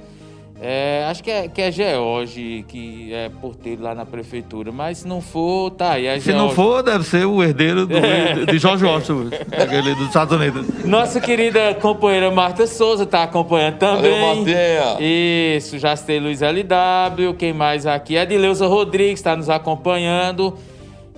[0.61, 4.73] É, acho que é, que é George, que é porteiro lá na prefeitura.
[4.73, 6.07] Mas se não for, tá aí.
[6.07, 7.95] É Se não for, deve ser o herdeiro do,
[8.51, 10.85] de George Washington, aquele dos Estados Unidos.
[10.85, 14.21] Nossa querida companheira Marta Souza está acompanhando também.
[14.21, 14.97] Valeu.
[14.99, 17.35] Isso, já citei Luiz LW.
[17.39, 18.17] Quem mais aqui?
[18.17, 20.59] Edileuza Rodrigues está nos acompanhando.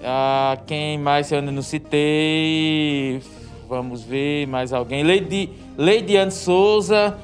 [0.02, 3.20] Ah, quem mais eu ainda não citei?
[3.68, 5.02] Vamos ver, mais alguém.
[5.02, 7.16] Lady, Leidiane Souza,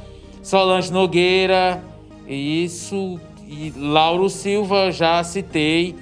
[0.42, 1.82] Solange Nogueira,
[2.26, 3.20] isso.
[3.46, 5.94] E Lauro Silva, já citei.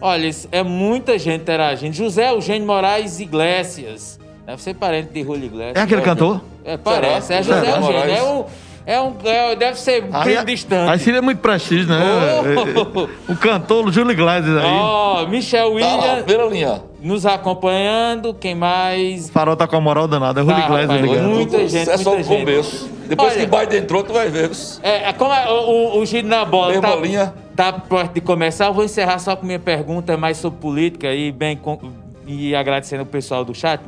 [0.00, 1.94] Olha, é muita gente interagindo.
[1.94, 4.18] José Eugênio Moraes Iglesias.
[4.44, 5.76] Deve ser parente de Julio Iglesias.
[5.76, 6.42] É aquele cantor?
[6.64, 7.28] É, parece.
[7.28, 7.38] Será?
[7.38, 7.76] É José Será?
[7.78, 8.10] Eugênio.
[8.12, 8.46] É Moraes?
[8.86, 10.90] É um, é- deve ser um primo distante.
[10.90, 11.98] aí seria muito prestígio, né?
[11.98, 13.08] Oh!
[13.32, 14.64] O cantor, o Júlio Iglesias aí.
[14.64, 16.82] Ó, Michel Tá lá, linha.
[17.02, 18.32] nos acompanhando.
[18.34, 19.28] Quem mais?
[19.28, 21.28] O farol tá com a moral danada, é o Júlio Tá, Iglesias rapaz, ligado.
[21.34, 22.90] Muita gente, é só o começo.
[23.08, 24.50] Depois Olha- que Biden entrou, tu vai ver.
[24.82, 27.34] É, é, como é, o, o, o giro na bola Mesma tá, linha.
[27.54, 31.30] tá perto de começar, eu vou encerrar só com minha pergunta mais sobre política e
[31.32, 31.78] bem com-
[32.26, 33.80] e agradecendo o pessoal do chat.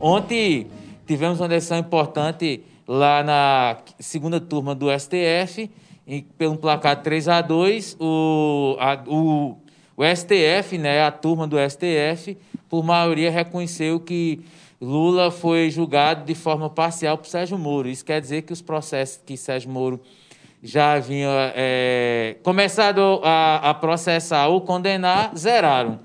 [0.00, 0.66] Ontem
[1.06, 5.70] tivemos uma decisão importante lá na segunda turma do STF,
[6.06, 9.56] e pelo placar 3 a 2 o, a- o,
[9.94, 12.36] o STF, né, a turma do STF,
[12.66, 14.40] por maioria reconheceu que
[14.80, 17.88] Lula foi julgado de forma parcial por Sérgio Moro.
[17.88, 20.00] Isso quer dizer que os processos que Sérgio Moro
[20.62, 25.92] já haviam é, começado a, a processar ou condenar, zeraram.
[25.96, 26.00] Do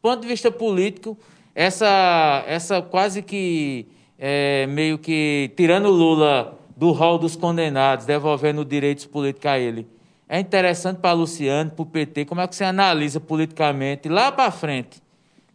[0.00, 1.18] ponto de vista político,
[1.54, 3.86] essa, essa quase que
[4.26, 9.86] é, meio que tirando Lula do rol dos condenados, devolvendo direitos políticos a ele.
[10.26, 14.50] É interessante para Luciano, para o PT, como é que você analisa politicamente lá para
[14.50, 15.02] frente,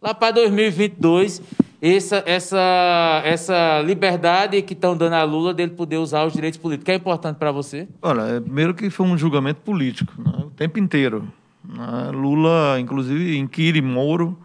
[0.00, 1.42] lá para 2022,
[1.82, 6.92] essa, essa, essa liberdade que estão dando a Lula dele poder usar os direitos políticos.
[6.92, 7.88] É importante para você?
[8.00, 11.26] Olha, é, primeiro que foi um julgamento político, né, o tempo inteiro.
[11.64, 12.12] né.
[12.12, 14.38] Lula, inclusive, inquire Moro,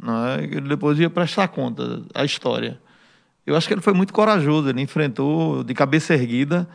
[0.00, 2.83] né, ele depois ia prestar conta à história.
[3.46, 6.66] Eu acho que ele foi muito corajoso, ele enfrentou de cabeça erguida.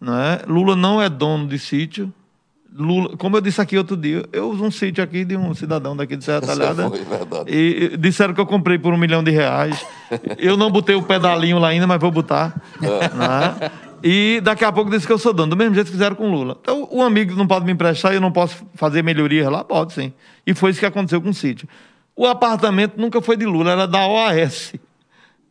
[0.00, 0.40] Né?
[0.46, 2.12] Lula não é dono de sítio.
[2.74, 5.94] Lula, como eu disse aqui outro dia, eu uso um sítio aqui de um cidadão
[5.94, 6.88] daqui de Serra Talhada.
[6.88, 7.00] foi.
[7.46, 9.84] E, e disseram que eu comprei por um milhão de reais.
[10.38, 12.60] Eu não botei o pedalinho lá ainda, mas vou botar.
[12.80, 13.70] né?
[14.02, 16.30] E daqui a pouco disse que eu sou dono, do mesmo jeito que fizeram com
[16.30, 16.58] Lula.
[16.60, 19.62] Então, o amigo não pode me emprestar e eu não posso fazer melhorias lá?
[19.62, 20.12] Pode sim.
[20.46, 21.68] E foi isso que aconteceu com o sítio.
[22.16, 24.72] O apartamento nunca foi de Lula, era da OAS.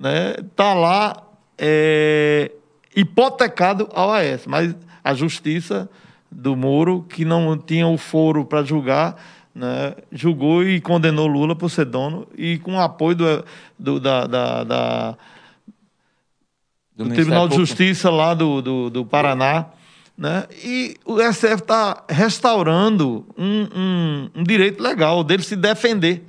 [0.02, 0.34] Né?
[0.56, 1.15] Tá lá
[1.60, 2.52] é,
[2.95, 5.88] hipotecado a OAS, mas a justiça
[6.32, 9.15] do Moro, que não tinha o foro para julgar,
[9.53, 13.45] né, julgou e condenou Lula por ser dono e com o apoio do,
[13.78, 15.18] do- da, da- da-
[16.95, 19.68] do, do Tribunal de Justiça lá do, do, do Paraná.
[20.18, 20.45] Né?
[20.64, 26.23] E o STF está restaurando um, um, um, direito legal dele se defender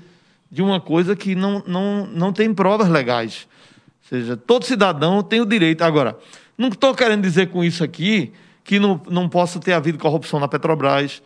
[0.50, 3.46] de uma coisa que não, não, não tem provas legais.
[4.12, 5.80] Seja, todo cidadão tem o direito.
[5.80, 6.18] Agora,
[6.58, 8.30] não estou querendo dizer com isso aqui
[8.62, 11.22] que não, não possa ter havido corrupção na Petrobras.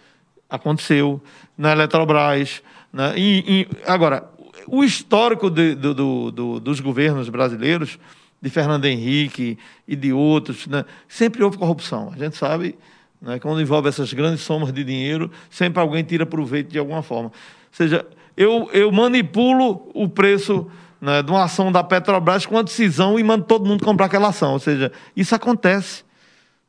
[0.48, 1.20] Aconteceu.
[1.58, 2.62] Na Eletrobras.
[2.92, 3.14] Né?
[3.16, 4.30] E, e, agora,
[4.68, 7.98] o histórico de, do, do, do, dos governos brasileiros
[8.40, 9.58] de Fernando Henrique
[9.88, 10.84] e de outros, né?
[11.08, 12.12] sempre houve corrupção.
[12.14, 12.78] A gente sabe,
[13.20, 17.30] né, quando envolve essas grandes somas de dinheiro, sempre alguém tira proveito de alguma forma.
[17.30, 17.32] Ou
[17.72, 18.06] seja,
[18.36, 20.70] eu, eu manipulo o preço
[21.00, 24.28] né, de uma ação da Petrobras com a decisão e mando todo mundo comprar aquela
[24.28, 24.52] ação.
[24.52, 26.04] Ou seja, isso acontece.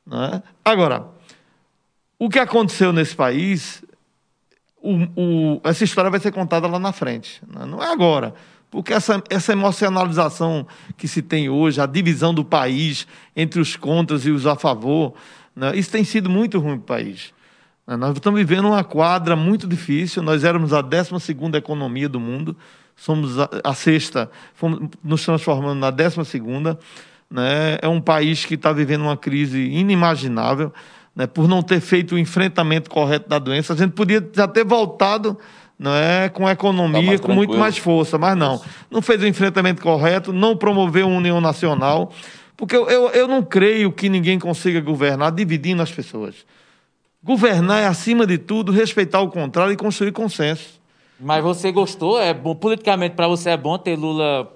[0.05, 0.41] Né?
[0.63, 1.07] Agora,
[2.19, 3.83] o que aconteceu nesse país,
[4.81, 7.41] o, o, essa história vai ser contada lá na frente.
[7.47, 7.65] Né?
[7.65, 8.33] Não é agora.
[8.69, 10.67] Porque essa, essa emocionalização
[10.97, 15.13] que se tem hoje, a divisão do país entre os contras e os a favor,
[15.55, 17.33] né, isso tem sido muito ruim para o país.
[17.87, 21.13] Né, nós estamos vivendo uma quadra muito difícil, nós éramos a 12
[21.55, 22.57] economia do mundo,
[22.97, 26.41] somos a, a sexta, fomos nos transformando na 12
[27.29, 30.73] né, é um país que está vivendo uma crise inimaginável,
[31.15, 33.73] né, por não ter feito o enfrentamento correto da doença.
[33.73, 35.37] A gente podia já ter voltado
[35.79, 38.59] não é com economia, tá com muito mais força, mas não.
[38.89, 42.11] Não fez o enfrentamento correto, não promoveu a união nacional,
[42.55, 46.33] porque eu, eu, eu não creio que ninguém consiga governar dividindo as pessoas.
[47.23, 50.79] Governar é, acima de tudo, respeitar o contrário e construir consenso.
[51.19, 52.19] Mas você gostou?
[52.19, 54.51] É bom, politicamente para você é bom ter Lula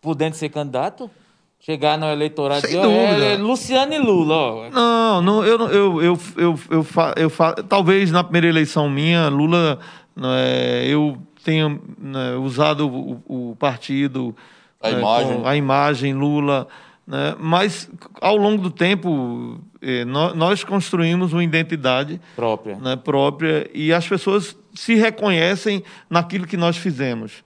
[0.00, 1.10] podendo ser candidato?
[1.58, 3.24] Chegar no eleitorado Sem de, é dúvida.
[3.24, 4.70] É, é Luciano e Lula, ó.
[4.70, 9.28] Não, não eu, eu, eu, eu, eu, fa, eu fa, talvez na primeira eleição minha,
[9.28, 9.78] Lula,
[10.16, 11.68] é, eu tenha
[11.98, 14.34] né, usado o, o, partido,
[14.82, 15.42] a, né, imagem.
[15.44, 16.66] a imagem Lula,
[17.06, 17.90] né, mas
[18.20, 24.08] ao longo do tempo eh, nós, nós construímos uma identidade própria, né, própria e as
[24.08, 27.42] pessoas se reconhecem naquilo que nós fizemos,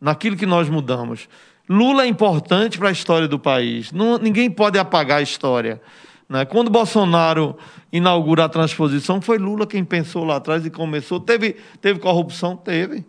[0.00, 1.28] naquilo que nós mudamos.
[1.68, 3.90] Lula é importante para a história do país.
[3.90, 5.80] Não, ninguém pode apagar a história.
[6.28, 6.44] Né?
[6.44, 7.56] Quando Bolsonaro
[7.92, 11.18] inaugura a transposição, foi Lula quem pensou lá atrás e começou.
[11.18, 12.56] Teve, teve corrupção?
[12.56, 13.04] Teve.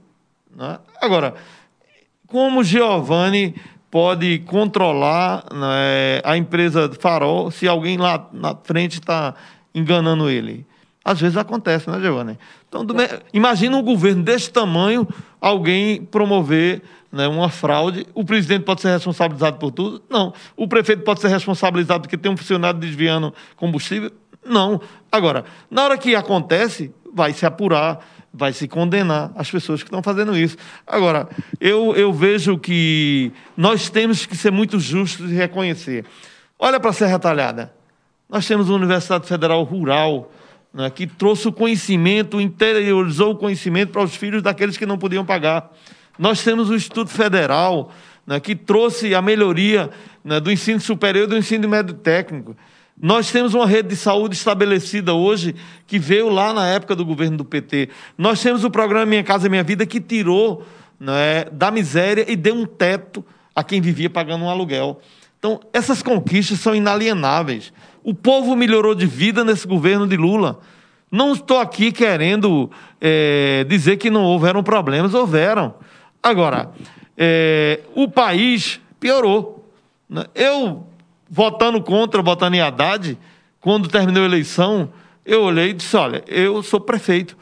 [0.56, 0.80] Né?
[1.02, 1.36] Agora,
[2.28, 3.56] como Giovanni
[3.92, 9.36] pode controlar né, a empresa Farol se alguém lá na frente está
[9.74, 10.66] enganando ele?
[11.06, 12.36] Às vezes acontece, né, Giovanni?
[12.68, 12.96] Então, do...
[13.32, 15.08] imagina um governo desse tamanho,
[15.40, 18.08] alguém promover né, uma fraude.
[18.16, 20.02] O presidente pode ser responsabilizado por tudo?
[20.10, 20.34] Não.
[20.58, 24.12] O prefeito pode ser responsabilizado porque tem um funcionário desviando combustível?
[24.44, 24.82] Não.
[25.12, 28.04] Agora, na hora que acontece, vai se apurar,
[28.34, 30.58] vai se condenar as pessoas que estão fazendo isso.
[30.88, 31.30] Agora,
[31.62, 36.04] eu, eu vejo que nós temos que ser muito justos e reconhecer.
[36.58, 37.72] Olha para a Serra Talhada.
[38.28, 40.32] Nós temos uma Universidade Federal Rural
[40.76, 45.26] né, que trouxe o conhecimento, interiorizou o conhecimento para os filhos daqueles que não podiam
[45.26, 45.72] pagar.
[46.20, 47.92] Nós temos o Instituto Federal,
[48.28, 49.90] né, que trouxe a melhoria
[50.22, 52.58] né, do ensino superior e do ensino médio técnico.
[53.02, 55.56] Nós temos uma rede de saúde estabelecida hoje,
[55.88, 57.90] que veio lá na época do governo do PT.
[58.18, 60.66] Nós temos o programa Minha Casa Minha Vida, que tirou
[61.00, 63.24] né, da miséria e deu um teto
[63.56, 65.00] a quem vivia pagando um aluguel.
[65.40, 67.72] Então, essas conquistas são inalienáveis.
[68.06, 70.60] O povo melhorou de vida nesse governo de Lula.
[71.12, 72.70] Não estou aqui querendo
[73.02, 75.74] é, dizer que não houveram problemas, houveram.
[76.22, 76.70] Agora,
[77.18, 79.68] é, o país piorou.
[80.08, 80.24] Né?
[80.36, 80.86] Eu,
[81.28, 83.18] votando contra, votando em Haddad,
[83.60, 84.90] quando terminou a eleição,
[85.26, 87.36] eu olhei e disse: olha, eu sou prefeito.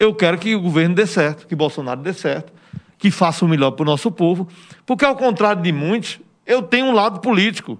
[0.00, 2.50] Eu quero que o governo dê certo, que Bolsonaro dê certo,
[2.96, 4.48] que faça o melhor para o nosso povo.
[4.86, 7.78] Porque, ao contrário de muitos, eu tenho um lado político,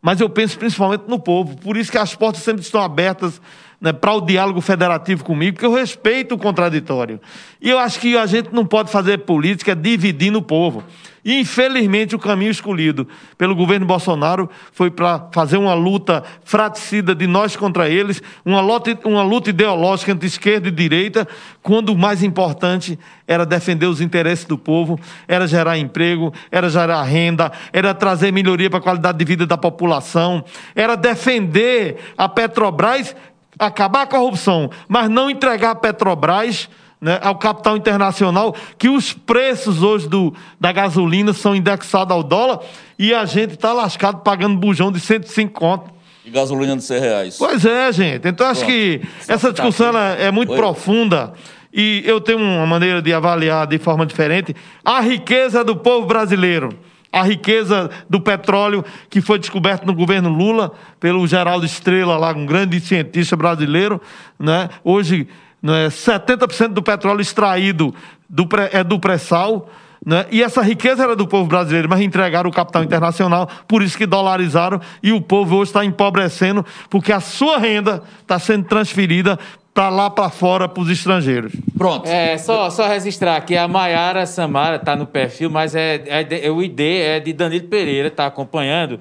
[0.00, 1.56] mas eu penso principalmente no povo.
[1.56, 3.40] Por isso que as portas sempre estão abertas
[3.80, 7.20] né, para o diálogo federativo comigo, porque eu respeito o contraditório.
[7.60, 10.84] E eu acho que a gente não pode fazer política dividindo o povo.
[11.28, 13.06] E, infelizmente, o caminho escolhido
[13.36, 18.98] pelo governo Bolsonaro foi para fazer uma luta fraticida de nós contra eles, uma luta,
[19.04, 21.28] uma luta ideológica entre esquerda e direita,
[21.62, 24.98] quando o mais importante era defender os interesses do povo,
[25.28, 29.58] era gerar emprego, era gerar renda, era trazer melhoria para a qualidade de vida da
[29.58, 30.42] população,
[30.74, 33.14] era defender a Petrobras
[33.58, 39.82] acabar a corrupção, mas não entregar a Petrobras né, ao capital internacional, que os preços
[39.82, 42.60] hoje do, da gasolina são indexados ao dólar
[42.98, 45.90] e a gente está lascado pagando bujão de 105 conto.
[46.24, 47.36] E gasolina de 100 reais.
[47.38, 48.28] Pois é, gente.
[48.28, 50.56] Então acho que essa discussão é muito Oi.
[50.58, 51.32] profunda
[51.72, 54.54] e eu tenho uma maneira de avaliar de forma diferente
[54.84, 56.70] a riqueza do povo brasileiro.
[57.10, 62.44] a riqueza do petróleo que foi descoberto no governo Lula pelo Geraldo Estrela, lá um
[62.44, 63.98] grande cientista brasileiro,
[64.38, 64.68] né?
[64.84, 65.26] Hoje,
[65.62, 67.94] né, 70% do petróleo extraído
[68.28, 69.68] do pré, é do pré-sal.
[70.04, 70.26] Né?
[70.30, 74.06] E essa riqueza era do povo brasileiro, mas entregaram o capital internacional, por isso que
[74.06, 79.38] dolarizaram e o povo hoje está empobrecendo, porque a sua renda está sendo transferida
[79.74, 81.52] para lá para fora para os estrangeiros.
[81.76, 82.08] Pronto.
[82.08, 86.50] É, só, só registrar aqui, a Maiara Samara está no perfil, mas é, é, é
[86.50, 88.98] o ID é de Danilo Pereira, está acompanhando.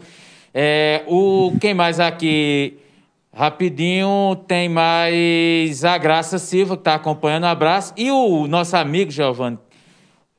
[0.53, 2.77] É, o, quem mais aqui?
[3.37, 7.93] Rapidinho, tem mais a Graça Silva, que está acompanhando, um abraço.
[7.95, 9.59] E o nosso amigo, Giovanni,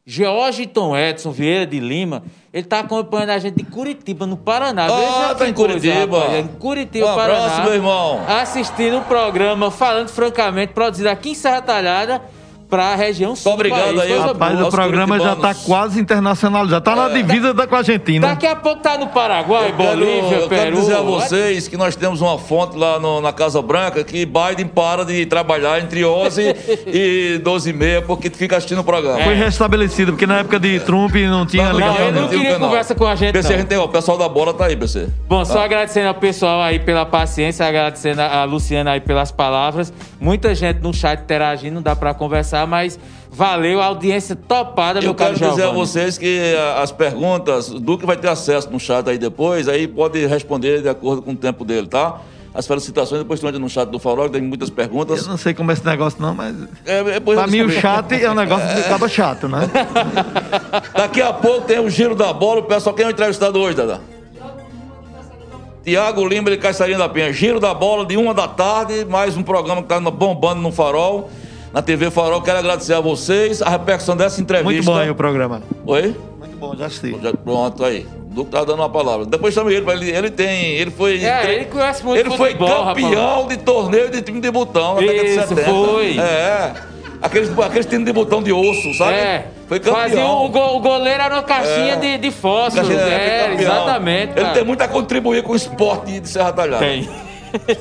[0.05, 4.87] Georgiton Edson Vieira de Lima, ele está acompanhando a gente de Curitiba, no Paraná.
[4.87, 6.19] Ah, Veja em coisa, Curitiba.
[6.19, 7.65] rapaz, Em Curitiba, Um abraço, Paraná.
[7.67, 8.21] meu irmão.
[8.27, 12.21] Assistindo o programa Falando Francamente, produzido aqui em Serra Talhada,
[12.69, 14.13] para a região sul obrigado do país.
[14.13, 14.69] aí, Rapaz, boa.
[14.69, 16.79] o programa já está quase internacionalizado.
[16.91, 18.29] Está na divisa da, com a Argentina.
[18.29, 20.77] Daqui a pouco tá no Paraguai, Eu quero, Bolívia, eu quero Peru.
[20.81, 24.67] dizer a vocês que nós temos uma fonte lá no- na Casa Branca que Biden
[24.67, 26.55] para de trabalhar entre 11
[26.87, 29.23] e 12 e meia porque fica assistindo o programa.
[29.23, 32.09] Foi restabelecido, porque na época de Trump não tinha Não, Não, ligação.
[32.09, 33.55] ele não queria conversa com a gente, PC, não.
[33.55, 35.09] a gente tem, ó, o pessoal da bola tá aí, PC.
[35.29, 39.93] Bom, só agradecendo ao pessoal aí pela paciência, agradecendo a a Luciana aí pelas palavras.
[40.21, 42.99] Muita gente no chat interagindo, não dá para conversar, mas
[43.31, 45.87] valeu a audiência topada, meu Eu quero caro dizer a Giovanni.
[45.87, 49.87] vocês que a- as perguntas, o Duque vai ter acesso no chat aí depois, aí
[49.87, 52.21] pode responder de acordo com o tempo dele, tá?
[52.55, 55.23] As felicitações, depois tu entra no chat do Farol, que tem muitas perguntas.
[55.23, 56.57] Eu não sei como é esse negócio, não, mas.
[56.85, 59.61] É, depois Pra eu mim, o chato é um negócio que acaba chato, né?
[60.97, 62.61] Daqui a pouco tem o giro da bola.
[62.61, 64.01] O pessoal, quem é o entrevistado hoje, Dada?
[65.85, 67.33] Tiago Lima, ele Caixarinha da Penha.
[67.33, 70.71] Giro da bola de uma da tarde, mais um programa que tá no- bombando no
[70.73, 71.31] Farol,
[71.73, 72.41] na TV Farol.
[72.43, 74.73] Quero agradecer a vocês a repercussão dessa entrevista.
[74.73, 75.63] Muito bom aí o programa.
[75.87, 76.15] Oi?
[76.39, 77.17] Muito bom, já assisti.
[77.23, 78.07] Já- pronto, aí.
[78.31, 79.27] O Duque tá dando uma palavra.
[79.27, 80.73] Depois chama ele, ele, ele tem.
[80.77, 81.23] Ele foi.
[81.25, 85.01] É, ele conhece muito Ele foi futebol, campeão de torneio de time de botão na
[85.01, 85.71] década de Isso, 70.
[85.71, 86.19] foi.
[86.19, 86.73] É.
[87.21, 89.15] Aqueles, aqueles times de botão de osso, sabe?
[89.15, 90.03] É, Foi campeão.
[90.03, 92.87] Fazia o, go- o goleiro era uma caixinha de, de fósforo.
[92.87, 94.33] Caixinha- É, exatamente.
[94.35, 94.55] Ele cara.
[94.55, 96.85] tem muito a contribuir com o esporte de Serra Talhada.
[96.85, 97.09] Tem.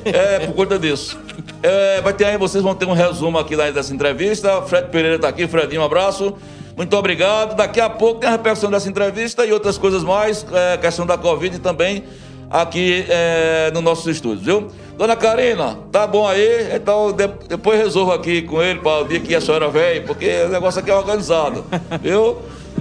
[0.05, 1.19] É, por conta disso.
[1.63, 4.61] É, vai ter aí, vocês vão ter um resumo aqui dessa entrevista.
[4.63, 5.47] Fred Pereira tá aqui.
[5.47, 6.35] Fredinho, um abraço.
[6.75, 7.55] Muito obrigado.
[7.55, 10.45] Daqui a pouco tem a repercussão dessa entrevista e outras coisas mais.
[10.51, 12.03] É, questão da Covid também
[12.49, 14.67] aqui é, no nossos estúdios, viu?
[14.97, 16.69] Dona Karina, tá bom aí?
[16.73, 20.43] Então de- depois resolvo aqui com ele para o dia que a senhora vem, porque
[20.43, 21.65] o negócio aqui é organizado,
[22.01, 22.37] viu?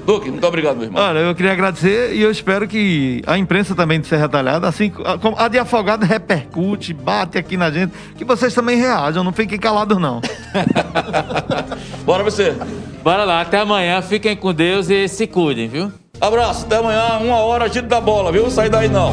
[0.07, 1.03] Duque, muito obrigado, meu irmão.
[1.03, 4.89] Olha, eu queria agradecer e eu espero que a imprensa também de Serra Talhada, assim
[4.89, 9.59] como a de Afogado repercute, bate aqui na gente, que vocês também reajam, não fiquem
[9.59, 10.21] calados não.
[12.07, 12.55] Bora você.
[13.03, 14.01] Bora lá, até amanhã.
[14.01, 15.93] Fiquem com Deus e se cuidem, viu?
[16.21, 18.49] Abraço, até amanhã, uma hora, giro da bola, viu?
[18.49, 19.13] Sai daí não.